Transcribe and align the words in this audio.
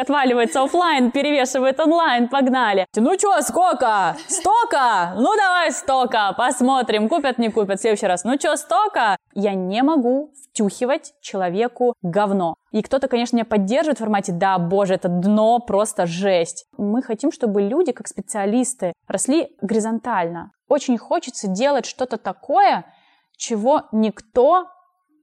отваливается 0.00 0.62
офлайн, 0.62 1.10
перевешивает 1.10 1.78
онлайн, 1.80 2.28
погнали. 2.28 2.86
Ну 2.96 3.16
чё, 3.16 3.40
сколько? 3.42 4.16
Стока? 4.28 5.14
Ну 5.16 5.36
давай 5.36 5.72
стока, 5.72 6.32
посмотрим, 6.32 7.08
купят, 7.08 7.38
не 7.38 7.50
купят. 7.50 7.78
В 7.78 7.82
следующий 7.82 8.06
раз, 8.06 8.24
ну 8.24 8.36
чё, 8.38 8.56
стока? 8.56 9.16
Я 9.34 9.54
не 9.54 9.82
могу 9.82 10.32
втюхивать 10.50 11.12
человеку 11.20 11.94
говно. 12.02 12.54
И 12.72 12.82
кто-то, 12.82 13.08
конечно, 13.08 13.36
меня 13.36 13.44
поддерживает 13.44 13.98
в 13.98 14.00
формате 14.00 14.32
«да, 14.32 14.58
боже, 14.58 14.94
это 14.94 15.08
дно, 15.08 15.58
просто 15.58 16.06
жесть». 16.06 16.66
Мы 16.76 17.02
хотим, 17.02 17.32
чтобы 17.32 17.62
люди, 17.62 17.92
как 17.92 18.08
специалисты, 18.08 18.92
росли 19.08 19.56
горизонтально. 19.60 20.52
Очень 20.68 20.98
хочется 20.98 21.48
делать 21.48 21.86
что-то 21.86 22.16
такое, 22.16 22.84
чего 23.36 23.82
никто 23.92 24.66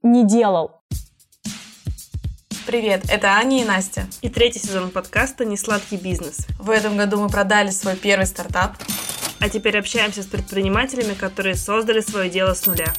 не 0.02 0.24
делал. 0.24 0.82
Привет, 2.68 3.04
это 3.08 3.28
Аня 3.28 3.62
и 3.62 3.64
Настя. 3.64 4.06
И 4.20 4.28
третий 4.28 4.58
сезон 4.58 4.90
подкаста 4.90 5.46
«Несладкий 5.46 5.96
бизнес». 5.96 6.46
В 6.58 6.68
этом 6.68 6.98
году 6.98 7.18
мы 7.18 7.30
продали 7.30 7.70
свой 7.70 7.96
первый 7.96 8.26
стартап. 8.26 8.76
А 9.40 9.48
теперь 9.48 9.78
общаемся 9.78 10.22
с 10.22 10.26
предпринимателями, 10.26 11.14
которые 11.14 11.54
создали 11.54 12.02
свое 12.02 12.28
дело 12.28 12.52
с 12.52 12.66
нуля. 12.66 12.92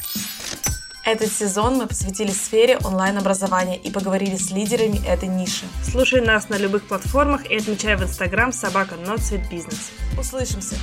Этот 1.04 1.32
сезон 1.32 1.76
мы 1.76 1.86
посвятили 1.86 2.32
сфере 2.32 2.78
онлайн-образования 2.78 3.76
и 3.76 3.92
поговорили 3.92 4.34
с 4.34 4.50
лидерами 4.50 5.06
этой 5.06 5.28
ниши. 5.28 5.66
Слушай 5.88 6.20
нас 6.20 6.48
на 6.48 6.56
любых 6.56 6.88
платформах 6.88 7.48
и 7.48 7.54
отмечай 7.54 7.94
в 7.94 8.02
Инстаграм 8.02 8.52
собака 8.52 8.96
Not 8.96 9.20
Бизнес. 9.48 9.92
Услышимся! 10.18 10.74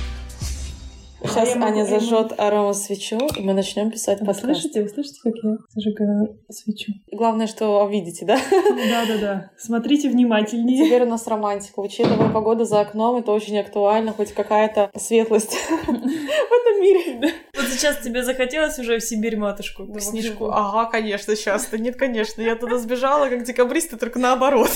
Сейчас 1.24 1.54
я 1.54 1.64
Аня 1.64 1.84
зажжет 1.84 2.32
арома 2.38 2.72
свечу, 2.72 3.18
и 3.36 3.42
мы 3.42 3.52
начнем 3.52 3.90
писать 3.90 4.20
подкаст. 4.20 4.42
Слышите, 4.42 4.82
вы 4.82 4.88
слышите, 4.88 5.20
как 5.24 5.34
я 5.42 5.56
зажигаю 5.74 6.38
свечу? 6.48 6.92
Главное, 7.10 7.48
что 7.48 7.86
видите, 7.88 8.24
да? 8.24 8.38
Да-да-да. 8.50 9.50
Смотрите 9.58 10.08
внимательнее. 10.10 10.86
Теперь 10.86 11.02
у 11.02 11.06
нас 11.06 11.26
романтика. 11.26 11.80
Учитывая 11.80 12.30
погоду 12.30 12.64
за 12.64 12.80
окном, 12.80 13.16
это 13.16 13.32
очень 13.32 13.58
актуально, 13.58 14.12
хоть 14.12 14.32
какая-то 14.32 14.90
светлость 14.96 15.54
в 15.54 15.88
этом 15.88 16.80
мире. 16.80 17.32
Вот 17.56 17.66
сейчас 17.66 17.98
тебе 17.98 18.22
захотелось 18.22 18.78
уже 18.78 18.98
в 18.98 19.02
Сибирь 19.02 19.36
матушку, 19.36 19.86
к 19.86 20.00
снежку. 20.00 20.50
Ага, 20.50 20.88
конечно, 20.88 21.34
сейчас. 21.34 21.72
Нет, 21.72 21.96
конечно. 21.96 22.40
Я 22.42 22.54
туда 22.54 22.78
сбежала, 22.78 23.28
как 23.28 23.42
декабристы, 23.42 23.96
только 23.96 24.20
наоборот. 24.20 24.70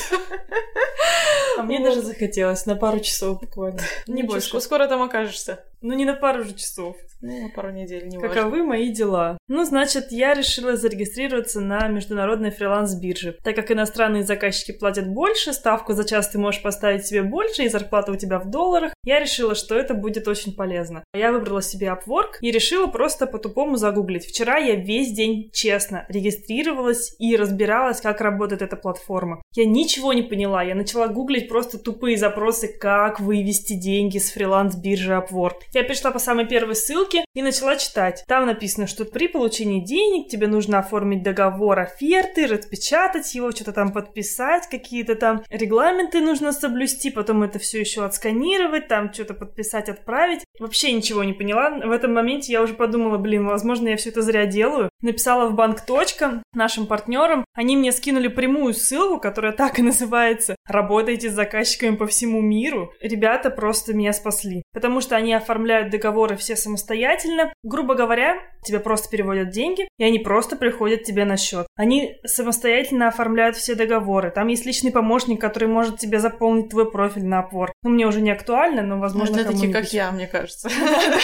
А 1.59 1.63
мне 1.63 1.81
даже 1.81 2.03
захотелось 2.03 2.67
на 2.67 2.75
пару 2.75 2.99
часов 2.99 3.41
буквально. 3.41 3.79
Не 4.09 4.25
больше. 4.25 4.61
Скоро 4.61 4.89
там 4.89 5.03
окажешься. 5.03 5.65
Ну, 5.83 5.95
не 5.95 6.05
на 6.05 6.15
пару 6.15 6.32
же 6.41 6.55
часов. 6.55 6.97
Ну, 7.21 7.43
на 7.43 7.49
пару 7.51 7.71
недель, 7.71 8.09
не 8.09 8.19
Каковы 8.19 8.51
важно. 8.51 8.65
мои 8.65 8.89
дела? 8.89 9.39
Ну, 9.47 9.65
значит, 9.65 10.11
я 10.11 10.35
решила 10.35 10.77
зарегистрироваться 10.77 11.61
на 11.61 11.87
международной 11.87 12.51
фриланс-бирже. 12.51 13.37
Так 13.45 13.55
как 13.55 13.71
иностранные 13.71 14.25
заказчики 14.25 14.73
платят 14.73 15.09
больше, 15.09 15.53
ставку 15.53 15.93
за 15.93 16.05
час 16.05 16.31
ты 16.31 16.39
можешь 16.39 16.63
поставить 16.63 17.07
себе 17.07 17.23
больше, 17.23 17.63
и 17.63 17.69
зарплата 17.69 18.11
у 18.11 18.17
тебя 18.17 18.41
в 18.41 18.51
долларах, 18.51 18.93
я 19.05 19.21
решила, 19.21 19.55
что 19.55 19.77
это 19.77 19.95
будет 19.95 20.27
очень 20.27 20.55
полезно. 20.55 21.05
Я 21.15 21.31
выбрала 21.31 21.63
себе 21.63 21.87
Upwork 21.89 22.39
и 22.41 22.51
решила 22.51 22.89
просто 22.89 23.27
по-тупому 23.27 23.77
загуглить. 23.77 24.27
Вчера 24.27 24.59
я 24.59 24.75
весь 24.75 25.13
день 25.13 25.51
честно 25.53 26.07
регистрировалась 26.09 27.15
и 27.21 27.37
разбиралась, 27.37 28.01
как 28.01 28.21
работает 28.21 28.63
эта 28.63 28.77
платформа. 28.77 29.43
Я 29.55 29.65
ничего 29.65 30.13
не 30.13 30.23
поняла, 30.23 30.63
я 30.63 30.75
начала 30.75 31.07
гуглить 31.07 31.49
просто 31.49 31.79
тупые 31.79 32.17
запросы, 32.17 32.67
как 32.67 33.21
вывести 33.21 33.75
деньги 33.75 34.19
с 34.19 34.33
фриланс-биржи 34.33 35.13
Upwork. 35.13 35.61
Я 35.73 35.85
перешла 35.85 36.11
по 36.11 36.19
самой 36.23 36.47
первой 36.47 36.75
ссылке 36.75 37.25
и 37.35 37.43
начала 37.43 37.77
читать. 37.77 38.25
Там 38.27 38.47
написано, 38.47 38.87
что 38.87 39.05
при 39.05 39.29
получении 39.29 39.85
денег 39.85 40.29
тебе 40.29 40.47
нужно 40.47 40.79
оформить 40.79 41.23
договор 41.23 41.81
оферты, 41.81 42.47
распечатать 42.47 43.35
его, 43.35 43.51
что-то 43.51 43.73
там 43.73 43.93
подписать, 43.93 44.69
какие-то 44.71 45.15
там 45.15 45.43
регламенты 45.51 46.21
нужно 46.21 46.53
соблюсти, 46.53 47.11
потом 47.11 47.43
это 47.43 47.59
все 47.59 47.81
еще 47.81 48.05
отсканировать, 48.05 48.89
там 48.89 49.13
что-то 49.13 49.35
подписать, 49.35 49.89
отправить. 49.89 50.45
Вообще 50.59 50.93
ничего 50.93 51.25
не 51.25 51.33
поняла. 51.33 51.71
В 51.71 51.91
этом 51.91 52.15
моменте 52.15 52.53
я 52.53 52.63
уже 52.63 52.75
подумала, 52.75 53.19
блин, 53.19 53.47
возможно, 53.47 53.89
я 53.89 53.97
все 53.97 54.11
это 54.11 54.23
зря 54.23 54.47
делаю. 54.47 54.89
Написала 55.01 55.49
в 55.49 55.55
банк 55.55 55.85
точка 55.85 56.43
нашим 56.55 56.87
партнерам. 56.87 57.45
Они 57.55 57.77
мне 57.77 57.93
скинули 57.93 58.29
прямую 58.29 58.75
ссылку, 58.75 59.19
которая 59.21 59.53
так 59.53 59.79
и 59.79 59.83
называется 59.83 60.57
«Работайте 60.67 61.31
с 61.31 61.35
заказчиками 61.35 61.97
по 61.97 62.07
всему 62.07 62.41
миру». 62.41 62.93
Ребята 63.01 63.51
просто 63.51 63.95
меня 63.95 64.13
спасли, 64.13 64.63
потому 64.73 65.01
что 65.01 65.17
они 65.17 65.35
оформляют 65.35 65.91
договоры 66.13 66.37
все 66.37 66.57
самостоятельно. 66.57 67.53
Грубо 67.63 67.95
говоря, 67.95 68.37
тебе 68.63 68.81
просто 68.81 69.09
переводят 69.09 69.51
деньги, 69.51 69.89
и 69.99 70.05
они 70.05 70.19
просто 70.19 70.57
приходят 70.57 71.05
тебе 71.05 71.25
на 71.25 71.37
счет. 71.37 71.67
Они 71.75 72.17
самостоятельно 72.25 73.09
оформляют 73.09 73.57
все 73.57 73.75
договоры. 73.75 74.31
Там 74.31 74.49
есть 74.49 74.67
личный 74.67 74.93
помощник, 74.93 75.41
который 75.41 75.69
может 75.69 75.99
тебе 75.99 76.19
заполнить 76.19 76.69
твой 76.69 76.91
профиль 76.91 77.25
на 77.25 77.41
Upwork. 77.41 77.73
Ну, 77.83 77.91
мне 77.91 78.07
уже 78.07 78.21
не 78.21 78.31
актуально, 78.31 78.83
но, 78.83 78.99
возможно, 78.99 79.41
Это 79.41 79.53
такие, 79.53 79.73
как 79.73 79.93
я, 79.93 80.13
мне 80.13 80.27
кажется. 80.27 80.69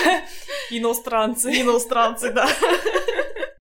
Иностранцы. 0.71 1.51
Иностранцы, 1.51 2.33
да. 2.33 2.49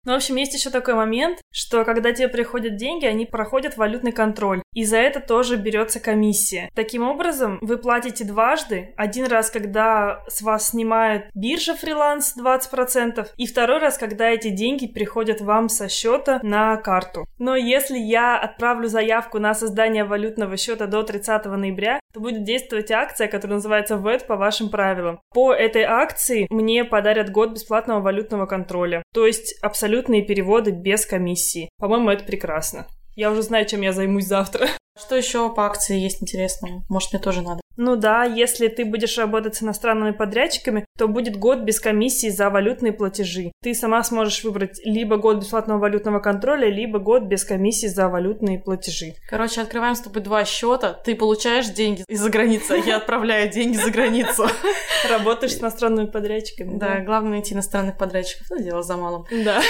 Ну, 0.06 0.14
в 0.14 0.16
общем, 0.18 0.36
есть 0.36 0.53
еще 0.53 0.69
такой 0.69 0.96
момент, 0.96 1.40
что 1.52 1.86
когда 1.86 2.12
тебе 2.12 2.28
приходят 2.28 2.75
деньги, 2.75 3.06
они 3.06 3.25
проходят 3.25 3.78
валютный 3.78 4.12
контроль. 4.12 4.62
И 4.74 4.84
за 4.84 4.97
это 4.97 5.22
тоже 5.22 5.56
берется 5.56 6.00
комиссия. 6.02 6.69
Таким 6.75 7.08
образом, 7.08 7.58
вы 7.62 7.78
платите 7.78 8.25
дважды. 8.25 8.94
Один 8.97 9.28
раз, 9.28 9.50
когда 9.50 10.24
с 10.28 10.42
вас 10.42 10.72
снимает 10.72 11.30
биржа 11.34 11.75
фриланс 11.75 12.36
20%, 12.38 13.28
и 13.38 13.47
второй 13.47 13.80
раз, 13.80 13.97
когда 13.97 14.30
эти 14.30 14.50
деньги 14.50 14.88
приходят 14.88 15.40
вам 15.40 15.69
со 15.69 15.88
счета 15.88 16.40
на 16.44 16.75
карту. 16.78 17.25
Но 17.38 17.56
если 17.56 17.97
я 17.97 18.38
отправлю 18.38 18.88
заявку 18.88 19.40
на 19.40 19.53
создание 19.53 20.03
валютного 20.03 20.58
счета 20.58 20.88
до 20.88 21.03
30 21.03 21.46
ноября, 21.46 22.00
то 22.13 22.19
будет 22.19 22.44
действовать 22.44 22.92
акция, 22.92 23.28
которая 23.28 23.56
называется 23.56 23.97
ВЭД 23.97 24.28
по 24.28 24.36
вашим 24.36 24.69
правилам. 24.69 25.19
По 25.34 25.53
этой 25.53 25.84
акции 25.84 26.47
мне 26.50 26.84
подарят 26.84 27.31
год 27.31 27.52
бесплатного 27.52 28.02
валютного 28.02 28.46
контроля. 28.46 29.03
То 29.13 29.28
есть 29.28 29.56
абсолютные 29.62 30.24
переводы 30.24 30.72
без 30.72 31.06
комиссии. 31.06 31.69
По-моему, 31.78 32.09
это 32.09 32.24
прекрасно. 32.24 32.88
Я 33.16 33.31
уже 33.31 33.44
знаю, 33.44 33.68
чем 33.68 33.81
я 33.81 33.94
займусь 33.94 34.25
завтра. 34.25 34.68
Что 35.00 35.16
еще 35.16 35.53
по 35.53 35.66
акции 35.66 36.00
есть 36.00 36.22
интересного? 36.22 36.84
Может, 36.90 37.13
мне 37.13 37.22
тоже 37.22 37.41
надо? 37.41 37.62
Ну 37.78 37.95
да, 37.95 38.23
если 38.23 38.67
ты 38.67 38.85
будешь 38.85 39.17
работать 39.17 39.56
с 39.56 39.63
иностранными 39.63 40.11
подрядчиками, 40.11 40.85
то 40.97 41.07
будет 41.07 41.38
год 41.38 41.59
без 41.59 41.79
комиссии 41.79 42.29
за 42.29 42.50
валютные 42.50 42.94
платежи. 42.94 43.51
Ты 43.63 43.73
сама 43.73 44.03
сможешь 44.03 44.44
выбрать 44.44 44.79
либо 44.85 45.17
год 45.17 45.38
бесплатного 45.38 45.79
валютного 45.79 46.19
контроля, 46.19 46.67
либо 46.69 47.00
год 47.00 47.23
без 47.23 47.44
комиссии 47.44 47.88
за 47.88 48.09
валютные 48.09 48.59
платежи. 48.59 49.16
Короче, 49.28 49.62
открываем 49.62 49.95
с 49.95 50.01
тобой 50.01 50.22
два 50.22 50.45
счета. 50.45 50.94
Ты 50.94 51.16
получаешь 51.16 51.67
деньги 51.69 52.03
из-за 52.07 52.29
границы, 52.29 52.72
а 52.72 52.75
я 52.75 52.97
отправляю 52.97 53.50
деньги 53.50 53.78
за 53.78 53.89
границу. 53.89 54.47
Работаешь 55.09 55.53
с 55.53 55.59
иностранными 55.59 56.07
подрядчиками. 56.07 56.78
Да, 56.78 57.00
главное 57.00 57.31
найти 57.31 57.53
иностранных 57.53 57.97
подрядчиков. 57.97 58.47
Ну, 58.50 58.62
дело 58.62 58.83
за 58.83 58.97
малым. 58.97 59.25
Да. 59.31 59.62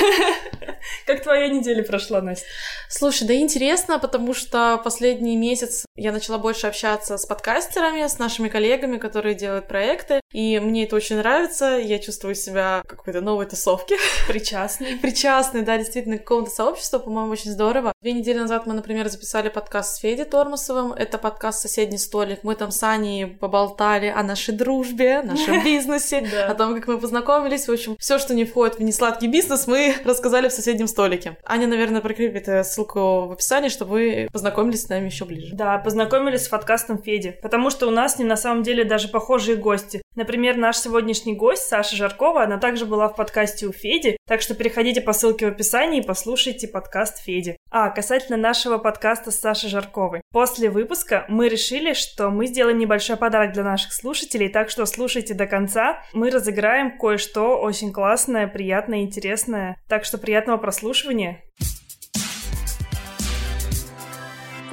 Как 1.05 1.23
твоя 1.23 1.47
неделя 1.47 1.83
прошла, 1.83 2.21
Настя? 2.21 2.45
Слушай, 2.89 3.27
да 3.27 3.35
интересно, 3.35 3.99
потому 3.99 4.33
что 4.33 4.79
последний 4.83 5.37
месяц 5.37 5.85
я 5.95 6.11
начала 6.11 6.37
больше 6.37 6.67
общаться 6.67 7.17
с 7.17 7.25
подкастерами, 7.25 7.92
с 8.01 8.19
нашими 8.19 8.49
коллегами, 8.49 8.97
которые 8.97 9.35
делают 9.35 9.67
проекты, 9.67 10.19
и 10.31 10.59
мне 10.59 10.85
это 10.85 10.95
очень 10.95 11.17
нравится, 11.17 11.77
я 11.77 11.99
чувствую 11.99 12.35
себя 12.35 12.81
какой-то 12.87 13.21
новой 13.21 13.45
тусовке. 13.45 13.97
Причастный. 14.27 14.97
Причастный, 14.97 15.61
да, 15.61 15.77
действительно, 15.77 16.17
к 16.17 16.21
какому-то 16.21 16.51
сообществу, 16.51 16.99
по-моему, 16.99 17.31
очень 17.31 17.51
здорово. 17.51 17.93
Две 18.01 18.13
недели 18.13 18.39
назад 18.39 18.65
мы, 18.65 18.73
например, 18.73 19.07
записали 19.09 19.49
подкаст 19.49 19.95
с 19.95 19.99
Федей 19.99 20.25
Тормусовым, 20.25 20.93
это 20.93 21.17
подкаст 21.17 21.61
«Соседний 21.61 21.99
столик». 21.99 22.39
Мы 22.43 22.55
там 22.55 22.71
с 22.71 22.81
Аней 22.83 23.27
поболтали 23.27 24.07
о 24.07 24.23
нашей 24.23 24.55
дружбе, 24.55 25.21
нашем 25.21 25.63
бизнесе, 25.65 26.19
о 26.19 26.55
том, 26.55 26.73
как 26.73 26.87
мы 26.87 26.97
познакомились. 26.97 27.67
В 27.67 27.71
общем, 27.71 27.95
все, 27.99 28.17
что 28.17 28.33
не 28.33 28.45
входит 28.45 28.79
в 28.79 28.83
несладкий 28.83 29.27
бизнес, 29.27 29.67
мы 29.67 29.95
рассказали 30.03 30.49
в 30.49 30.53
соседнем 30.53 30.87
столике. 30.87 31.37
Аня, 31.45 31.67
наверное, 31.67 32.01
прикрепит 32.01 32.47
э, 32.47 32.63
ссылку 32.63 33.27
в 33.27 33.31
описании, 33.33 33.69
чтобы 33.69 33.91
вы 33.91 34.29
познакомились 34.31 34.83
с 34.83 34.89
нами 34.89 35.05
еще 35.05 35.25
ближе. 35.25 35.55
Да, 35.55 35.77
познакомились 35.77 36.45
с 36.45 36.47
подкастом 36.47 37.01
Феди, 37.01 37.37
потому 37.41 37.69
что 37.69 37.82
у 37.85 37.91
нас 37.91 38.19
не 38.19 38.25
на 38.25 38.35
самом 38.35 38.63
деле 38.63 38.83
даже 38.83 39.07
похожие 39.07 39.57
гости. 39.57 40.01
Например, 40.15 40.55
наш 40.57 40.77
сегодняшний 40.77 41.35
гость, 41.35 41.63
Саша 41.63 41.95
Жаркова, 41.95 42.43
она 42.43 42.57
также 42.57 42.85
была 42.85 43.09
в 43.09 43.15
подкасте 43.15 43.65
у 43.65 43.71
Феди, 43.71 44.17
так 44.27 44.41
что 44.41 44.53
переходите 44.53 45.01
по 45.01 45.13
ссылке 45.13 45.45
в 45.45 45.49
описании 45.49 46.01
и 46.01 46.05
послушайте 46.05 46.67
подкаст 46.67 47.23
Феди. 47.23 47.57
А, 47.71 47.89
касательно 47.89 48.37
нашего 48.37 48.77
подкаста 48.77 49.31
с 49.31 49.39
Сашей 49.39 49.69
Жарковой. 49.69 50.21
После 50.31 50.69
выпуска 50.69 51.25
мы 51.27 51.49
решили, 51.49 51.93
что 51.93 52.29
мы 52.29 52.47
сделаем 52.47 52.77
небольшой 52.77 53.17
подарок 53.17 53.53
для 53.53 53.63
наших 53.63 53.93
слушателей, 53.93 54.49
так 54.49 54.69
что 54.69 54.85
слушайте 54.85 55.33
до 55.33 55.47
конца. 55.47 56.03
Мы 56.13 56.29
разыграем 56.29 56.97
кое-что 56.97 57.59
очень 57.59 57.91
классное, 57.91 58.47
приятное, 58.47 59.01
интересное. 59.01 59.77
Так 59.89 60.05
что 60.05 60.17
приятного 60.17 60.57
прослушивания. 60.57 61.43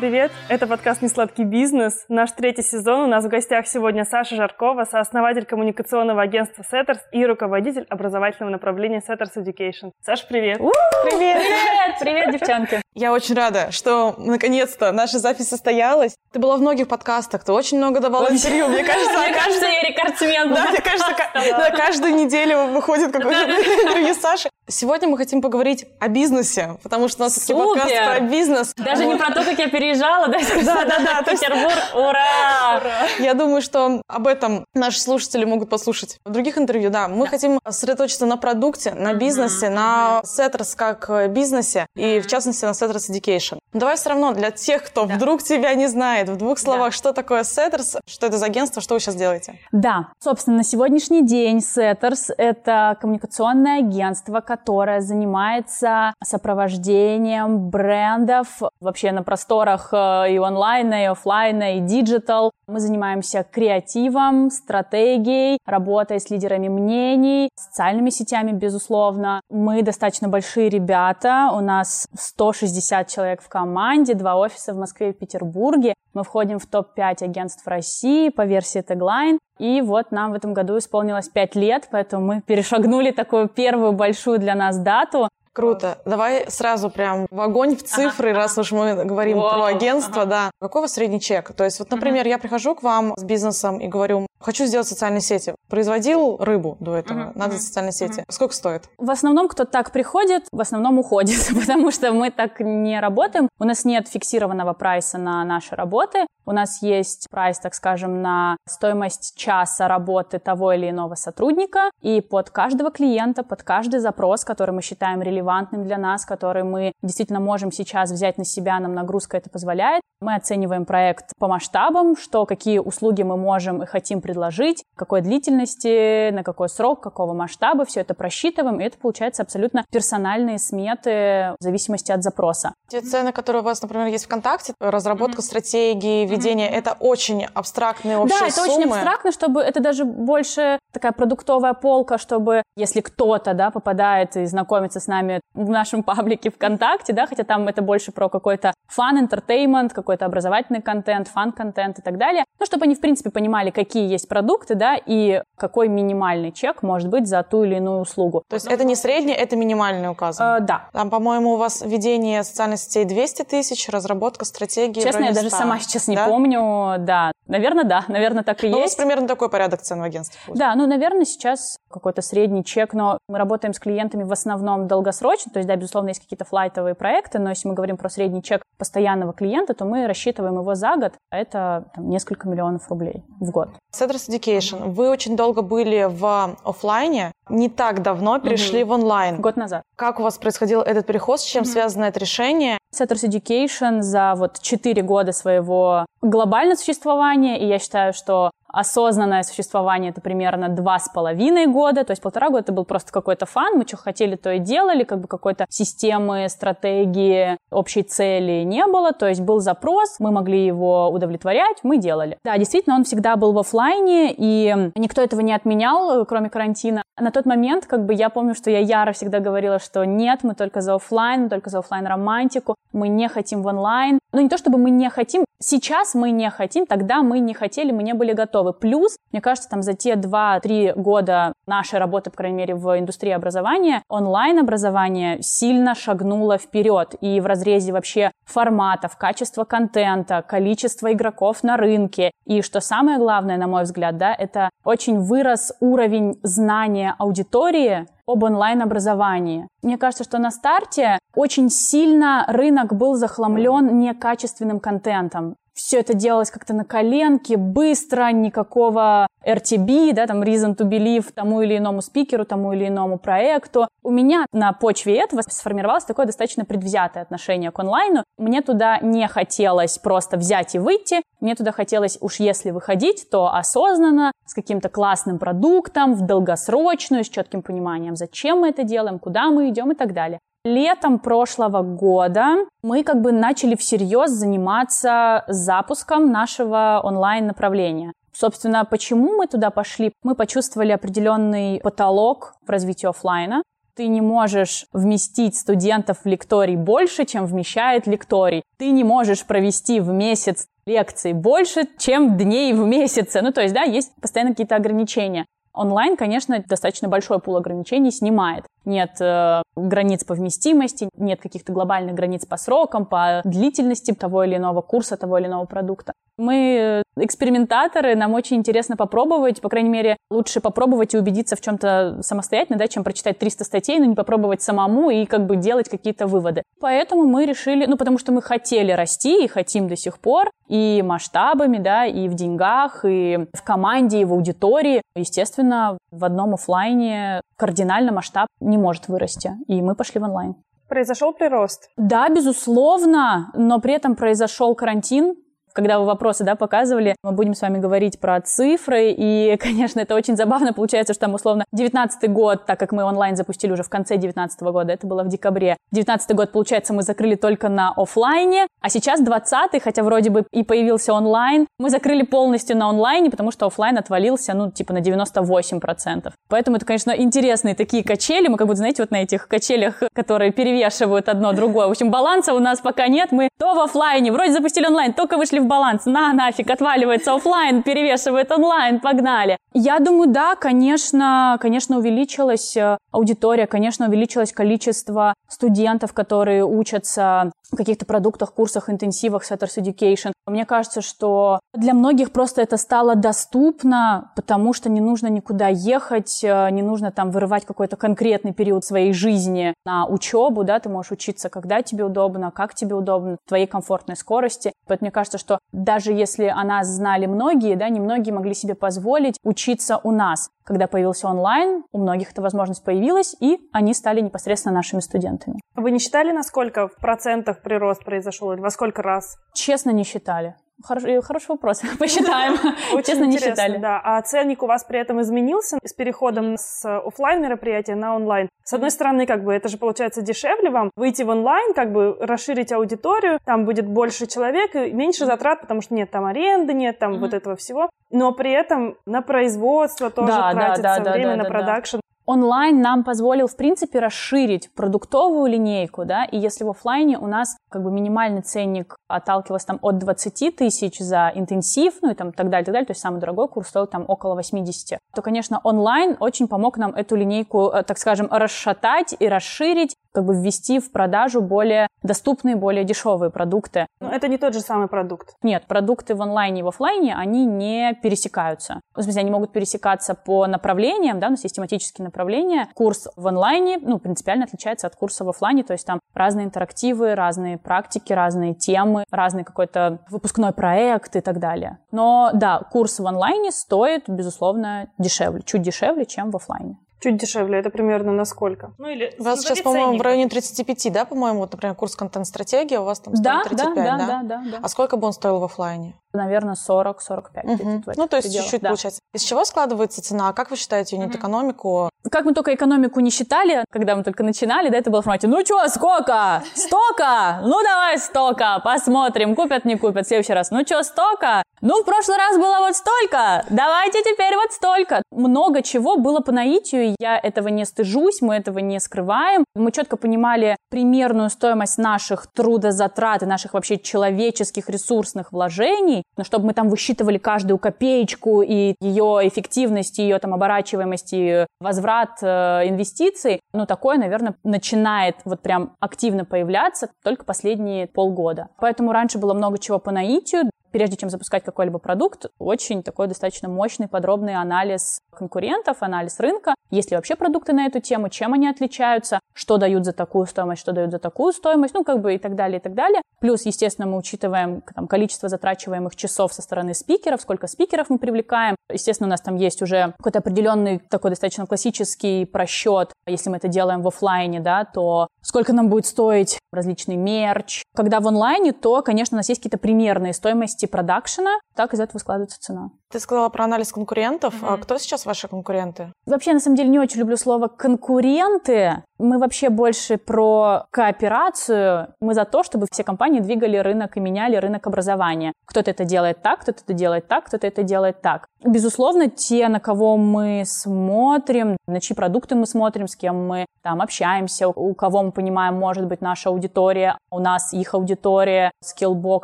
Привет! 0.01 0.33
Это 0.49 0.67
подкаст 0.67 1.03
«Несладкий 1.03 1.45
бизнес». 1.45 2.07
Наш 2.09 2.33
третий 2.33 2.63
сезон. 2.63 3.03
У 3.03 3.07
нас 3.07 3.23
в 3.23 3.29
гостях 3.29 3.67
сегодня 3.67 4.07
Саша 4.07 4.35
Жаркова, 4.35 4.85
сооснователь 4.85 5.45
коммуникационного 5.45 6.23
агентства 6.23 6.65
Setters 6.73 7.01
и 7.13 7.27
руководитель 7.27 7.85
образовательного 7.91 8.51
направления 8.51 9.03
Setters 9.07 9.37
Education. 9.37 9.91
Саша, 10.01 10.27
привет! 10.27 10.57
Привет! 10.57 11.43
Привет! 11.43 11.99
Привет, 12.01 12.33
девчонки! 12.33 12.81
Я 12.95 13.13
очень 13.13 13.37
рада, 13.37 13.69
что 13.71 14.17
наконец-то 14.19 14.91
наша 14.91 15.21
запись 15.21 15.49
состоялась. 15.49 16.15
Ты 16.33 16.41
была 16.41 16.57
в 16.57 16.61
многих 16.61 16.89
подкастах, 16.89 17.45
ты 17.45 17.53
очень 17.53 17.79
много 17.79 18.01
давала 18.01 18.29
интервью. 18.31 18.67
Мне 18.69 18.83
кажется, 18.85 19.19
Мне 19.19 19.33
кажется, 19.33 19.67
я 19.67 19.83
рекордсмен. 19.83 20.53
Да, 20.53 20.71
мне 20.71 20.81
кажется, 20.81 21.13
ка- 21.15 21.31
да, 21.35 21.71
каждую 21.71 22.15
неделю 22.17 22.67
выходит 22.67 23.13
какое-то 23.13 23.51
интервью 23.51 24.15
Саши. 24.15 24.51
Сегодня 24.67 25.09
мы 25.09 25.19
хотим 25.19 25.41
поговорить 25.43 25.87
о 25.99 26.07
бизнесе, 26.09 26.79
потому 26.85 27.09
что 27.09 27.23
у 27.23 27.25
нас 27.27 27.35
Супер! 27.35 27.65
подкаст 27.81 27.95
про 28.07 28.21
бизнес. 28.21 28.73
Даже 28.77 29.05
не 29.05 29.17
про 29.17 29.33
то, 29.35 29.45
как 29.45 29.59
я 29.59 29.69
переезжала, 29.69 30.29
да, 30.29 30.39
Да, 30.65 30.85
да, 30.85 30.99
да. 30.99 31.23
Петербург. 31.23 31.75
Ура! 31.95 32.81
Я 33.19 33.35
думаю, 33.35 33.63
что 33.63 34.01
об 34.07 34.27
этом 34.29 34.65
наши 34.75 35.01
слушатели 35.01 35.45
могут 35.45 35.71
послушать 35.71 36.19
в 36.25 36.31
других 36.31 36.57
интервью. 36.59 36.91
Да, 36.91 37.09
мы 37.09 37.27
хотим 37.27 37.59
сосредоточиться 37.67 38.27
на 38.27 38.37
продукте, 38.37 38.95
на 38.95 39.15
бизнесе, 39.15 39.71
на 39.71 40.23
Setters 40.25 40.77
как 40.77 41.09
э, 41.11 41.27
бизнесе 41.29 41.87
и, 41.97 42.21
в 42.21 42.29
частности, 42.29 42.65
на 42.65 42.75
Setters 42.81 43.11
Education. 43.11 43.59
Но 43.73 43.81
Давай 43.81 43.97
все 43.97 44.11
равно 44.11 44.33
для 44.33 44.51
тех, 44.51 44.85
кто 44.85 45.05
вдруг 45.05 45.43
тебя 45.43 45.75
не 45.75 45.87
знает, 45.87 46.29
в 46.29 46.37
двух 46.37 46.59
словах, 46.59 46.93
что 46.93 47.13
такое 47.13 47.43
Setters, 47.43 48.01
что 48.07 48.27
это 48.27 48.39
за 48.39 48.47
агентство, 48.47 48.83
что 48.83 48.95
вы 48.95 49.01
сейчас 49.01 49.15
делаете? 49.15 49.59
Да, 49.73 50.09
собственно, 50.19 50.59
на 50.59 50.65
сегодняшний 50.65 51.25
день 51.25 51.59
Setters— 51.59 52.33
это 52.37 52.97
коммуникационное 53.01 53.79
агентство, 53.81 54.41
которое 54.41 55.01
занимается 55.01 56.15
сопровождением 56.25 57.69
брендов 57.69 58.63
вообще 58.81 59.13
на 59.13 59.23
просторах 59.23 59.91
э, 59.93 60.33
и 60.33 60.39
онлайна, 60.39 61.03
и 61.03 61.07
оффлайна, 61.07 61.77
и 61.77 61.81
digital. 61.81 62.53
Мы 62.67 62.81
занимаемся 62.81 63.45
креативом, 63.51 64.51
стратегией, 64.51 65.59
работой 65.67 66.21
с 66.21 66.31
лидерами 66.31 66.69
мнений, 66.69 67.51
социальными 67.57 68.11
сетями, 68.11 68.53
безусловно. 68.53 69.41
Мы 69.51 69.83
достаточно 69.83 70.29
большие 70.29 70.69
ребята, 70.69 71.51
у 71.53 71.61
нас 71.61 72.07
160 72.19 72.70
человек 73.09 73.43
в 73.43 73.49
команде, 73.49 74.15
два 74.15 74.37
офиса 74.37 74.73
в 74.73 74.77
Москве 74.77 75.11
и 75.11 75.13
Петербурге. 75.13 75.95
Мы 76.15 76.25
входим 76.25 76.59
в 76.59 76.67
топ-5 76.67 77.25
агентств 77.25 77.67
России 77.67 78.31
по 78.31 78.45
версии 78.45 78.83
Tagline. 78.83 79.39
И 79.59 79.81
вот 79.83 80.11
нам 80.11 80.33
в 80.33 80.35
этом 80.35 80.55
году 80.55 80.79
исполнилось 80.79 81.29
5 81.29 81.55
лет, 81.57 81.89
поэтому 81.91 82.25
мы 82.25 82.41
перешагнули 82.41 83.11
такую 83.11 83.49
первую 83.49 83.93
большую 83.93 84.39
для 84.39 84.55
нас 84.55 84.79
дату. 84.79 85.29
Круто. 85.53 85.99
Давай 86.05 86.49
сразу 86.49 86.91
прям 86.91 87.27
в 87.31 87.41
огонь, 87.41 87.77
в 87.77 87.83
цифры, 87.83 88.33
раз 88.33 88.57
уж 88.57 88.71
мы 88.71 89.05
говорим 89.05 89.39
Вау, 89.39 89.51
про 89.51 89.65
агентство, 89.67 90.25
да. 90.25 90.51
Какой 90.61 90.81
у 90.81 90.83
вас 90.83 90.93
средний 90.93 91.21
чек? 91.21 91.53
То 91.55 91.65
есть 91.65 91.81
вот, 91.81 91.91
например, 91.91 92.27
я 92.27 92.39
прихожу 92.39 92.77
к 92.77 92.83
вам 92.85 93.15
с 93.17 93.25
бизнесом 93.25 93.79
и 93.79 93.89
говорю, 93.89 94.27
хочу 94.41 94.65
сделать 94.67 94.89
социальные 94.89 95.21
сети. 95.21 95.55
Производил 95.69 96.37
рыбу 96.39 96.77
до 96.81 96.97
этого, 96.97 97.33
надо 97.35 97.59
социальные 97.59 97.93
сети. 97.93 98.25
Сколько 98.29 98.55
стоит? 98.55 98.89
В 98.99 99.11
основном, 99.11 99.49
кто 99.49 99.65
так 99.65 99.93
приходит, 99.93 100.45
в 100.51 100.61
основном 100.61 100.99
уходит, 100.99 101.49
потому 101.55 101.91
что 101.91 102.13
мы 102.13 102.31
так 102.31 102.61
не 102.61 102.99
работаем. 103.01 103.49
У 103.59 103.65
нас 103.65 103.85
нет 103.85 104.09
фиксированного 104.09 104.73
прайса 104.73 105.19
на 105.19 105.45
наши 105.45 105.77
работы. 105.77 106.27
У 106.47 106.53
нас 106.53 106.83
есть 106.83 107.29
прайс, 107.31 107.59
так 107.59 107.75
скажем, 107.75 108.23
на 108.23 108.57
стоимость 108.67 109.37
часа 109.37 109.87
работы 109.87 110.39
того 110.39 110.73
или 110.73 110.91
иного 110.91 111.15
сотрудника. 111.15 111.91
И 112.01 112.21
под 112.21 112.51
каждого 112.51 112.91
клиента, 112.91 113.45
под 113.45 113.63
каждый 113.63 114.01
запрос, 114.01 114.45
который 114.45 114.75
мы 114.75 114.83
считаем 114.83 115.23
релевантным 115.23 115.85
для 115.85 115.99
нас, 115.99 116.25
который 116.25 116.65
мы 116.65 116.93
действительно 117.03 117.41
можем 117.41 117.71
сейчас 117.71 118.11
взять 118.11 118.39
на 118.39 118.45
себя, 118.45 118.81
нам 118.81 118.95
нагрузка 118.95 119.37
это 119.37 119.49
позволяет, 119.51 120.03
мы 120.21 120.35
оцениваем 120.35 120.87
проект 120.87 121.33
по 121.39 121.47
масштабам, 121.47 122.17
что 122.17 122.47
какие 122.47 122.79
услуги 122.79 123.23
мы 123.23 123.37
можем 123.37 123.83
и 123.83 123.87
хотим 123.87 124.21
предложить, 124.31 124.85
какой 124.97 125.23
длительности, 125.23 126.31
на 126.31 126.45
какой 126.45 126.69
срок, 126.69 127.03
какого 127.03 127.35
масштаба, 127.35 127.85
все 127.85 128.01
это 128.01 128.15
просчитываем, 128.15 128.81
и 128.81 128.85
это 128.85 128.97
получается 128.99 129.43
абсолютно 129.43 129.85
персональные 129.91 130.59
сметы 130.59 131.55
в 131.59 131.63
зависимости 131.65 132.13
от 132.13 132.23
запроса. 132.23 132.75
Те 132.89 133.01
цены, 133.01 133.33
которые 133.33 133.63
у 133.63 133.65
вас, 133.65 133.83
например, 133.83 134.07
есть 134.07 134.27
ВКонтакте, 134.27 134.75
разработка 134.79 135.43
стратегии, 135.43 136.27
ведение, 136.27 136.69
это 136.69 136.97
очень 137.01 137.45
абстрактные 137.55 138.19
общие 138.19 138.39
Да, 138.39 138.47
это 138.47 138.55
суммы. 138.55 138.73
очень 138.73 138.85
абстрактно, 138.91 139.33
чтобы 139.33 139.61
это 139.63 139.81
даже 139.81 140.05
больше 140.05 140.79
такая 140.93 141.13
продуктовая 141.13 141.75
полка, 141.75 142.19
чтобы 142.19 142.63
если 142.77 143.01
кто-то, 143.01 143.55
да, 143.55 143.71
попадает 143.71 144.37
и 144.37 144.45
знакомится 144.47 145.01
с 145.01 145.07
нами 145.07 145.41
в 145.55 145.69
нашем 145.71 146.03
паблике 146.03 146.51
ВКонтакте, 146.51 147.13
да, 147.13 147.27
хотя 147.27 147.45
там 147.45 147.69
это 147.69 147.83
больше 147.83 148.13
про 148.13 148.29
какой-то 148.29 148.73
фан, 148.89 149.25
entertainment, 149.25 149.91
какой-то 149.95 150.27
образовательный 150.27 150.83
контент, 150.83 151.29
фан-контент 151.29 151.99
и 151.99 152.03
так 152.03 152.19
далее, 152.19 152.45
ну, 152.59 152.67
чтобы 152.67 152.85
они, 152.85 152.95
в 152.95 153.01
принципе, 153.01 153.31
понимали, 153.31 153.71
какие 153.71 154.11
есть 154.11 154.29
продукты, 154.29 154.75
да, 154.75 154.97
и 155.05 155.43
какой 155.57 155.89
минимальный 155.89 156.53
чек 156.53 156.83
может 156.83 157.09
быть 157.09 157.27
за 157.29 157.43
ту 157.43 157.65
или 157.65 157.77
иную 157.77 158.01
услугу. 158.01 158.43
То 158.49 158.55
есть 158.55 158.67
это 158.67 158.85
не 158.85 158.95
среднее, 158.97 159.37
это 159.37 159.57
минимальный 159.57 160.09
указан. 160.09 160.57
Э, 160.57 160.61
да. 160.61 160.89
Там, 160.93 161.11
по-моему, 161.11 161.53
у 161.53 161.57
вас 161.57 161.83
ведение 161.83 162.43
социальных 162.43 162.79
сетей 162.79 163.05
200 163.05 163.43
тысяч, 163.45 163.89
разработка 163.89 164.45
стратегии 164.45 165.01
Честно, 165.01 165.25
я 165.25 165.33
даже 165.33 165.49
100. 165.51 165.57
сама 165.59 165.79
сейчас 165.81 166.09
не 166.09 166.17
Да? 166.17 166.27
помню, 166.27 166.97
да. 166.99 167.33
Наверное, 167.47 167.85
да, 167.85 168.05
наверное, 168.09 168.43
так 168.45 168.63
и 168.65 168.69
Ну, 168.69 168.77
у 168.77 168.81
вас 168.81 168.91
есть. 168.91 168.97
примерно 168.99 169.27
такой 169.29 169.49
порядок 169.51 169.83
цен 169.83 170.01
в 170.01 170.05
агентстве. 170.05 170.39
Да, 170.55 170.75
ну, 170.81 170.87
наверное, 170.87 171.27
сейчас 171.27 171.77
какой-то 171.91 172.23
средний 172.23 172.65
чек, 172.65 172.95
но 172.95 173.19
мы 173.29 173.37
работаем 173.37 173.75
с 173.75 173.79
клиентами 173.79 174.23
в 174.23 174.33
основном 174.33 174.87
долгосрочно, 174.89 175.53
то 175.53 175.59
есть, 175.59 175.69
да, 175.69 175.77
безусловно, 175.77 176.09
есть 176.09 176.21
какие-то 176.21 176.47
флайтовые 176.47 176.95
проекты, 176.95 177.39
но 177.39 177.51
если 177.51 177.69
мы 177.69 177.75
говорим 177.75 177.99
про 177.99 178.09
средний 178.09 178.43
чек 178.43 178.63
постоянного 178.79 179.35
клиента, 179.35 179.75
то 179.75 179.85
мы 179.85 180.07
рассчитываем 180.07 180.55
его 180.55 180.75
за 180.75 180.97
год, 180.97 181.13
а 181.31 181.37
это 181.37 181.85
там, 181.95 182.09
несколько 182.09 182.49
миллионов 182.49 182.89
рублей 182.89 183.25
в 183.41 183.51
год. 183.51 183.69
Setters 183.95 184.31
Education. 184.31 184.91
Вы 184.91 185.11
очень 185.11 185.37
долго 185.37 185.61
были 185.61 186.07
в 186.09 186.57
оффлайне, 186.65 187.33
не 187.51 187.69
так 187.69 188.03
давно 188.03 188.39
перешли 188.39 188.83
в 188.85 188.91
онлайн. 188.93 189.41
Год 189.41 189.57
назад. 189.57 189.83
Как 189.97 190.19
у 190.19 190.23
вас 190.23 190.39
происходил 190.39 190.81
этот 190.81 191.07
переход, 191.07 191.41
с 191.41 191.45
чем 191.45 191.65
связано 191.65 192.05
это 192.05 192.21
решение? 192.21 192.79
Setters 192.95 193.29
Education 193.29 194.01
за 194.01 194.35
вот 194.35 194.61
4 194.61 195.03
года 195.03 195.33
своего 195.33 196.07
глобального 196.23 196.77
существования, 196.77 197.61
и 197.61 197.67
я 197.67 197.79
считаю, 197.79 198.13
что 198.13 198.51
осознанное 198.73 199.43
существование 199.43 200.11
это 200.11 200.21
примерно 200.21 200.69
два 200.69 200.99
с 200.99 201.09
половиной 201.09 201.67
года, 201.67 202.05
то 202.05 202.13
есть 202.13 202.23
полтора 202.23 202.49
года 202.51 202.63
это 202.63 202.73
был 202.73 202.85
просто 202.85 203.13
какой-то 203.13 203.47
фан, 203.47 203.77
мы 203.77 203.87
что 203.87 203.97
хотели, 203.97 204.37
то 204.37 204.53
и 204.53 204.59
делали, 204.59 205.05
как 205.05 205.21
бы 205.21 205.29
какой-то 205.29 205.67
системы, 205.69 206.49
стратегии, 206.49 207.57
общей 207.71 208.03
цели 208.03 208.63
не 208.65 208.87
было, 208.87 209.13
то 209.13 209.29
есть 209.29 209.41
был 209.41 209.61
запрос, 209.61 210.17
мы 210.19 210.31
могли 210.31 210.65
его 210.65 211.09
удовлетворять, 211.09 211.79
мы 211.83 211.99
делали. 211.99 212.39
Да, 212.45 212.57
действительно, 212.59 212.97
он 212.97 213.05
всегда 213.05 213.37
был 213.37 213.53
в 213.53 213.59
оффлайне, 213.59 214.35
и 214.37 214.91
никто 214.95 215.23
этого 215.23 215.41
не 215.41 215.53
отменял, 215.53 216.25
кроме 216.27 216.51
карантина. 216.51 217.03
На 217.19 217.31
тот 217.31 217.45
момент, 217.45 217.87
как 217.87 218.07
бы, 218.07 218.15
я 218.15 218.31
помню, 218.31 218.55
что 218.55 218.71
я 218.71 218.79
яро 218.79 219.13
всегда 219.13 219.41
говорила, 219.41 219.79
что 219.79 220.05
нет, 220.05 220.41
мы 220.43 220.55
только 220.55 220.81
за 220.81 220.95
оффлайн, 220.95 221.45
мы 221.45 221.49
только 221.49 221.69
за 221.71 221.81
оффлайн 221.81 222.07
романтику, 222.07 222.77
мы 222.93 223.09
не 223.09 223.29
хотим 223.29 223.63
в 223.63 223.67
онлайн. 223.67 224.19
Ну, 224.33 224.41
не 224.41 224.49
то 224.49 224.57
чтобы 224.57 224.79
мы 224.79 224.91
не 224.91 225.11
хотим, 225.11 225.45
сейчас 225.61 226.15
мы 226.15 226.31
не 226.31 226.49
хотим, 226.51 226.87
тогда 226.87 227.23
мы 227.23 227.41
не 227.41 227.53
хотели, 227.53 227.91
мы 227.93 228.03
не 228.03 228.15
были 228.15 228.33
готовы. 228.33 228.73
Плюс, 228.73 229.17
мне 229.33 229.41
кажется, 229.41 229.69
там 229.69 229.83
за 229.83 229.95
те 229.95 230.15
2-3 230.15 230.95
года 230.95 231.53
нашей 231.67 231.99
работы, 231.99 232.31
по 232.31 232.37
крайней 232.37 232.57
мере, 232.57 232.75
в 232.75 232.99
индустрии 232.99 233.33
образования, 233.33 234.03
онлайн-образование 234.09 235.43
сильно 235.43 235.95
шагнуло 235.95 236.59
вперед. 236.59 237.15
И 237.21 237.41
в 237.41 237.47
разрезе 237.61 237.93
вообще 237.93 238.33
форматов, 238.45 239.17
качества 239.17 239.65
контента, 239.65 240.43
количества 240.43 241.13
игроков 241.13 241.63
на 241.63 241.77
рынке. 241.77 242.33
И 242.47 242.63
что 242.63 242.81
самое 242.81 243.19
главное, 243.19 243.57
на 243.57 243.67
мой 243.67 243.83
взгляд, 243.83 244.17
да, 244.17 244.35
это 244.35 244.71
очень 244.85 245.21
вырос 245.21 245.73
уровень 245.81 246.39
знания 246.43 247.15
аудитории 247.19 248.07
об 248.27 248.43
онлайн-образовании. 248.43 249.67
Мне 249.83 249.99
кажется, 249.99 250.25
что 250.25 250.39
на 250.39 250.51
старте 250.51 251.19
очень 251.35 251.69
сильно 251.69 252.45
рынок 252.49 252.95
был 252.95 253.15
захламлен 253.15 253.99
некачественным 253.99 254.81
контентом. 254.81 255.57
Все 255.75 256.01
это 256.01 256.15
делалось 256.15 256.51
как-то 256.51 256.75
на 256.75 256.85
коленке, 256.85 257.57
быстро, 257.57 258.31
никакого 258.33 259.27
RTB, 259.47 260.13
да, 260.13 260.27
там 260.27 260.43
reason 260.43 260.77
to 260.77 260.89
believe 260.89 261.33
тому 261.35 261.63
или 261.63 261.79
иному 261.79 262.03
спикеру, 262.03 262.45
тому 262.45 262.73
или 262.73 262.89
иному 262.89 263.19
проекту. 263.19 263.89
У 264.03 264.11
меня 264.11 264.47
на 264.53 264.73
почве 264.73 265.19
этого 265.19 265.43
сформировалось 265.43 266.05
такое 266.05 266.27
достаточно 266.27 266.65
предвзятое 266.65 267.23
отношение 267.23 267.71
к 267.71 267.79
онлайну. 267.79 268.25
Мне 268.39 268.63
туда 268.63 268.99
не 269.01 269.27
хотелось 269.29 269.99
просто 269.99 270.37
взять 270.37 270.75
и 270.75 270.79
выйти. 270.79 271.23
Мне 271.41 271.55
туда 271.55 271.73
хотелось, 271.73 272.19
уж 272.21 272.37
если 272.41 272.71
выходить, 272.71 273.29
то 273.31 273.53
осознанно, 273.53 274.33
с 274.45 274.55
каким-то 274.55 274.89
классным 274.89 275.39
продуктом, 275.39 276.15
в 276.15 276.27
долгосрочную, 276.27 277.25
с 277.25 277.29
четким 277.29 277.63
пониманием, 277.63 278.17
зачем 278.17 278.61
мы 278.61 278.69
это 278.69 278.83
делаем, 278.85 279.19
куда 279.19 279.51
мы 279.51 279.71
идем 279.71 279.93
и 279.93 279.95
так 279.95 280.13
далее. 280.13 280.39
Летом 280.65 281.19
прошлого 281.19 281.81
года 281.81 282.67
мы 282.83 283.03
как 283.03 283.23
бы 283.23 283.33
начали 283.33 283.77
всерьез 283.77 284.31
заниматься 284.31 285.45
запуском 285.49 286.31
нашего 286.31 287.01
онлайн-направления. 287.03 288.13
Собственно, 288.33 288.85
почему 288.85 289.37
мы 289.37 289.47
туда 289.47 289.71
пошли? 289.71 290.13
Мы 290.23 290.35
почувствовали 290.35 290.93
определенный 290.93 291.81
потолок 291.81 292.55
в 292.67 292.71
развитии 292.71 293.09
оффлайна. 293.09 293.63
Ты 293.97 294.07
не 294.07 294.21
можешь 294.21 294.85
вместить 294.93 295.57
студентов 295.57 296.19
в 296.25 296.27
лекторий 296.27 296.77
больше, 296.77 297.25
чем 297.25 297.47
вмещает 297.47 298.07
лекторий. 298.07 298.63
Ты 298.79 298.91
не 298.91 299.03
можешь 299.03 299.45
провести 299.47 300.01
в 300.01 300.11
месяц 300.13 300.67
лекций 300.91 301.33
больше, 301.33 301.89
чем 301.99 302.37
дней 302.37 302.73
в 302.73 302.85
месяце. 302.85 303.41
Ну, 303.43 303.53
то 303.53 303.63
есть, 303.63 303.75
да, 303.75 303.83
есть 303.83 304.13
постоянно 304.21 304.51
какие-то 304.51 304.77
ограничения. 304.77 305.47
Онлайн, 305.73 306.17
конечно, 306.17 306.63
достаточно 306.67 307.09
большой 307.09 307.39
пул 307.39 307.57
ограничений 307.57 308.11
снимает. 308.11 308.65
Нет 308.85 309.21
э, 309.21 309.63
границ 309.77 310.25
по 310.25 310.35
вместимости, 310.35 311.09
нет 311.17 311.41
каких-то 311.41 311.73
глобальных 311.73 312.15
границ 312.15 312.45
по 312.45 312.57
срокам, 312.57 313.07
по 313.07 313.41
длительности 313.45 314.13
того 314.13 314.43
или 314.43 314.57
иного 314.57 314.81
курса, 314.81 315.17
того 315.17 315.39
или 315.39 315.47
иного 315.47 315.67
продукта. 315.67 316.13
Мы 316.39 316.55
э, 316.57 317.03
экспериментаторы, 317.25 318.15
нам 318.15 318.35
очень 318.35 318.57
интересно 318.57 318.97
попробовать, 318.97 319.61
по 319.61 319.69
крайней 319.69 319.91
мере, 319.91 320.17
лучше 320.31 320.61
попробовать 320.61 321.15
и 321.15 321.19
убедиться 321.19 321.57
в 321.57 321.61
чем-то 321.61 322.19
самостоятельно, 322.23 322.79
да, 322.79 322.89
чем 322.89 323.05
прочитать 323.05 323.39
300 323.39 323.65
статей, 323.65 323.99
но 323.99 324.05
не 324.05 324.15
попробовать 324.15 324.63
самому 324.63 325.11
и 325.11 325.27
как 325.27 325.47
бы 325.47 325.57
делать 325.57 325.89
какие-то 325.89 326.27
выводы. 326.27 326.63
Поэтому 326.81 327.25
мы 327.25 327.47
решили, 327.47 327.87
ну, 327.87 327.97
потому 327.97 328.19
что 328.19 328.33
мы 328.33 328.43
хотели 328.43 328.93
расти 328.93 329.45
и 329.45 329.49
хотим 329.49 329.89
до 329.89 329.97
сих 329.97 330.19
пор, 330.19 330.51
и 330.69 331.03
масштабами, 331.05 331.79
да, 331.79 332.07
и 332.07 332.29
в 332.29 332.35
деньгах, 332.35 333.05
и 333.05 333.47
в 333.53 333.63
команде, 333.63 334.21
и 334.21 334.25
в 334.25 334.33
аудитории. 334.33 335.03
Естественно, 335.15 335.99
в 336.11 336.25
одном 336.25 336.55
офлайне 336.55 337.41
кардинально 337.57 338.13
масштаб 338.13 338.47
не 338.61 338.79
может 338.79 339.09
вырасти, 339.09 339.53
и 339.67 339.83
мы 339.83 339.95
пошли 339.95 340.21
в 340.21 340.25
онлайн. 340.25 340.55
Произошел 340.89 341.33
прирост? 341.33 341.89
Да, 341.97 342.29
безусловно, 342.29 343.51
но 343.55 343.81
при 343.81 343.95
этом 343.95 344.17
произошел 344.17 344.75
карантин, 344.75 345.37
когда 345.73 345.99
вы 345.99 346.07
вопросы, 346.07 346.45
да, 346.45 346.55
показывали, 346.55 347.17
мы 347.23 347.33
будем 347.33 347.55
с 347.55 347.63
вами 347.63 347.79
говорить 347.79 348.19
про 348.19 348.41
цифры, 348.41 349.11
и, 349.11 349.57
конечно, 349.61 350.01
это 350.01 350.15
очень 350.15 350.37
забавно 350.37 350.73
получается, 350.73 351.15
что 351.15 351.21
там, 351.21 351.35
условно, 351.35 351.65
19 351.73 352.31
год, 352.31 352.67
так 352.67 352.79
как 352.79 352.93
мы 352.93 353.05
онлайн 353.05 353.37
запустили 353.37 353.73
уже 353.73 353.83
в 353.83 353.89
конце 353.89 354.17
19 354.17 354.61
года, 354.63 354.93
это 354.93 355.07
было 355.07 355.23
в 355.23 355.29
декабре, 355.29 355.77
19 355.93 356.35
год, 356.35 356.53
получается, 356.53 356.93
мы 356.93 357.03
закрыли 357.03 357.35
только 357.35 357.69
на 357.69 357.93
офлайне, 357.97 358.67
а 358.81 358.89
сейчас 358.89 359.21
20 359.21 359.83
хотя 359.83 360.03
вроде 360.03 360.31
бы 360.31 360.45
и 360.51 360.65
появился 360.65 361.13
онлайн, 361.13 361.67
мы 361.79 361.91
закрыли 361.91 362.23
полностью 362.23 362.77
на 362.77 362.89
онлайне, 362.89 363.31
потому 363.31 363.51
что 363.51 363.67
офлайн 363.67 363.99
отвалился, 363.99 364.55
ну, 364.55 364.71
типа 364.71 364.93
на 364.93 364.99
98%. 364.99 366.33
Поэтому 366.49 366.77
это, 366.77 366.87
конечно, 366.87 367.11
интересные 367.11 367.75
такие 367.75 368.03
качели, 368.03 368.49
мы 368.49 368.57
как 368.57 368.67
будто, 368.67 368.79
знаете, 368.79 369.03
вот 369.03 369.11
на 369.11 369.23
этих 369.23 369.49
качелях, 369.49 370.03
которые 370.13 370.53
перевешивают 370.53 371.29
одно 371.29 371.53
другое. 371.53 371.87
В 371.87 371.91
общем, 371.91 372.11
баланса 372.11 372.55
у 372.55 372.59
нас 372.59 372.81
пока 372.81 373.09
нет, 373.09 373.33
мы 373.33 373.49
то 373.59 373.75
в 373.75 373.81
офлайне, 373.81 374.33
вроде 374.33 374.53
запустили 374.53 374.87
онлайн, 374.87 375.13
только 375.13 375.37
вышли 375.37 375.60
в 375.61 375.67
баланс, 375.67 376.07
на 376.07 376.33
нафиг, 376.33 376.71
отваливается 376.71 377.35
офлайн, 377.35 377.83
перевешивает 377.83 378.51
онлайн, 378.51 379.01
погнали. 379.01 379.57
Я 379.73 379.99
думаю, 380.01 380.31
да, 380.31 380.57
конечно, 380.57 381.57
конечно, 381.61 381.99
увеличилась 381.99 382.77
э, 382.77 382.99
аудитория, 383.13 383.67
конечно, 383.67 384.09
увеличилось 384.09 384.53
количество 384.53 385.35
студентов, 385.49 386.13
которые 386.13 386.65
учатся 386.65 387.53
каких-то 387.77 388.05
продуктах, 388.07 388.53
курсах, 388.53 388.91
интенсивах 388.91 389.51
Setters 389.51 389.79
Education. 389.79 390.33
Мне 390.47 390.65
кажется, 390.65 391.01
что 391.01 391.61
для 391.75 391.95
многих 391.95 392.33
просто 392.33 392.63
это 392.63 392.77
стало 392.77 393.15
доступно, 393.15 394.33
потому 394.37 394.73
что 394.73 394.89
не 394.89 395.01
нужно 395.01 395.29
никуда 395.29 395.69
ехать, 395.69 396.43
э, 396.43 396.71
не 396.71 396.83
нужно 396.83 397.13
там 397.13 397.31
вырывать 397.31 397.65
какой-то 397.65 397.97
конкретный 397.97 398.53
период 398.53 398.85
своей 398.85 399.13
жизни 399.13 399.75
на 399.85 400.07
учебу, 400.07 400.65
да, 400.65 400.81
ты 400.81 400.89
можешь 400.89 401.13
учиться, 401.13 401.49
когда 401.49 401.83
тебе 401.83 402.05
удобно, 402.05 402.51
как 402.51 402.75
тебе 402.75 402.95
удобно, 402.95 403.37
в 403.45 403.49
твоей 403.49 403.67
комфортной 403.67 404.17
скорости. 404.17 404.73
Поэтому 404.87 405.07
мне 405.07 405.13
кажется, 405.13 405.39
что 405.39 405.59
даже 405.73 406.13
если 406.13 406.47
о 406.47 406.65
нас 406.65 406.89
знали 406.89 407.27
многие, 407.27 407.77
да, 407.77 407.89
не 407.89 408.01
многие 408.01 408.33
могли 408.33 408.55
себе 408.55 408.75
позволить 408.75 409.37
учиться 409.45 410.01
у 410.03 410.11
нас. 410.11 410.51
Когда 410.71 410.87
появился 410.87 411.27
онлайн, 411.27 411.83
у 411.91 411.99
многих 411.99 412.31
эта 412.31 412.43
возможность 412.43 412.85
появилась, 412.85 413.35
и 413.41 413.59
они 413.73 413.93
стали 413.93 414.21
непосредственно 414.21 414.73
нашими 414.73 415.01
студентами. 415.01 415.59
Вы 415.75 415.91
не 415.91 415.99
считали, 415.99 416.31
насколько 416.31 416.87
в 416.87 416.95
процентах 416.95 417.61
прирост 417.61 418.05
произошел, 418.05 418.53
или 418.53 418.61
во 418.61 418.71
сколько 418.71 419.03
раз? 419.03 419.37
Честно, 419.53 419.91
не 419.91 420.05
считали. 420.05 420.55
Хорош, 420.83 421.05
э, 421.05 421.21
хороший 421.23 421.49
вопрос. 421.49 421.83
Посчитаем. 421.99 422.55
Очень 422.93 423.05
Честно, 423.05 423.25
не 423.25 423.39
считали. 423.39 423.79
Да. 423.79 424.01
А 424.03 424.21
ценник 424.23 424.63
у 424.63 424.67
вас 424.67 424.85
при 424.85 424.99
этом 424.99 425.21
изменился 425.21 425.79
с 425.85 425.93
переходом 425.93 426.57
с 426.57 426.85
офлайн 426.85 427.43
мероприятия 427.43 427.95
на 427.95 428.17
онлайн? 428.17 428.49
С 428.65 428.73
одной 428.73 428.91
стороны, 428.91 429.27
как 429.27 429.45
бы 429.45 429.53
это 429.53 429.69
же 429.69 429.79
получается 429.79 430.23
дешевле 430.23 430.71
вам 430.71 430.91
выйти 430.97 431.23
в 431.23 431.29
онлайн, 431.29 431.75
как 431.75 431.93
бы 431.93 432.17
расширить 432.21 432.73
аудиторию, 432.73 433.39
там 433.45 433.65
будет 433.65 433.87
больше 433.87 434.27
человек 434.27 434.75
и 434.75 434.93
меньше 434.93 435.27
затрат, 435.27 435.61
потому 435.61 435.83
что 435.83 435.95
нет 435.95 436.11
там 436.11 436.25
аренды, 436.25 436.73
нет 436.73 436.99
там 436.99 437.15
mm-hmm. 437.15 437.19
вот 437.19 437.35
этого 437.35 437.57
всего. 437.57 437.91
Но 438.11 438.33
при 438.33 438.53
этом 438.53 438.97
на 439.07 439.23
производство 439.23 440.11
тоже 440.11 440.33
да, 440.33 440.53
тратится 440.53 440.83
да, 440.83 441.01
да, 441.01 441.13
время 441.13 441.31
да, 441.33 441.37
на 441.37 441.45
да, 441.45 441.51
продакшн 441.51 442.00
онлайн 442.31 442.81
нам 442.81 443.03
позволил, 443.03 443.49
в 443.49 443.57
принципе, 443.57 443.99
расширить 443.99 444.73
продуктовую 444.75 445.51
линейку, 445.51 446.05
да, 446.05 446.25
и 446.25 446.39
если 446.39 446.63
в 446.63 446.71
офлайне 446.71 447.19
у 447.19 447.27
нас 447.27 447.57
как 447.69 447.83
бы 447.83 447.91
минимальный 447.91 448.43
ценник 448.43 448.97
отталкивался 449.09 449.67
там 449.67 449.79
от 449.83 449.99
20 449.99 450.57
тысяч 450.57 450.99
за 451.01 451.33
интенсив, 451.35 451.95
ну 452.03 452.13
и 452.13 452.15
там 452.15 452.33
так 452.33 452.49
далее, 452.49 452.65
так 452.65 452.73
далее, 452.73 452.87
то 452.87 452.93
есть 452.93 453.01
самый 453.01 453.21
дорогой 453.21 453.49
курс 453.49 453.69
стоил 453.69 453.89
там 453.89 454.05
около 454.07 454.37
80, 454.37 454.99
то, 455.13 455.23
конечно, 455.23 455.61
онлайн 455.65 456.17
очень 456.21 456.47
помог 456.47 456.79
нам 456.79 456.95
эту 456.95 457.17
линейку, 457.17 457.71
э, 457.71 457.83
так 457.83 457.99
скажем, 457.99 458.29
расшатать 458.31 459.17
и 459.19 459.29
расширить, 459.29 459.97
как 460.13 460.25
бы 460.25 460.35
ввести 460.35 460.79
в 460.79 460.91
продажу 460.93 461.41
более 461.41 461.87
доступные, 462.03 462.57
более 462.57 462.85
дешевые 462.85 463.31
продукты. 463.31 463.87
Но 464.01 464.11
это 464.11 464.29
не 464.29 464.39
тот 464.39 464.55
же 464.55 464.61
самый 464.61 464.89
продукт. 464.89 465.35
Нет, 465.43 465.67
продукты 465.67 466.15
в 466.15 466.23
онлайне 466.23 466.61
и 466.61 466.63
в 466.63 466.69
офлайне, 466.69 467.15
они 467.15 467.45
не 467.45 467.95
пересекаются. 468.03 468.81
В 468.95 469.03
смысле, 469.03 469.21
они 469.21 469.31
могут 469.31 469.53
пересекаться 469.53 470.15
по 470.15 470.47
направлениям, 470.47 471.21
да, 471.21 471.31
но 471.31 471.37
систематические 471.37 472.05
направления. 472.05 472.69
Курс 472.75 473.09
в 473.17 473.27
онлайне, 473.27 473.79
ну, 473.81 473.99
принципиально 473.99 474.45
отличается 474.45 474.87
от 474.87 474.97
курса 474.97 475.25
в 475.25 475.29
офлайне, 475.29 475.63
то 475.63 475.73
есть 475.73 475.87
там 475.87 476.01
разные 476.15 476.47
интерактивы, 476.47 477.15
разные 477.15 477.59
практики, 477.59 478.13
разные 478.13 478.55
темы, 478.55 479.05
разный 479.11 479.45
какой-то 479.45 480.01
выпускной 480.11 480.53
проект 480.53 481.17
и 481.17 481.21
так 481.21 481.39
далее. 481.39 481.79
Но 481.93 482.31
да, 482.33 482.61
курс 482.71 482.99
в 482.99 483.07
онлайне 483.07 483.51
стоит, 483.53 484.05
безусловно, 484.09 484.89
дешевле, 484.99 485.43
чуть 485.43 485.63
дешевле, 485.63 486.07
чем 486.07 486.31
в 486.31 486.37
офлайне. 486.37 486.77
Чуть 487.01 487.17
дешевле, 487.17 487.59
это 487.59 487.71
примерно 487.71 488.13
на 488.13 488.27
сколько? 488.27 488.75
Ну 488.77 488.89
или 488.89 489.15
У 489.19 489.23
вас 489.23 489.41
сейчас, 489.41 489.63
по-моему, 489.63 489.97
в 489.97 490.03
районе 490.03 490.29
35, 490.29 490.93
да, 490.93 491.05
по-моему, 491.07 491.41
вот, 491.41 491.53
например, 491.53 491.75
курс 491.75 491.97
контент-стратегия 491.97 492.79
у 492.79 492.85
вас 492.85 493.01
там 493.01 493.17
стоит 493.17 493.25
да, 493.25 493.43
35, 493.45 493.75
да? 493.75 493.85
Да, 493.85 493.97
да, 493.99 494.07
да, 494.07 494.23
да, 494.23 494.43
да. 494.51 494.59
А 494.63 494.69
сколько 494.69 494.97
бы 494.97 495.07
он 495.07 495.15
стоил 495.15 495.39
в 495.39 495.45
офлайне? 495.45 495.95
Наверное, 496.13 496.55
40-45. 496.55 497.45
Угу. 497.45 497.83
Ну, 497.97 498.09
то 498.09 498.17
есть 498.17 498.35
чуть-чуть 498.37 498.63
да. 498.63 498.71
получается. 498.71 499.01
Из 499.15 499.23
чего 499.23 499.45
складывается 499.45 500.03
цена? 500.03 500.33
Как 500.33 500.51
вы 500.51 500.57
считаете 500.57 500.97
юнит-экономику? 500.97 501.91
Как 502.11 502.25
мы 502.25 502.33
только 502.33 502.55
экономику 502.55 503.01
не 503.01 503.11
считали, 503.11 503.65
когда 503.71 503.95
мы 503.95 504.03
только 504.03 504.23
начинали, 504.23 504.71
да, 504.71 504.79
это 504.79 504.91
было 504.91 505.03
в 505.03 505.05
формате, 505.05 505.29
ну 505.29 505.45
что, 505.45 505.69
сколько? 505.69 506.43
Стока? 506.55 507.41
Ну 507.43 507.63
давай 507.63 507.99
стока, 507.99 508.59
посмотрим, 508.61 509.37
купят, 509.37 509.65
не 509.65 509.77
купят. 509.77 510.07
В 510.07 510.09
следующий 510.09 510.33
раз, 510.33 510.51
ну 510.51 510.65
что, 510.65 510.83
стока? 510.83 511.43
Ну, 511.61 511.83
в 511.83 511.85
прошлый 511.85 512.17
раз 512.17 512.39
было 512.39 512.61
вот 512.61 512.75
столько, 512.75 513.45
давайте 513.51 514.03
теперь 514.03 514.35
вот 514.35 514.51
столько. 514.51 515.03
Много 515.11 515.63
чего 515.63 515.99
было 515.99 516.21
по 516.21 516.33
наитию, 516.33 516.95
я 516.99 517.19
этого 517.19 517.49
не 517.49 517.67
стыжусь, 517.67 518.23
мы 518.23 518.37
этого 518.37 518.61
не 518.61 518.81
скрываем. 518.81 519.45
Мы 519.55 519.71
четко 519.71 519.99
понимали 519.99 520.57
примерную 520.71 521.29
стоимость 521.29 521.77
наших 521.77 522.29
трудозатрат 522.33 523.23
и 523.23 523.27
наших 523.27 523.53
вообще 523.53 523.79
человеческих 523.79 524.71
ресурсных 524.71 525.33
вложений, 525.33 526.00
но 526.17 526.25
чтобы 526.25 526.47
мы 526.47 526.55
там 526.55 526.69
высчитывали 526.69 527.19
каждую 527.19 527.59
копеечку 527.59 528.43
и 528.43 528.75
ее 528.81 529.21
эффективность, 529.23 529.99
ее 529.99 530.19
там 530.19 530.35
оборачиваемость 530.35 531.13
и 531.13 531.47
возврат 531.61 532.19
э, 532.23 532.69
инвестиций, 532.69 533.41
ну, 533.53 533.67
такое, 533.67 533.99
наверное, 533.99 534.35
начинает 534.45 535.17
вот 535.25 535.41
прям 535.41 535.77
активно 535.81 536.25
появляться 536.25 536.91
только 537.03 537.25
последние 537.25 537.87
полгода. 537.87 538.49
Поэтому 538.59 538.93
раньше 538.93 539.19
было 539.19 539.35
много 539.35 539.59
чего 539.59 539.79
по 539.79 539.91
наитию, 539.91 540.51
прежде 540.71 540.97
чем 540.97 541.11
запускать 541.11 541.45
какой-либо 541.45 541.79
продукт, 541.79 542.27
очень 542.39 542.83
такой 542.83 543.07
достаточно 543.09 543.49
мощный, 543.49 543.89
подробный 543.89 544.35
анализ 544.35 545.01
конкурентов, 545.11 545.79
анализ 545.81 546.19
рынка, 546.21 546.55
есть 546.71 546.91
ли 546.91 546.97
вообще 546.97 547.17
продукты 547.17 547.53
на 547.53 547.67
эту 547.67 547.81
тему, 547.81 548.09
чем 548.09 548.33
они 548.35 548.49
отличаются, 548.49 549.21
что 549.35 549.57
дают 549.57 549.85
за 549.85 549.93
такую 549.93 550.27
стоимость, 550.27 550.63
что 550.63 550.73
дают 550.73 550.91
за 550.91 550.99
такую 550.99 551.33
стоимость, 551.33 551.75
ну, 551.75 551.85
как 551.85 552.01
бы 552.01 552.15
и 552.15 552.19
так 552.19 552.35
далее, 552.35 552.59
и 552.59 552.63
так 552.63 552.75
далее. 552.75 553.03
Плюс, 553.21 553.45
естественно, 553.45 553.87
мы 553.87 553.99
учитываем 553.99 554.63
там, 554.75 554.89
количество 554.89 555.29
затрачиваемых 555.29 555.95
часов 555.95 556.33
со 556.33 556.43
стороны 556.43 556.75
спикеров, 556.75 557.21
сколько 557.21 557.47
спикеров 557.47 557.91
мы 557.91 557.99
привлекаем. 557.99 558.57
Естественно, 558.73 559.09
у 559.09 559.11
нас 559.11 559.21
там 559.21 559.37
есть 559.37 559.61
уже 559.63 559.93
какой-то 559.99 560.21
определенный 560.21 560.79
такой 560.79 561.11
достаточно 561.11 561.47
классический 561.47 562.25
просчет. 562.25 562.93
Если 563.07 563.29
мы 563.29 563.37
это 563.37 563.49
делаем 563.49 563.83
в 563.83 563.89
офлайне, 563.89 564.41
да, 564.41 564.65
то 564.65 565.09
сколько 565.21 565.53
нам 565.53 565.69
будет 565.69 565.87
стоить 565.87 566.39
различный 566.53 566.97
мерч. 566.97 567.63
Когда 567.75 568.01
в 568.01 568.09
онлайне, 568.09 568.53
то, 568.53 568.83
конечно, 568.83 569.17
у 569.17 569.19
нас 569.19 569.29
есть 569.29 569.41
какие-то 569.41 569.59
примерные 569.59 570.15
стоимости 570.15 570.67
продакшена, 570.67 571.39
так 571.55 571.75
из 571.75 571.81
этого 571.81 571.99
складывается 571.99 572.41
цена. 572.41 572.71
Ты 572.91 572.99
сказала 572.99 573.29
про 573.29 573.45
анализ 573.45 573.73
конкурентов. 573.73 574.35
Mm-hmm. 574.35 574.55
А 574.55 574.57
кто 574.59 574.79
сейчас 574.79 575.07
ваши 575.07 575.29
конкуренты? 575.29 575.93
Вообще, 576.07 576.33
на 576.33 576.41
самом 576.41 576.57
деле, 576.57 576.69
не 576.69 576.81
очень 576.81 576.99
люблю 576.99 577.17
слово 577.17 577.47
«конкуренты», 577.47 578.83
Мы 579.01 579.19
вообще 579.19 579.49
больше 579.49 579.97
про 579.97 580.67
кооперацию. 580.71 581.89
Мы 582.01 582.15
за 582.15 582.27
то, 582.27 582.43
чтобы 582.43 582.67
все 582.71 582.85
компании 582.85 583.21
двигали 583.21 583.57
рынок 583.57 583.97
и 583.97 584.01
меняли 584.01 584.37
рынок 584.37 584.67
образования. 584.67 585.33
Кто-то 585.47 585.71
это 585.71 585.85
делает 585.85 586.21
так, 586.23 586.41
кто-то 586.41 586.61
это 586.63 586.75
делает 586.75 587.09
так, 587.09 587.25
кто-то 587.25 587.47
это 587.47 587.63
делает 587.63 588.03
так. 588.03 588.27
Безусловно, 588.45 589.09
те, 589.09 589.49
на 589.49 589.59
кого 589.59 589.97
мы 589.97 590.45
смотрим, 590.47 591.57
на 591.67 591.81
чьи 591.81 591.97
продукты 591.97 592.35
мы 592.35 592.47
смотрим, 592.47 592.89
с 592.89 592.97
кем 592.97 593.27
мы 593.27 593.47
там 593.63 593.83
общаемся, 593.83 594.49
у 594.49 594.75
кого 594.75 595.03
мы 595.03 595.13
понимаем, 595.13 595.55
может 595.55 595.87
быть, 595.87 596.01
наша 596.01 596.31
аудитория, 596.31 596.97
у 597.11 597.19
нас 597.19 597.53
их 597.53 597.75
аудитория, 597.75 598.51
Skillbox, 598.65 599.23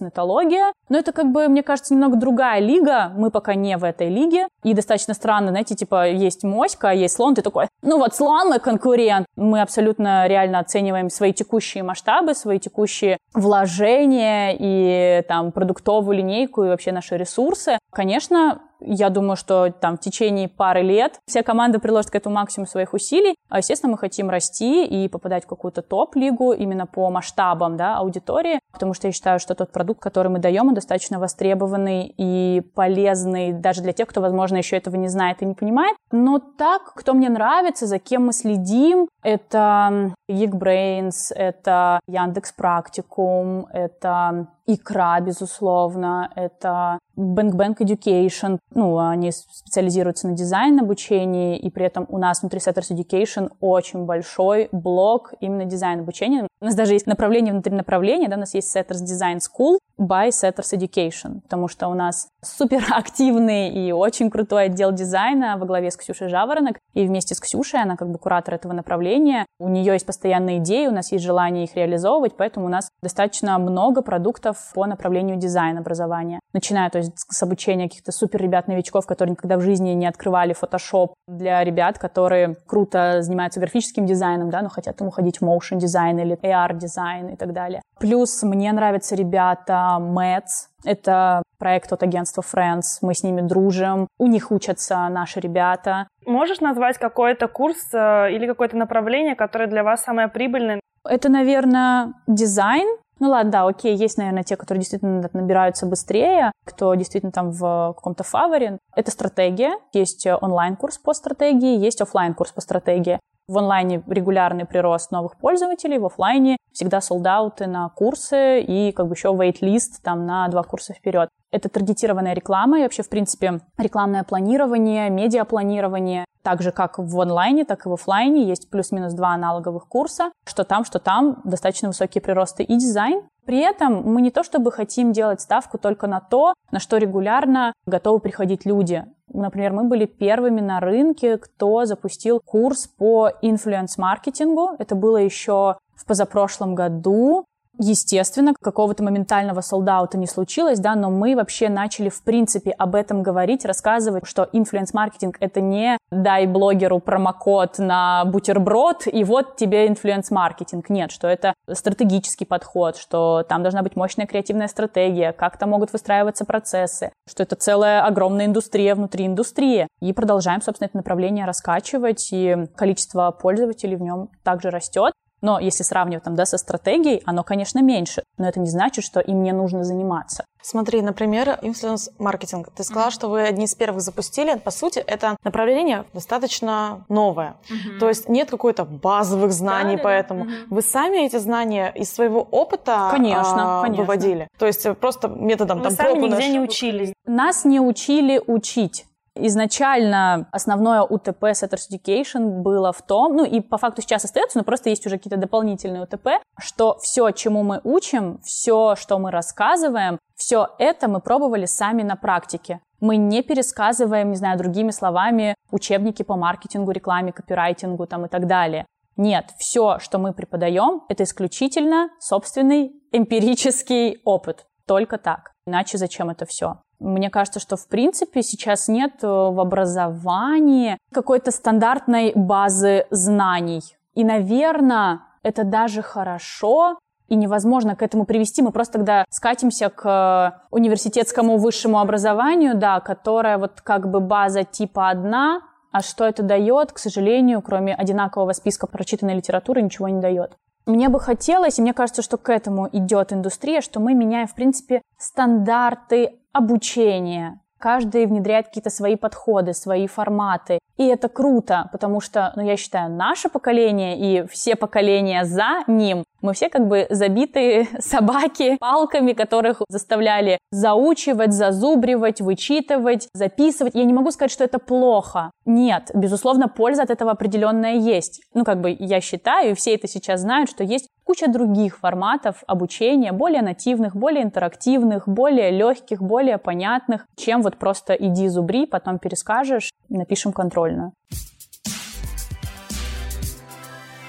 нетология. 0.00 0.72
Но 0.88 0.98
это 0.98 1.12
как 1.12 1.30
бы, 1.30 1.48
мне 1.48 1.62
кажется, 1.62 1.94
немного 1.94 2.16
другая 2.16 2.60
лига. 2.60 3.12
Мы 3.16 3.30
пока 3.30 3.54
не 3.54 3.76
в 3.76 3.84
этой 3.84 4.08
лиге. 4.08 4.46
И 4.64 4.74
достаточно 4.74 5.14
странно, 5.14 5.50
знаете, 5.50 5.74
типа, 5.74 6.08
есть 6.08 6.42
моська, 6.42 6.90
есть 6.90 7.14
слон, 7.14 7.34
ты 7.34 7.42
такой, 7.42 7.68
ну 7.82 7.98
вот 7.98 8.14
слон 8.14 8.48
мой 8.48 8.58
конкурент. 8.58 9.26
Мы 9.36 9.55
абсолютно 9.60 10.26
реально 10.26 10.58
оцениваем 10.58 11.10
свои 11.10 11.32
текущие 11.32 11.82
масштабы, 11.82 12.34
свои 12.34 12.58
текущие 12.58 13.18
вложения 13.34 14.56
и 14.58 15.22
там 15.28 15.52
продуктовую 15.52 16.18
линейку 16.18 16.64
и 16.64 16.68
вообще 16.68 16.92
наши 16.92 17.16
ресурсы. 17.16 17.78
Конечно, 17.92 18.60
я 18.80 19.10
думаю, 19.10 19.36
что 19.36 19.70
там 19.70 19.96
в 19.96 20.00
течение 20.00 20.48
пары 20.48 20.82
лет 20.82 21.20
вся 21.26 21.42
команда 21.42 21.78
приложит 21.78 22.10
к 22.10 22.14
этому 22.14 22.36
максимум 22.36 22.66
своих 22.66 22.92
усилий. 22.92 23.34
А, 23.48 23.58
естественно, 23.58 23.92
мы 23.92 23.98
хотим 23.98 24.30
расти 24.30 24.84
и 24.84 25.08
попадать 25.08 25.44
в 25.44 25.46
какую-то 25.46 25.82
топ-лигу 25.82 26.52
именно 26.52 26.86
по 26.86 27.10
масштабам 27.10 27.76
да, 27.76 27.96
аудитории, 27.98 28.60
потому 28.72 28.94
что 28.94 29.08
я 29.08 29.12
считаю, 29.12 29.38
что 29.38 29.54
тот 29.54 29.72
продукт, 29.72 30.00
который 30.00 30.28
мы 30.28 30.38
даем, 30.38 30.68
он 30.68 30.74
достаточно 30.74 31.18
востребованный 31.18 32.14
и 32.16 32.62
полезный 32.74 33.52
даже 33.52 33.82
для 33.82 33.92
тех, 33.92 34.08
кто, 34.08 34.20
возможно, 34.20 34.56
еще 34.56 34.76
этого 34.76 34.96
не 34.96 35.08
знает 35.08 35.42
и 35.42 35.46
не 35.46 35.54
понимает. 35.54 35.96
Но 36.12 36.38
так, 36.38 36.94
кто 36.94 37.14
мне 37.14 37.28
нравится, 37.28 37.86
за 37.86 37.98
кем 37.98 38.26
мы 38.26 38.32
следим, 38.32 39.08
это 39.22 40.14
Geekbrains, 40.30 41.32
это 41.34 42.00
Яндекс 42.06 42.52
Практикум, 42.52 43.66
это 43.72 44.48
Икра, 44.66 45.20
безусловно, 45.20 46.30
это 46.34 46.98
Bang 47.16 47.52
Bang 47.52 47.78
Education. 47.78 48.58
Ну, 48.74 48.98
они 48.98 49.30
специализируются 49.30 50.28
на 50.28 50.34
дизайн 50.34 50.80
обучении, 50.80 51.56
и 51.56 51.70
при 51.70 51.86
этом 51.86 52.06
у 52.08 52.18
нас 52.18 52.42
внутри 52.42 52.60
Setters 52.60 52.90
Education 52.90 53.50
очень 53.60 54.04
большой 54.04 54.68
блок 54.72 55.34
именно 55.40 55.64
дизайн 55.64 56.00
обучения. 56.00 56.46
У 56.60 56.64
нас 56.64 56.74
даже 56.74 56.94
есть 56.94 57.06
направление 57.06 57.52
внутри 57.52 57.74
направления, 57.74 58.28
да, 58.28 58.36
у 58.36 58.40
нас 58.40 58.54
есть 58.54 58.74
Setters 58.74 59.04
Design 59.04 59.38
School 59.38 59.78
by 59.98 60.28
Setters 60.28 60.76
Education, 60.76 61.40
потому 61.42 61.68
что 61.68 61.88
у 61.88 61.94
нас 61.94 62.28
супер 62.42 62.84
активный 62.90 63.70
и 63.70 63.92
очень 63.92 64.30
крутой 64.30 64.64
отдел 64.64 64.92
дизайна 64.92 65.56
во 65.58 65.66
главе 65.66 65.90
с 65.90 65.96
Ксюшей 65.96 66.28
Жаворонок, 66.28 66.78
и 66.94 67.06
вместе 67.06 67.34
с 67.34 67.40
Ксюшей, 67.40 67.82
она 67.82 67.96
как 67.96 68.10
бы 68.10 68.18
куратор 68.18 68.54
этого 68.54 68.72
направления, 68.72 69.46
у 69.58 69.68
нее 69.68 69.92
есть 69.92 70.06
постоянные 70.06 70.58
идеи, 70.58 70.86
у 70.86 70.92
нас 70.92 71.12
есть 71.12 71.24
желание 71.24 71.64
их 71.64 71.76
реализовывать, 71.76 72.36
поэтому 72.36 72.66
у 72.66 72.68
нас 72.68 72.88
достаточно 73.02 73.58
много 73.58 74.02
продуктов 74.02 74.55
курсов 74.56 74.72
по 74.74 74.86
направлению 74.86 75.36
дизайн 75.36 75.78
образования. 75.78 76.40
Начиная, 76.52 76.90
то 76.90 76.98
есть, 76.98 77.12
с 77.16 77.42
обучения 77.42 77.88
каких-то 77.88 78.12
супер 78.12 78.42
ребят-новичков, 78.42 79.06
которые 79.06 79.32
никогда 79.32 79.56
в 79.56 79.60
жизни 79.60 79.90
не 79.90 80.06
открывали 80.06 80.54
Photoshop, 80.54 81.12
для 81.28 81.64
ребят, 81.64 81.98
которые 81.98 82.56
круто 82.66 83.22
занимаются 83.22 83.60
графическим 83.60 84.06
дизайном, 84.06 84.50
да, 84.50 84.62
но 84.62 84.68
хотят 84.68 84.96
там 84.96 85.08
уходить 85.08 85.40
в 85.40 85.44
motion 85.44 85.78
дизайн 85.78 86.18
или 86.18 86.38
AR 86.42 86.76
дизайн 86.76 87.28
и 87.28 87.36
так 87.36 87.52
далее. 87.52 87.82
Плюс 87.98 88.42
мне 88.42 88.72
нравятся 88.72 89.16
ребята 89.16 89.98
MADS, 90.00 90.68
это 90.84 91.42
проект 91.58 91.92
от 91.92 92.02
агентства 92.02 92.42
Friends, 92.42 92.98
мы 93.02 93.14
с 93.14 93.22
ними 93.22 93.40
дружим, 93.40 94.06
у 94.18 94.26
них 94.26 94.50
учатся 94.50 95.08
наши 95.08 95.40
ребята. 95.40 96.06
Можешь 96.26 96.60
назвать 96.60 96.98
какой-то 96.98 97.48
курс 97.48 97.94
э, 97.94 98.32
или 98.32 98.46
какое-то 98.46 98.76
направление, 98.76 99.34
которое 99.34 99.66
для 99.66 99.82
вас 99.82 100.02
самое 100.02 100.28
прибыльное? 100.28 100.80
Это, 101.08 101.28
наверное, 101.28 102.12
дизайн, 102.26 102.86
ну 103.18 103.30
ладно, 103.30 103.52
да, 103.52 103.66
окей, 103.66 103.96
есть, 103.96 104.18
наверное, 104.18 104.42
те, 104.42 104.56
которые 104.56 104.80
действительно 104.80 105.28
набираются 105.32 105.86
быстрее, 105.86 106.52
кто 106.64 106.94
действительно 106.94 107.32
там 107.32 107.50
в 107.50 107.94
каком-то 107.96 108.24
фаворе. 108.24 108.78
Это 108.94 109.10
стратегия. 109.10 109.74
Есть 109.92 110.26
онлайн-курс 110.26 110.98
по 110.98 111.14
стратегии, 111.14 111.78
есть 111.78 112.00
офлайн 112.00 112.34
курс 112.34 112.52
по 112.52 112.60
стратегии. 112.60 113.18
В 113.48 113.58
онлайне 113.58 114.02
регулярный 114.08 114.64
прирост 114.64 115.12
новых 115.12 115.36
пользователей, 115.36 115.98
в 115.98 116.06
офлайне 116.06 116.56
всегда 116.72 117.00
солдауты 117.00 117.68
на 117.68 117.88
курсы 117.90 118.60
и 118.60 118.90
как 118.90 119.06
бы 119.06 119.14
еще 119.14 119.28
wait-лист 119.28 120.02
там 120.02 120.26
на 120.26 120.48
два 120.48 120.64
курса 120.64 120.94
вперед. 120.94 121.28
Это 121.52 121.68
таргетированная 121.68 122.34
реклама 122.34 122.80
и 122.80 122.82
вообще, 122.82 123.04
в 123.04 123.08
принципе, 123.08 123.60
рекламное 123.78 124.24
планирование, 124.24 125.10
медиапланирование. 125.10 126.24
Так 126.46 126.62
же, 126.62 126.70
как 126.70 127.00
в 127.00 127.20
онлайне, 127.20 127.64
так 127.64 127.86
и 127.86 127.88
в 127.88 127.94
офлайне 127.94 128.44
есть 128.44 128.70
плюс-минус 128.70 129.14
два 129.14 129.30
аналоговых 129.30 129.88
курса. 129.88 130.30
Что 130.44 130.62
там, 130.62 130.84
что 130.84 131.00
там, 131.00 131.40
достаточно 131.42 131.88
высокие 131.88 132.22
приросты 132.22 132.62
и 132.62 132.76
дизайн. 132.76 133.22
При 133.46 133.58
этом 133.58 134.04
мы 134.04 134.22
не 134.22 134.30
то 134.30 134.44
чтобы 134.44 134.70
хотим 134.70 135.10
делать 135.10 135.40
ставку 135.40 135.76
только 135.76 136.06
на 136.06 136.20
то, 136.20 136.54
на 136.70 136.78
что 136.78 136.98
регулярно 136.98 137.72
готовы 137.84 138.20
приходить 138.20 138.64
люди. 138.64 139.04
Например, 139.32 139.72
мы 139.72 139.88
были 139.88 140.06
первыми 140.06 140.60
на 140.60 140.78
рынке, 140.78 141.36
кто 141.36 141.84
запустил 141.84 142.38
курс 142.38 142.86
по 142.86 143.32
инфлюенс-маркетингу. 143.42 144.76
Это 144.78 144.94
было 144.94 145.16
еще 145.16 145.78
в 145.96 146.06
позапрошлом 146.06 146.76
году. 146.76 147.44
Естественно, 147.78 148.54
какого-то 148.60 149.02
моментального 149.04 149.60
солдаута 149.60 150.16
не 150.16 150.26
случилось, 150.26 150.78
да, 150.78 150.94
но 150.94 151.10
мы 151.10 151.36
вообще 151.36 151.68
начали, 151.68 152.08
в 152.08 152.22
принципе, 152.22 152.70
об 152.70 152.94
этом 152.94 153.22
говорить, 153.22 153.64
рассказывать, 153.66 154.26
что 154.26 154.48
инфлюенс-маркетинг— 154.52 155.36
это 155.40 155.60
не 155.60 155.98
дай 156.10 156.46
блогеру 156.46 157.00
промокод 157.00 157.78
на 157.78 158.24
бутерброд, 158.24 159.06
и 159.06 159.24
вот 159.24 159.56
тебе 159.56 159.88
инфлюенс-маркетинг. 159.88 160.88
Нет, 160.88 161.10
что 161.10 161.28
это 161.28 161.52
стратегический 161.70 162.46
подход, 162.46 162.96
что 162.96 163.44
там 163.46 163.62
должна 163.62 163.82
быть 163.82 163.94
мощная 163.94 164.26
креативная 164.26 164.68
стратегия, 164.68 165.32
как 165.32 165.58
там 165.58 165.70
могут 165.70 165.92
выстраиваться 165.92 166.46
процессы, 166.46 167.12
что 167.28 167.42
это 167.42 167.56
целая 167.56 168.04
огромная 168.04 168.46
индустрия 168.46 168.94
внутри 168.94 169.26
индустрии. 169.26 169.86
И 170.00 170.12
продолжаем, 170.14 170.62
собственно, 170.62 170.86
это 170.86 170.96
направление 170.96 171.44
раскачивать, 171.44 172.28
и 172.32 172.56
количество 172.74 173.30
пользователей 173.32 173.96
в 173.96 174.02
нем 174.02 174.30
также 174.42 174.70
растет. 174.70 175.12
Но 175.42 175.58
если 175.58 175.82
сравнивать 175.82 176.24
там, 176.24 176.34
да, 176.34 176.46
со 176.46 176.58
стратегией, 176.58 177.22
оно, 177.26 177.44
конечно, 177.44 177.80
меньше. 177.80 178.22
Но 178.38 178.48
это 178.48 178.60
не 178.60 178.68
значит, 178.68 179.04
что 179.04 179.20
им 179.20 179.42
не 179.42 179.52
нужно 179.52 179.84
заниматься. 179.84 180.44
Смотри, 180.62 181.00
например, 181.02 181.58
инфлюенс-маркетинг. 181.62 182.70
Ты 182.74 182.82
сказала, 182.82 183.10
mm-hmm. 183.10 183.12
что 183.12 183.28
вы 183.28 183.42
одни 183.42 183.66
из 183.66 183.74
первых 183.74 184.00
запустили. 184.00 184.58
По 184.58 184.70
сути, 184.72 184.98
это 184.98 185.36
направление 185.44 186.06
достаточно 186.12 187.04
новое. 187.08 187.56
Mm-hmm. 187.70 187.98
То 188.00 188.08
есть 188.08 188.28
нет 188.28 188.50
какой-то 188.50 188.84
базовых 188.84 189.52
знаний, 189.52 189.96
да, 189.96 190.02
поэтому 190.02 190.44
да. 190.46 190.50
Mm-hmm. 190.50 190.66
вы 190.70 190.82
сами 190.82 191.26
эти 191.26 191.36
знания 191.36 191.92
из 191.94 192.12
своего 192.12 192.40
опыта 192.40 193.08
конечно, 193.12 193.78
а, 193.78 193.82
конечно. 193.82 194.02
выводили. 194.02 194.48
То 194.58 194.66
есть 194.66 194.86
просто 194.98 195.28
методом 195.28 195.78
вы 195.78 195.84
там 195.84 195.92
сами 195.92 196.18
нигде 196.18 196.48
не 196.48 196.60
учились. 196.60 197.12
Нас 197.26 197.64
не 197.64 197.80
учили 197.80 198.42
учить. 198.44 199.06
Изначально 199.38 200.48
основное 200.50 201.02
УТП 201.02 201.44
Setters 201.44 201.90
Education 201.90 202.62
было 202.62 202.92
в 202.92 203.02
том, 203.02 203.36
ну 203.36 203.44
и 203.44 203.60
по 203.60 203.76
факту 203.76 204.00
сейчас 204.00 204.24
остается, 204.24 204.58
но 204.58 204.64
просто 204.64 204.88
есть 204.88 205.06
уже 205.06 205.18
какие-то 205.18 205.36
дополнительные 205.36 206.02
УТП, 206.02 206.28
что 206.58 206.96
все, 207.02 207.30
чему 207.32 207.62
мы 207.62 207.80
учим, 207.84 208.40
все, 208.42 208.96
что 208.96 209.18
мы 209.18 209.30
рассказываем, 209.30 210.18
все 210.36 210.68
это 210.78 211.08
мы 211.08 211.20
пробовали 211.20 211.66
сами 211.66 212.02
на 212.02 212.16
практике. 212.16 212.80
Мы 213.00 213.16
не 213.16 213.42
пересказываем, 213.42 214.30
не 214.30 214.36
знаю, 214.36 214.56
другими 214.58 214.90
словами 214.90 215.54
учебники 215.70 216.22
по 216.22 216.36
маркетингу, 216.36 216.92
рекламе, 216.92 217.32
копирайтингу 217.32 218.06
там 218.06 218.24
и 218.24 218.28
так 218.28 218.46
далее. 218.46 218.86
Нет, 219.16 219.50
все, 219.58 219.98
что 219.98 220.18
мы 220.18 220.32
преподаем, 220.32 221.02
это 221.08 221.24
исключительно 221.24 222.10
собственный 222.20 222.92
эмпирический 223.12 224.20
опыт. 224.24 224.66
Только 224.86 225.18
так. 225.18 225.52
Иначе 225.66 225.98
зачем 225.98 226.30
это 226.30 226.46
все? 226.46 226.80
Мне 226.98 227.30
кажется, 227.30 227.60
что 227.60 227.76
в 227.76 227.88
принципе 227.88 228.42
сейчас 228.42 228.88
нет 228.88 229.22
э, 229.22 229.26
в 229.26 229.60
образовании 229.60 230.98
какой-то 231.12 231.50
стандартной 231.50 232.32
базы 232.34 233.06
знаний. 233.10 233.82
И, 234.14 234.24
наверное, 234.24 235.20
это 235.42 235.64
даже 235.64 236.02
хорошо, 236.02 236.98
и 237.28 237.34
невозможно 237.34 237.96
к 237.96 238.02
этому 238.02 238.24
привести. 238.24 238.62
Мы 238.62 238.72
просто 238.72 238.94
тогда 238.94 239.24
скатимся 239.30 239.90
к 239.90 240.04
э, 240.06 240.66
университетскому 240.70 241.58
высшему 241.58 241.98
образованию, 241.98 242.76
да, 242.76 243.00
которое 243.00 243.58
вот 243.58 243.80
как 243.80 244.10
бы 244.10 244.20
база 244.20 244.64
типа 244.64 245.10
одна, 245.10 245.62
а 245.92 246.02
что 246.02 246.24
это 246.24 246.42
дает, 246.42 246.92
к 246.92 246.98
сожалению, 246.98 247.62
кроме 247.62 247.94
одинакового 247.94 248.52
списка 248.52 248.86
прочитанной 248.86 249.34
литературы, 249.34 249.82
ничего 249.82 250.08
не 250.08 250.20
дает. 250.20 250.56
Мне 250.84 251.08
бы 251.08 251.18
хотелось, 251.18 251.78
и 251.78 251.82
мне 251.82 251.92
кажется, 251.92 252.22
что 252.22 252.36
к 252.36 252.48
этому 252.48 252.88
идет 252.92 253.32
индустрия, 253.32 253.80
что 253.80 253.98
мы 253.98 254.14
меняем, 254.14 254.46
в 254.46 254.54
принципе, 254.54 255.02
стандарты 255.18 256.38
обучения, 256.56 257.60
каждый 257.78 258.26
внедряет 258.26 258.66
какие-то 258.66 258.90
свои 258.90 259.16
подходы, 259.16 259.74
свои 259.74 260.06
форматы. 260.06 260.78
И 260.96 261.06
это 261.06 261.28
круто, 261.28 261.88
потому 261.92 262.20
что, 262.20 262.52
ну, 262.56 262.62
я 262.62 262.76
считаю, 262.76 263.10
наше 263.10 263.48
поколение 263.50 264.18
и 264.18 264.46
все 264.48 264.76
поколения 264.76 265.44
за 265.44 265.84
ним, 265.86 266.24
мы 266.40 266.54
все 266.54 266.68
как 266.68 266.86
бы 266.86 267.06
забитые 267.10 267.88
собаки 267.98 268.76
палками, 268.78 269.32
которых 269.32 269.82
заставляли 269.88 270.58
заучивать, 270.70 271.52
зазубривать, 271.52 272.40
вычитывать, 272.40 273.28
записывать. 273.34 273.94
Я 273.94 274.04
не 274.04 274.12
могу 274.12 274.30
сказать, 274.30 274.52
что 274.52 274.64
это 274.64 274.78
плохо. 274.78 275.50
Нет, 275.64 276.10
безусловно, 276.14 276.68
польза 276.68 277.02
от 277.02 277.10
этого 277.10 277.32
определенная 277.32 277.96
есть. 277.96 278.42
Ну, 278.54 278.64
как 278.64 278.80
бы 278.80 278.96
я 278.98 279.20
считаю, 279.20 279.72
и 279.72 279.74
все 279.74 279.94
это 279.94 280.08
сейчас 280.08 280.40
знают, 280.40 280.70
что 280.70 280.84
есть 280.84 281.08
куча 281.26 281.48
других 281.48 281.98
форматов 281.98 282.62
обучения, 282.68 283.32
более 283.32 283.60
нативных, 283.60 284.14
более 284.14 284.44
интерактивных, 284.44 285.26
более 285.26 285.72
легких, 285.72 286.22
более 286.22 286.56
понятных, 286.56 287.26
чем 287.36 287.62
вот 287.62 287.76
просто 287.78 288.14
иди 288.14 288.46
зубри, 288.46 288.86
потом 288.86 289.18
перескажешь, 289.18 289.90
напишем 290.08 290.52
контрольную. 290.52 291.12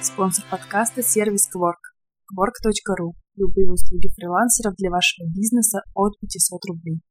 Спонсор 0.01 0.45
подкаста– 0.49 1.03
сервис 1.03 1.47
Quark. 1.55 1.81
Quark.ru. 2.33 3.11
Любые 3.35 3.71
услуги 3.71 4.07
фрилансеров 4.15 4.73
для 4.75 4.89
вашего 4.89 5.27
бизнеса 5.27 5.81
от 5.93 6.19
500 6.19 6.65
рублей. 6.65 7.01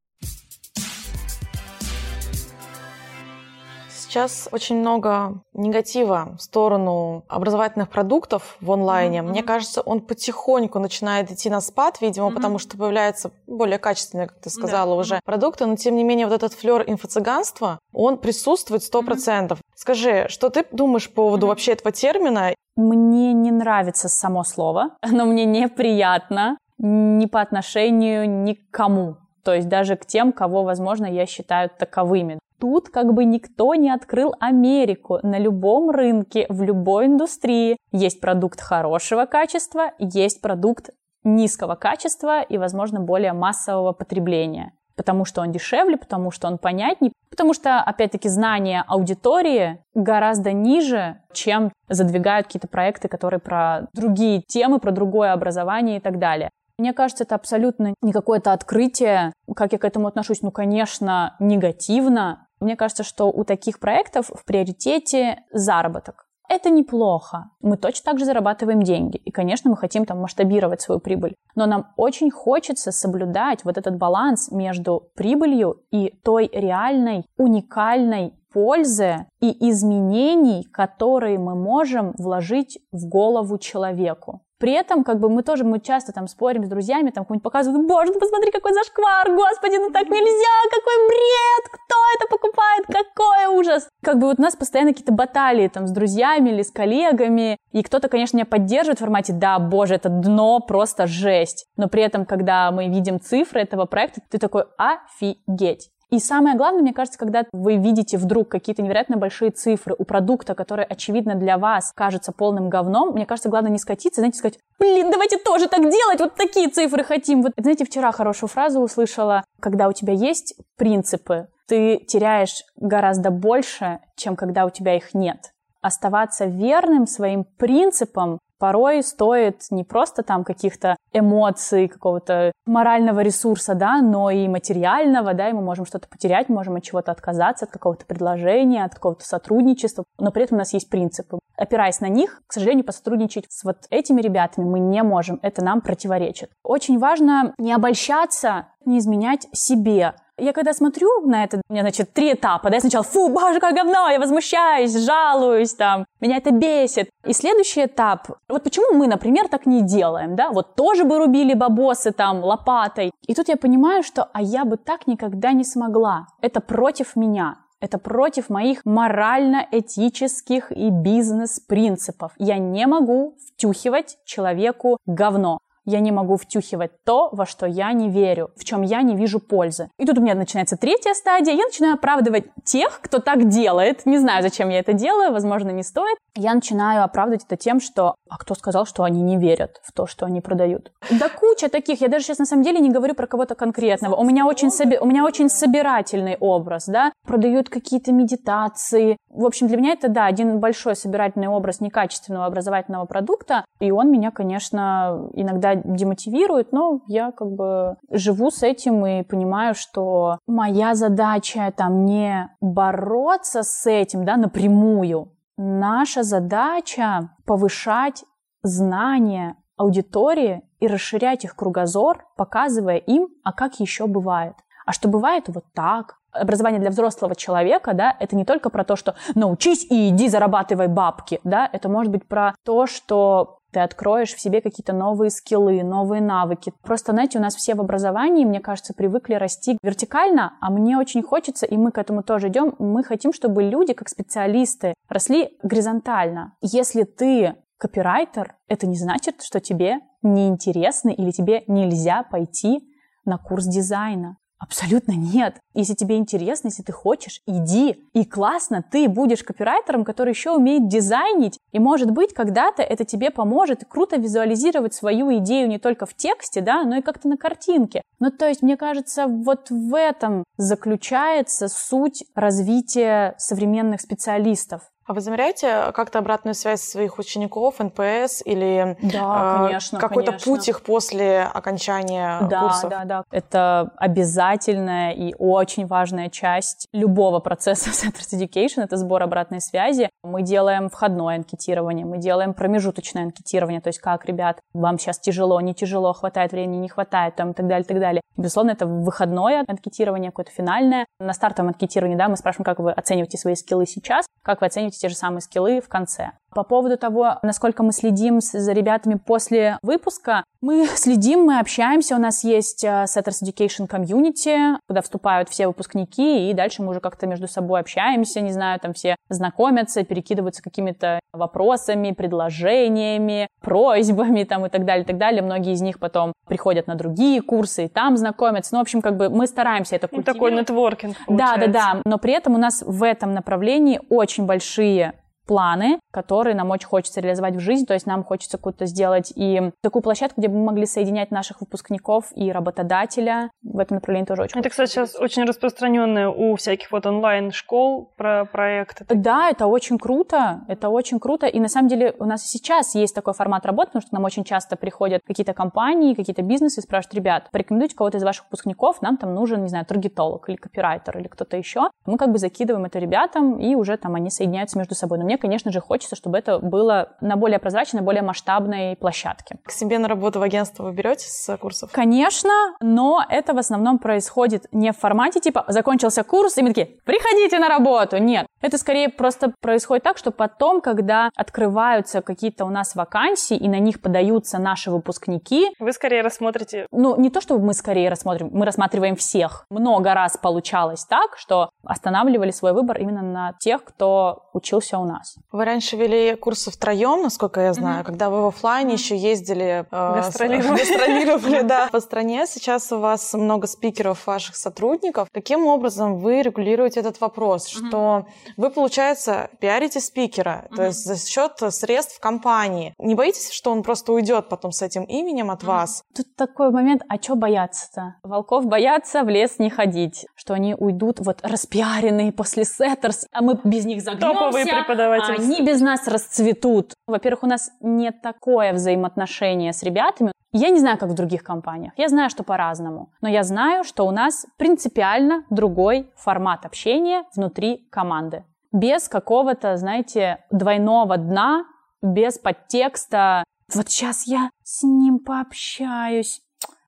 Сейчас 4.16 4.48
очень 4.50 4.79
много 4.79 5.42
негатива 5.52 6.37
в 6.38 6.42
сторону 6.42 7.24
образовательных 7.29 7.90
продуктов 7.90 8.57
в 8.62 8.72
онлайне. 8.72 9.18
Mm-hmm. 9.18 9.29
Мне 9.29 9.42
кажется, 9.42 9.83
он 9.83 10.00
потихоньку 10.00 10.79
начинает 10.79 11.31
идти 11.31 11.50
на 11.50 11.61
спад, 11.61 12.00
видимо, 12.00 12.29
mm-hmm. 12.29 12.35
потому 12.35 12.59
что 12.59 12.79
появляются 12.79 13.31
более 13.46 13.79
качественные, 13.79 14.29
как 14.29 14.40
ты 14.40 14.48
сказала, 14.48 14.94
yeah. 14.94 15.00
уже 15.00 15.20
продукты. 15.22 15.66
Но 15.66 15.76
тем 15.76 15.96
не 15.96 16.02
менее, 16.02 16.26
вот 16.29 16.35
этот 16.35 16.55
флер 16.55 16.83
инфо-цыганства, 16.87 17.79
он 17.92 18.16
присутствует 18.16 18.81
100%. 18.81 19.48
Mm-hmm. 19.48 19.59
Скажи, 19.74 20.24
что 20.31 20.48
ты 20.48 20.64
думаешь 20.72 21.11
по 21.11 21.16
поводу 21.16 21.44
mm-hmm. 21.44 21.48
вообще 21.50 21.72
этого 21.72 21.92
термина? 21.92 22.55
Мне 22.74 23.35
не 23.35 23.50
нравится 23.50 24.09
само 24.09 24.44
слово, 24.44 24.96
но 25.07 25.26
мне 25.26 25.44
неприятно 25.44 26.57
ни 26.79 27.26
по 27.26 27.42
отношению 27.42 28.26
ни 28.31 28.55
к 28.55 28.70
кому. 28.70 29.18
То 29.44 29.55
есть 29.55 29.68
даже 29.68 29.96
к 29.96 30.07
тем, 30.07 30.33
кого, 30.33 30.64
возможно, 30.64 31.05
я 31.05 31.26
считаю 31.26 31.68
таковыми. 31.68 32.40
Тут 32.58 32.88
как 32.88 33.12
бы 33.12 33.24
никто 33.24 33.74
не 33.74 33.90
открыл 33.90 34.34
Америку. 34.40 35.18
На 35.22 35.38
любом 35.38 35.90
рынке, 35.90 36.46
в 36.48 36.62
любой 36.62 37.06
индустрии 37.06 37.76
есть 37.92 38.20
продукт 38.20 38.60
хорошего 38.60 39.26
качества, 39.26 39.92
есть 39.98 40.40
продукт 40.40 40.90
низкого 41.22 41.74
качества 41.74 42.40
и, 42.40 42.56
возможно, 42.56 43.00
более 43.00 43.32
массового 43.32 43.92
потребления. 43.92 44.72
Потому 44.96 45.26
что 45.26 45.42
он 45.42 45.52
дешевле, 45.52 45.98
потому 45.98 46.30
что 46.30 46.48
он 46.48 46.56
понятнее, 46.56 47.12
потому 47.28 47.52
что, 47.52 47.80
опять-таки, 47.80 48.30
знания 48.30 48.82
аудитории 48.86 49.84
гораздо 49.94 50.52
ниже, 50.52 51.20
чем 51.34 51.70
задвигают 51.88 52.46
какие-то 52.46 52.68
проекты, 52.68 53.08
которые 53.08 53.40
про 53.40 53.88
другие 53.92 54.40
темы, 54.40 54.78
про 54.78 54.92
другое 54.92 55.32
образование 55.32 55.98
и 55.98 56.00
так 56.00 56.18
далее. 56.18 56.48
Мне 56.78 56.92
кажется, 56.92 57.24
это 57.24 57.34
абсолютно 57.34 57.94
не 58.02 58.12
какое-то 58.12 58.52
открытие. 58.52 59.32
Как 59.54 59.72
я 59.72 59.78
к 59.78 59.84
этому 59.84 60.08
отношусь? 60.08 60.42
Ну, 60.42 60.50
конечно, 60.50 61.34
негативно. 61.40 62.45
Мне 62.60 62.76
кажется, 62.76 63.04
что 63.04 63.26
у 63.26 63.44
таких 63.44 63.78
проектов 63.78 64.30
в 64.34 64.44
приоритете 64.44 65.44
заработок. 65.52 66.26
Это 66.48 66.70
неплохо. 66.70 67.50
Мы 67.60 67.76
точно 67.76 68.12
так 68.12 68.18
же 68.18 68.24
зарабатываем 68.24 68.82
деньги. 68.82 69.16
И, 69.16 69.30
конечно, 69.32 69.68
мы 69.68 69.76
хотим 69.76 70.04
там 70.04 70.20
масштабировать 70.20 70.80
свою 70.80 71.00
прибыль. 71.00 71.34
Но 71.56 71.66
нам 71.66 71.92
очень 71.96 72.30
хочется 72.30 72.92
соблюдать 72.92 73.64
вот 73.64 73.76
этот 73.78 73.96
баланс 73.96 74.52
между 74.52 75.08
прибылью 75.16 75.82
и 75.90 76.10
той 76.22 76.48
реальной, 76.52 77.24
уникальной 77.36 78.32
пользы 78.52 79.26
и 79.40 79.68
изменений, 79.70 80.64
которые 80.64 81.38
мы 81.38 81.54
можем 81.54 82.14
вложить 82.16 82.78
в 82.92 83.08
голову 83.08 83.58
человеку. 83.58 84.40
При 84.58 84.72
этом, 84.72 85.04
как 85.04 85.20
бы, 85.20 85.28
мы 85.28 85.42
тоже, 85.42 85.64
мы 85.64 85.80
часто 85.80 86.12
там 86.12 86.28
спорим 86.28 86.64
с 86.64 86.68
друзьями, 86.68 87.10
там 87.10 87.24
кому-нибудь 87.24 87.44
показывают, 87.44 87.86
боже, 87.86 88.12
ну 88.12 88.20
посмотри, 88.20 88.50
какой 88.50 88.72
зашквар, 88.72 89.34
господи, 89.34 89.76
ну 89.76 89.90
так 89.90 90.08
нельзя, 90.08 90.56
какой 90.70 91.08
бред, 91.08 91.64
кто 91.72 91.96
это 92.16 92.28
покупает, 92.30 92.86
какой 92.86 93.58
ужас. 93.58 93.88
Как 94.02 94.18
бы 94.18 94.28
вот 94.28 94.38
у 94.38 94.42
нас 94.42 94.56
постоянно 94.56 94.92
какие-то 94.92 95.12
баталии 95.12 95.68
там 95.68 95.86
с 95.86 95.90
друзьями 95.90 96.50
или 96.50 96.62
с 96.62 96.70
коллегами, 96.70 97.58
и 97.72 97.82
кто-то, 97.82 98.08
конечно, 98.08 98.36
меня 98.36 98.46
поддерживает 98.46 98.98
в 98.98 99.00
формате, 99.00 99.34
да, 99.34 99.58
боже, 99.58 99.96
это 99.96 100.08
дно, 100.08 100.60
просто 100.60 101.06
жесть. 101.06 101.66
Но 101.76 101.88
при 101.88 102.02
этом, 102.02 102.24
когда 102.24 102.70
мы 102.70 102.88
видим 102.88 103.20
цифры 103.20 103.60
этого 103.60 103.84
проекта, 103.84 104.22
ты 104.30 104.38
такой, 104.38 104.64
офигеть. 104.78 105.90
И 106.10 106.20
самое 106.20 106.56
главное, 106.56 106.82
мне 106.82 106.92
кажется, 106.92 107.18
когда 107.18 107.44
вы 107.52 107.76
видите 107.76 108.16
вдруг 108.16 108.48
какие-то 108.48 108.82
невероятно 108.82 109.16
большие 109.16 109.50
цифры 109.50 109.94
у 109.98 110.04
продукта, 110.04 110.54
который, 110.54 110.84
очевидно, 110.84 111.34
для 111.34 111.58
вас 111.58 111.92
кажется 111.94 112.32
полным 112.32 112.68
говном, 112.68 113.12
мне 113.12 113.26
кажется, 113.26 113.48
главное 113.48 113.72
не 113.72 113.78
скатиться, 113.78 114.20
знаете, 114.20 114.38
сказать, 114.38 114.58
блин, 114.78 115.10
давайте 115.10 115.36
тоже 115.38 115.66
так 115.66 115.80
делать, 115.80 116.20
вот 116.20 116.34
такие 116.36 116.68
цифры 116.68 117.02
хотим. 117.02 117.42
Вот, 117.42 117.52
знаете, 117.56 117.84
вчера 117.84 118.12
хорошую 118.12 118.48
фразу 118.48 118.80
услышала, 118.80 119.44
когда 119.60 119.88
у 119.88 119.92
тебя 119.92 120.12
есть 120.12 120.54
принципы, 120.76 121.48
ты 121.66 121.98
теряешь 121.98 122.62
гораздо 122.76 123.30
больше, 123.30 123.98
чем 124.14 124.36
когда 124.36 124.64
у 124.64 124.70
тебя 124.70 124.96
их 124.96 125.12
нет 125.14 125.52
оставаться 125.86 126.46
верным 126.46 127.06
своим 127.06 127.44
принципам 127.44 128.40
порой 128.58 129.02
стоит 129.02 129.62
не 129.70 129.84
просто 129.84 130.22
там 130.22 130.44
каких-то 130.44 130.96
эмоций, 131.12 131.88
какого-то 131.88 132.52
морального 132.66 133.20
ресурса, 133.20 133.74
да, 133.74 134.00
но 134.00 134.30
и 134.30 134.48
материального, 134.48 135.34
да, 135.34 135.48
и 135.48 135.52
мы 135.52 135.62
можем 135.62 135.86
что-то 135.86 136.08
потерять, 136.08 136.48
можем 136.48 136.76
от 136.76 136.82
чего-то 136.82 137.12
отказаться, 137.12 137.66
от 137.66 137.70
какого-то 137.70 138.06
предложения, 138.06 138.84
от 138.84 138.94
какого-то 138.94 139.24
сотрудничества, 139.24 140.04
но 140.18 140.30
при 140.30 140.44
этом 140.44 140.56
у 140.56 140.58
нас 140.58 140.72
есть 140.72 140.90
принципы. 140.90 141.38
Опираясь 141.56 142.00
на 142.00 142.08
них, 142.08 142.42
к 142.46 142.52
сожалению, 142.52 142.84
посотрудничать 142.84 143.46
с 143.48 143.64
вот 143.64 143.78
этими 143.90 144.20
ребятами 144.20 144.64
мы 144.64 144.78
не 144.78 145.02
можем, 145.02 145.38
это 145.42 145.64
нам 145.64 145.80
противоречит. 145.80 146.50
Очень 146.62 146.98
важно 146.98 147.54
не 147.58 147.72
обольщаться, 147.72 148.68
не 148.84 148.98
изменять 148.98 149.48
себе, 149.52 150.14
я 150.38 150.53
когда 150.53 150.72
смотрю 150.72 151.27
на 151.27 151.44
это, 151.44 151.61
у 151.68 151.72
меня, 151.72 151.83
значит, 151.83 152.12
три 152.12 152.33
этапа, 152.33 152.68
да, 152.68 152.77
я 152.77 152.81
сначала, 152.81 153.05
фу, 153.05 153.29
боже, 153.29 153.61
как 153.61 153.75
говно, 153.75 154.09
я 154.11 154.18
возмущаюсь, 154.18 154.96
жалуюсь, 154.96 155.75
там, 155.75 156.07
меня 156.20 156.37
это 156.37 156.51
бесит. 156.51 157.09
И 157.25 157.33
следующий 157.33 157.85
этап, 157.85 158.29
вот 158.49 158.62
почему 158.62 158.92
мы, 158.92 159.07
например, 159.07 159.49
так 159.49 159.66
не 159.66 159.83
делаем, 159.83 160.37
да, 160.37 160.51
вот 160.51 160.75
тоже 160.75 161.05
бы 161.05 161.18
рубили 161.18 161.55
бабосы 161.55 162.12
там 162.12 162.44
лопатой. 162.44 163.12
И 163.27 163.35
тут 163.35 163.49
я 163.49 163.57
понимаю, 163.57 164.03
что, 164.03 164.29
а 164.33 164.42
я 164.42 164.64
бы 164.64 164.77
так 164.77 165.07
никогда 165.07 165.53
не 165.53 165.64
смогла. 165.64 166.27
Это 166.40 166.61
против 166.61 167.16
меня. 167.16 167.59
Это 167.79 167.99
против 167.99 168.49
моих 168.49 168.81
морально-этических 168.87 170.72
и 170.72 170.88
бизнес-принципов. 170.88 172.33
Я 172.38 172.59
не 172.59 172.87
могу 172.87 173.37
втюхивать 173.46 174.16
человеку 174.25 174.96
говно 175.07 175.59
я 175.87 176.01
не 176.01 176.12
могу 176.12 176.37
втюхивать 176.37 176.90
то, 177.05 177.31
во 177.33 177.46
что 177.46 177.64
я 177.64 177.92
не 177.92 178.11
верю, 178.11 178.51
в 178.57 178.64
чем 178.64 178.83
я 178.83 179.03
не 179.03 179.16
вижу 179.16 179.40
пользы. 179.40 179.88
И 179.99 180.05
тут 180.05 180.18
у 180.18 180.20
меня 180.20 180.35
начинается 180.35 180.77
третья 180.77 181.14
стадия. 181.14 181.55
Я 181.55 181.64
начинаю 181.64 181.94
оправдывать 181.94 182.44
тех, 182.64 183.01
кто 183.01 183.20
так 183.20 183.49
делает. 183.49 184.05
Не 184.05 184.18
знаю, 184.18 184.42
зачем 184.42 184.68
я 184.68 184.81
это 184.81 184.92
делаю, 184.92 185.33
возможно, 185.33 185.70
не 185.70 185.83
стоит. 185.83 186.18
Я 186.35 186.55
начинаю 186.55 187.05
оправдывать 187.05 187.44
это 187.44 187.57
тем, 187.57 187.81
что 187.81 188.16
а 188.29 188.38
кто 188.38 188.55
сказал, 188.55 188.87
что 188.87 189.05
они 189.05 189.22
не 189.22 189.37
верят 189.37 189.81
в 189.85 189.92
то, 189.92 190.07
что 190.07 190.27
они 190.27 190.40
продают? 190.40 190.90
Да 191.11 191.29
куча 191.29 191.68
таких. 191.68 192.01
Я 192.01 192.09
даже 192.09 192.25
сейчас 192.25 192.38
на 192.38 192.44
самом 192.44 192.64
деле 192.64 192.81
не 192.81 192.90
говорю 192.90 193.14
про 193.14 193.27
кого-то 193.27 193.55
конкретного. 193.55 194.16
У 194.16 194.25
меня 194.25 194.46
очень, 194.46 194.70
соби... 194.70 194.99
у 194.99 195.07
меня 195.07 195.25
очень 195.25 195.49
собирательный 195.49 196.37
образ, 196.40 196.87
да. 196.87 197.12
Продают 197.25 197.68
какие-то 197.68 198.12
медитации. 198.12 199.16
В 199.31 199.44
общем, 199.44 199.68
для 199.68 199.77
меня 199.77 199.92
это, 199.92 200.09
да, 200.09 200.27
один 200.27 200.59
большой 200.59 200.96
собирательный 200.96 201.49
образ 201.49 201.81
некачественного 201.81 202.46
образовательного 202.46 203.05
продукта. 203.05 203.64
И 203.79 203.92
он 203.92 204.11
меня, 204.11 204.31
конечно, 204.33 205.31
иногда 205.35 205.75
демотивирует, 205.84 206.72
но 206.72 207.00
я 207.06 207.32
как 207.32 207.50
бы 207.50 207.96
живу 208.10 208.50
с 208.50 208.62
этим 208.62 209.04
и 209.06 209.22
понимаю, 209.22 209.74
что 209.74 210.38
моя 210.46 210.94
задача 210.94 211.72
там 211.76 212.04
не 212.04 212.50
бороться 212.60 213.62
с 213.62 213.88
этим, 213.88 214.24
да, 214.24 214.36
напрямую. 214.36 215.32
Наша 215.56 216.22
задача 216.22 217.30
повышать 217.46 218.24
знания 218.62 219.56
аудитории 219.76 220.62
и 220.80 220.86
расширять 220.86 221.44
их 221.44 221.54
кругозор, 221.56 222.24
показывая 222.36 222.96
им, 222.96 223.28
а 223.44 223.52
как 223.52 223.80
еще 223.80 224.06
бывает. 224.06 224.54
А 224.84 224.92
что 224.92 225.08
бывает 225.08 225.44
вот 225.48 225.64
так, 225.74 226.16
образование 226.32 226.80
для 226.80 226.90
взрослого 226.90 227.34
человека, 227.34 227.92
да, 227.94 228.16
это 228.20 228.36
не 228.36 228.44
только 228.44 228.70
про 228.70 228.84
то, 228.84 228.96
что 228.96 229.14
научись 229.34 229.84
и 229.90 230.10
иди 230.10 230.28
зарабатывай 230.28 230.88
бабки, 230.88 231.40
да, 231.44 231.68
это 231.70 231.88
может 231.88 232.12
быть 232.12 232.26
про 232.26 232.54
то, 232.64 232.86
что 232.86 233.58
ты 233.76 233.80
откроешь 233.80 234.34
в 234.34 234.40
себе 234.40 234.62
какие-то 234.62 234.94
новые 234.94 235.28
скиллы, 235.28 235.82
новые 235.82 236.22
навыки. 236.22 236.72
Просто, 236.82 237.12
знаете, 237.12 237.38
у 237.38 237.42
нас 237.42 237.54
все 237.54 237.74
в 237.74 237.80
образовании, 237.82 238.46
мне 238.46 238.60
кажется, 238.60 238.94
привыкли 238.94 239.34
расти 239.34 239.76
вертикально, 239.82 240.56
а 240.62 240.70
мне 240.70 240.96
очень 240.96 241.22
хочется, 241.22 241.66
и 241.66 241.76
мы 241.76 241.90
к 241.92 241.98
этому 241.98 242.22
тоже 242.22 242.48
идем, 242.48 242.74
мы 242.78 243.04
хотим, 243.04 243.34
чтобы 243.34 243.64
люди, 243.64 243.92
как 243.92 244.08
специалисты, 244.08 244.94
росли 245.10 245.58
горизонтально. 245.62 246.54
Если 246.62 247.02
ты 247.02 247.56
копирайтер, 247.76 248.54
это 248.66 248.86
не 248.86 248.96
значит, 248.96 249.42
что 249.42 249.60
тебе 249.60 249.98
неинтересно 250.22 251.10
или 251.10 251.30
тебе 251.30 251.62
нельзя 251.66 252.22
пойти 252.22 252.80
на 253.26 253.36
курс 253.36 253.66
дизайна. 253.66 254.38
Абсолютно 254.58 255.12
нет. 255.12 255.60
Если 255.74 255.94
тебе 255.94 256.16
интересно, 256.16 256.68
если 256.68 256.82
ты 256.82 256.92
хочешь, 256.92 257.42
иди. 257.46 258.08
И 258.14 258.24
классно, 258.24 258.82
ты 258.82 259.08
будешь 259.08 259.44
копирайтером, 259.44 260.04
который 260.04 260.30
еще 260.30 260.52
умеет 260.52 260.88
дизайнить. 260.88 261.58
И, 261.72 261.78
может 261.78 262.10
быть, 262.10 262.32
когда-то 262.32 262.82
это 262.82 263.04
тебе 263.04 263.30
поможет 263.30 263.84
круто 263.86 264.16
визуализировать 264.16 264.94
свою 264.94 265.36
идею 265.38 265.68
не 265.68 265.78
только 265.78 266.06
в 266.06 266.14
тексте, 266.14 266.62
да, 266.62 266.84
но 266.84 266.96
и 266.96 267.02
как-то 267.02 267.28
на 267.28 267.36
картинке. 267.36 268.00
Ну, 268.18 268.30
то 268.30 268.48
есть, 268.48 268.62
мне 268.62 268.78
кажется, 268.78 269.26
вот 269.26 269.68
в 269.68 269.94
этом 269.94 270.44
заключается 270.56 271.68
суть 271.68 272.24
развития 272.34 273.34
современных 273.36 274.00
специалистов. 274.00 274.90
А 275.06 275.12
вы 275.12 275.20
замеряете 275.20 275.92
как-то 275.92 276.18
обратную 276.18 276.54
связь 276.54 276.82
своих 276.82 277.18
учеников, 277.18 277.78
NPS 277.78 278.42
или 278.44 278.96
Да, 279.02 279.60
э, 279.60 279.66
конечно, 279.66 280.00
какой-то 280.00 280.32
конечно. 280.32 280.52
путь 280.52 280.68
их 280.68 280.82
после 280.82 281.42
окончания 281.42 282.40
Да, 282.48 282.62
курсов? 282.62 282.90
да, 282.90 283.04
да. 283.04 283.24
Это 283.30 283.92
обязательная 283.96 285.12
и 285.12 285.32
очень 285.38 285.86
важная 285.86 286.28
часть 286.28 286.88
любого 286.92 287.38
процесса 287.38 287.90
в 287.90 287.92
Centers 287.92 288.36
Education. 288.36 288.82
Это 288.82 288.96
сбор 288.96 289.22
обратной 289.22 289.60
связи. 289.60 290.10
Мы 290.24 290.42
делаем 290.42 290.88
входное 290.88 291.36
анкетирование, 291.36 292.04
мы 292.04 292.18
делаем 292.18 292.52
промежуточное 292.52 293.22
анкетирование, 293.24 293.80
то 293.80 293.88
есть 293.88 294.00
как, 294.00 294.24
ребят, 294.26 294.58
вам 294.74 294.98
сейчас 294.98 295.20
тяжело, 295.20 295.60
не 295.60 295.72
тяжело, 295.72 296.12
хватает 296.14 296.50
времени, 296.50 296.78
не 296.78 296.88
хватает, 296.88 297.36
там, 297.36 297.52
и 297.52 297.54
так 297.54 297.68
далее, 297.68 297.84
и 297.84 297.88
так 297.88 298.00
далее. 298.00 298.22
Безусловно, 298.36 298.72
это 298.72 298.86
выходное 298.86 299.64
анкетирование, 299.68 300.30
какое-то 300.30 300.50
финальное. 300.50 301.06
На 301.20 301.32
стартовом 301.32 301.68
анкетировании, 301.68 302.16
да, 302.16 302.28
мы 302.28 302.36
спрашиваем, 302.36 302.64
как 302.64 302.80
вы 302.80 302.90
оцениваете 302.92 303.38
свои 303.38 303.54
скиллы 303.54 303.86
сейчас, 303.86 304.26
как 304.42 304.60
вы 304.60 304.66
оцениваете 304.66 304.95
те 304.98 305.09
же 305.09 305.14
самые 305.14 305.40
скиллы 305.40 305.80
в 305.80 305.88
конце. 305.88 306.32
По 306.56 306.62
поводу 306.62 306.96
того, 306.96 307.34
насколько 307.42 307.82
мы 307.82 307.92
следим 307.92 308.40
за 308.40 308.72
ребятами 308.72 309.16
после 309.16 309.78
выпуска, 309.82 310.42
мы 310.62 310.86
следим, 310.94 311.44
мы 311.44 311.58
общаемся, 311.58 312.16
у 312.16 312.18
нас 312.18 312.44
есть 312.44 312.82
э, 312.82 313.04
Setters 313.04 313.42
Education 313.44 313.86
Community, 313.86 314.78
куда 314.88 315.02
вступают 315.02 315.50
все 315.50 315.66
выпускники, 315.66 316.48
и 316.50 316.54
дальше 316.54 316.82
мы 316.82 316.92
уже 316.92 317.00
как-то 317.00 317.26
между 317.26 317.46
собой 317.46 317.80
общаемся, 317.80 318.40
не 318.40 318.52
знаю, 318.52 318.80
там 318.80 318.94
все 318.94 319.16
знакомятся, 319.28 320.02
перекидываются 320.02 320.62
какими-то 320.62 321.20
вопросами, 321.34 322.12
предложениями, 322.12 323.48
просьбами 323.60 324.44
там 324.44 324.64
и 324.64 324.70
так 324.70 324.86
далее, 324.86 325.04
и 325.04 325.06
так 325.06 325.18
далее. 325.18 325.42
Многие 325.42 325.74
из 325.74 325.82
них 325.82 325.98
потом 325.98 326.32
приходят 326.48 326.86
на 326.86 326.94
другие 326.94 327.42
курсы 327.42 327.84
и 327.84 327.88
там 327.88 328.16
знакомятся. 328.16 328.70
Ну, 328.72 328.78
в 328.78 328.82
общем, 328.82 329.02
как 329.02 329.18
бы 329.18 329.28
мы 329.28 329.46
стараемся 329.46 329.96
это 329.96 330.08
Ну, 330.10 330.22
культивировать. 330.22 330.38
такой 330.38 330.60
нетворкинг 330.62 331.16
Да, 331.28 331.34
да, 331.36 331.46
получается. 331.52 331.72
да. 331.72 332.00
Но 332.06 332.16
при 332.16 332.32
этом 332.32 332.54
у 332.54 332.58
нас 332.58 332.82
в 332.82 333.02
этом 333.02 333.34
направлении 333.34 334.00
очень 334.08 334.46
большие 334.46 335.12
планы, 335.46 336.00
которые 336.11 336.54
нам 336.54 336.70
очень 336.70 336.88
хочется 336.88 337.20
реализовать 337.20 337.56
в 337.56 337.61
жизнь. 337.61 337.87
То 337.87 337.94
есть 337.94 338.06
нам 338.06 338.24
хочется 338.24 338.56
какую-то 338.56 338.87
сделать 338.87 339.32
и 339.35 339.70
такую 339.82 340.02
площадку, 340.02 340.40
где 340.40 340.48
бы 340.48 340.54
мы 340.54 340.64
могли 340.64 340.87
соединять 340.87 341.30
наших 341.30 341.61
выпускников 341.61 342.26
и 342.35 342.50
работодателя. 342.50 343.50
В 343.62 343.78
этом 343.78 343.96
направлении 343.96 344.26
тоже 344.26 344.42
очень 344.42 344.61
Это, 344.61 344.70
кстати, 344.70 344.90
сейчас 344.90 345.16
очень 345.18 345.44
распространенное 345.44 346.28
у 346.28 346.56
всяких 346.56 346.90
вот 346.90 347.06
онлайн-школ 347.06 348.12
про 348.16 348.44
проекты. 348.44 349.04
Да, 349.09 349.50
это 349.50 349.66
очень 349.66 349.98
круто, 349.98 350.62
это 350.68 350.88
очень 350.88 351.20
круто. 351.20 351.46
И 351.46 351.61
на 351.61 351.68
самом 351.68 351.88
деле 351.88 352.14
у 352.18 352.24
нас 352.24 352.44
и 352.44 352.48
сейчас 352.48 352.94
есть 352.94 353.14
такой 353.14 353.35
формат 353.35 353.66
работы, 353.66 353.88
потому 353.88 354.02
что 354.02 354.14
нам 354.14 354.24
очень 354.24 354.44
часто 354.44 354.76
приходят 354.76 355.22
какие-то 355.26 355.54
компании, 355.54 356.14
какие-то 356.14 356.42
бизнесы 356.42 356.80
и 356.80 356.82
спрашивают, 356.82 357.14
ребят, 357.14 357.48
порекомендуйте 357.52 357.94
кого-то 357.94 358.18
из 358.18 358.24
ваших 358.24 358.44
выпускников, 358.44 359.02
нам 359.02 359.16
там 359.16 359.35
нужен, 359.35 359.62
не 359.62 359.68
знаю, 359.68 359.85
таргетолог 359.87 360.48
или 360.48 360.56
копирайтер 360.56 361.18
или 361.18 361.28
кто-то 361.28 361.56
еще. 361.56 361.90
Мы 362.06 362.18
как 362.18 362.32
бы 362.32 362.38
закидываем 362.38 362.85
это 362.85 362.98
ребятам, 362.98 363.59
и 363.59 363.74
уже 363.74 363.96
там 363.96 364.14
они 364.14 364.30
соединяются 364.30 364.78
между 364.78 364.94
собой. 364.94 365.18
Но 365.18 365.24
мне, 365.37 365.38
конечно 365.38 365.72
же, 365.72 365.81
хочется, 365.81 366.16
чтобы 366.16 366.38
это 366.38 366.59
было 366.59 367.11
на 367.20 367.37
более 367.37 367.59
прозрачной, 367.59 368.01
более 368.01 368.22
масштабной 368.22 368.96
площадке. 368.96 369.59
К 369.64 369.70
себе 369.70 369.99
на 369.99 370.09
работу 370.09 370.40
в 370.40 370.42
агентство 370.42 370.85
вы 370.85 370.92
берете 370.92 371.27
с 371.29 371.57
курсов? 371.59 371.90
Конечно, 371.92 372.51
но 372.81 373.25
это 373.29 373.53
в 373.53 373.59
основном 373.59 373.99
происходит 373.99 374.66
не 374.72 374.92
в 374.92 374.99
формате 374.99 375.40
типа 375.40 375.64
закончился 375.68 376.25
курс, 376.25 376.57
и 376.59 376.62
мы 376.62 376.68
такие, 376.68 376.99
приходите 377.05 377.59
на 377.59 377.68
работу. 377.68 378.16
Нет, 378.18 378.46
это 378.61 378.79
скорее 378.79 379.09
просто 379.09 379.53
происходит 379.61 380.05
так, 380.05 380.18
что 380.18 380.31
потом, 380.31 380.81
когда 380.81 381.31
открываются 381.37 382.22
какие-то 382.22 382.64
у 382.64 382.70
нас 382.70 382.94
вакансии, 382.94 383.57
и 383.57 383.68
на 383.68 383.79
них 383.79 384.01
подаются 384.01 384.59
наши 384.59 384.90
выпускники, 384.90 385.68
Вы 385.79 385.92
скорее 385.92 386.22
рассмотрите 386.22 386.87
ну, 386.90 387.16
не 387.16 387.31
то, 387.31 387.40
чтобы 387.40 387.64
мы 387.64 387.75
скорее 387.75 388.09
рассмотрим, 388.09 388.51
мы 388.53 388.64
рассматриваем 388.64 389.16
всех. 389.16 389.66
Много 389.70 390.14
раз 390.14 390.37
получалось 390.37 391.05
так, 391.05 391.37
что 391.37 391.70
останавливали 391.85 392.51
свой 392.51 392.72
выбор 392.72 392.99
именно 392.99 393.22
на 393.22 393.53
тех, 393.59 393.85
кто 393.85 394.49
учился 394.53 394.99
у 394.99 395.05
нас. 395.05 395.25
Вы 395.52 395.64
раньше 395.64 395.96
вели 395.96 396.34
курсы 396.36 396.70
втроем, 396.70 397.22
насколько 397.22 397.60
я 397.60 397.72
знаю, 397.72 398.04
когда 398.04 398.30
вы 398.30 398.42
в 398.42 398.46
оффлайне 398.46 398.94
еще 398.94 399.16
ездили, 399.16 399.86
э, 399.90 400.14
гастролировали, 400.76 401.62
да, 401.62 401.88
по 401.92 402.00
стране. 402.00 402.46
Сейчас 402.46 402.92
у 402.92 402.98
вас 402.98 403.34
много 403.34 403.66
спикеров 403.66 404.26
ваших 404.26 404.56
сотрудников. 404.56 405.28
Каким 405.32 405.66
образом 405.66 406.18
вы 406.18 406.42
регулируете 406.42 407.00
этот 407.00 407.20
вопрос? 407.20 407.66
Что 407.66 408.26
вы, 408.56 408.70
получается, 408.70 409.50
пиарите 409.60 410.00
спикера, 410.00 410.68
то 410.74 410.84
есть 410.84 411.04
за 411.04 411.16
счет 411.16 411.52
средств 411.70 412.20
компании. 412.20 412.94
Не 412.98 413.14
боитесь, 413.14 413.50
что 413.50 413.70
он 413.70 413.82
просто 413.82 414.12
уйдет 414.12 414.48
потом 414.48 414.72
с 414.72 414.82
этим 414.82 415.04
именем 415.04 415.50
от 415.50 415.62
вас? 415.62 416.04
Тут 416.14 416.34
такой 416.36 416.70
момент, 416.70 417.02
а 417.08 417.16
что 417.20 417.34
бояться-то? 417.34 418.16
Волков 418.22 418.66
боятся 418.66 419.22
в 419.22 419.28
лес 419.28 419.58
не 419.58 419.70
ходить, 419.70 420.26
что 420.34 420.54
они 420.54 420.74
уйдут 420.74 421.20
вот 421.20 421.40
распиаренные 421.42 422.32
после 422.32 422.64
сеттерс, 422.64 423.26
а 423.32 423.42
мы 423.42 423.58
без 423.64 423.84
них 423.84 424.02
загнемся, 424.02 424.34
Топовые 424.34 424.66
преподаватели. 424.66 425.15
А 425.22 425.33
они 425.33 425.62
без 425.62 425.81
нас 425.81 426.07
расцветут. 426.09 426.94
Во-первых, 427.07 427.42
у 427.42 427.46
нас 427.46 427.70
не 427.81 428.11
такое 428.11 428.72
взаимоотношение 428.72 429.72
с 429.72 429.83
ребятами. 429.83 430.33
Я 430.52 430.70
не 430.70 430.81
знаю, 430.81 430.96
как 430.98 431.11
в 431.11 431.14
других 431.14 431.42
компаниях. 431.42 431.92
Я 431.96 432.09
знаю, 432.09 432.31
что 432.31 432.42
по-разному. 432.42 433.12
Но 433.20 433.29
я 433.29 433.42
знаю, 433.42 433.85
что 433.85 434.07
у 434.07 434.11
нас 434.11 434.46
принципиально 434.57 435.44
другой 435.50 436.11
формат 436.16 436.64
общения 436.64 437.24
внутри 437.35 437.88
команды. 437.90 438.44
Без 438.72 439.09
какого-то, 439.09 439.76
знаете, 439.76 440.44
двойного 440.50 441.16
дна, 441.18 441.64
без 442.02 442.38
подтекста. 442.38 443.44
Вот 443.74 443.88
сейчас 443.88 444.26
я 444.26 444.50
с 444.62 444.83
ним 444.83 445.18
пообщаюсь. 445.18 446.40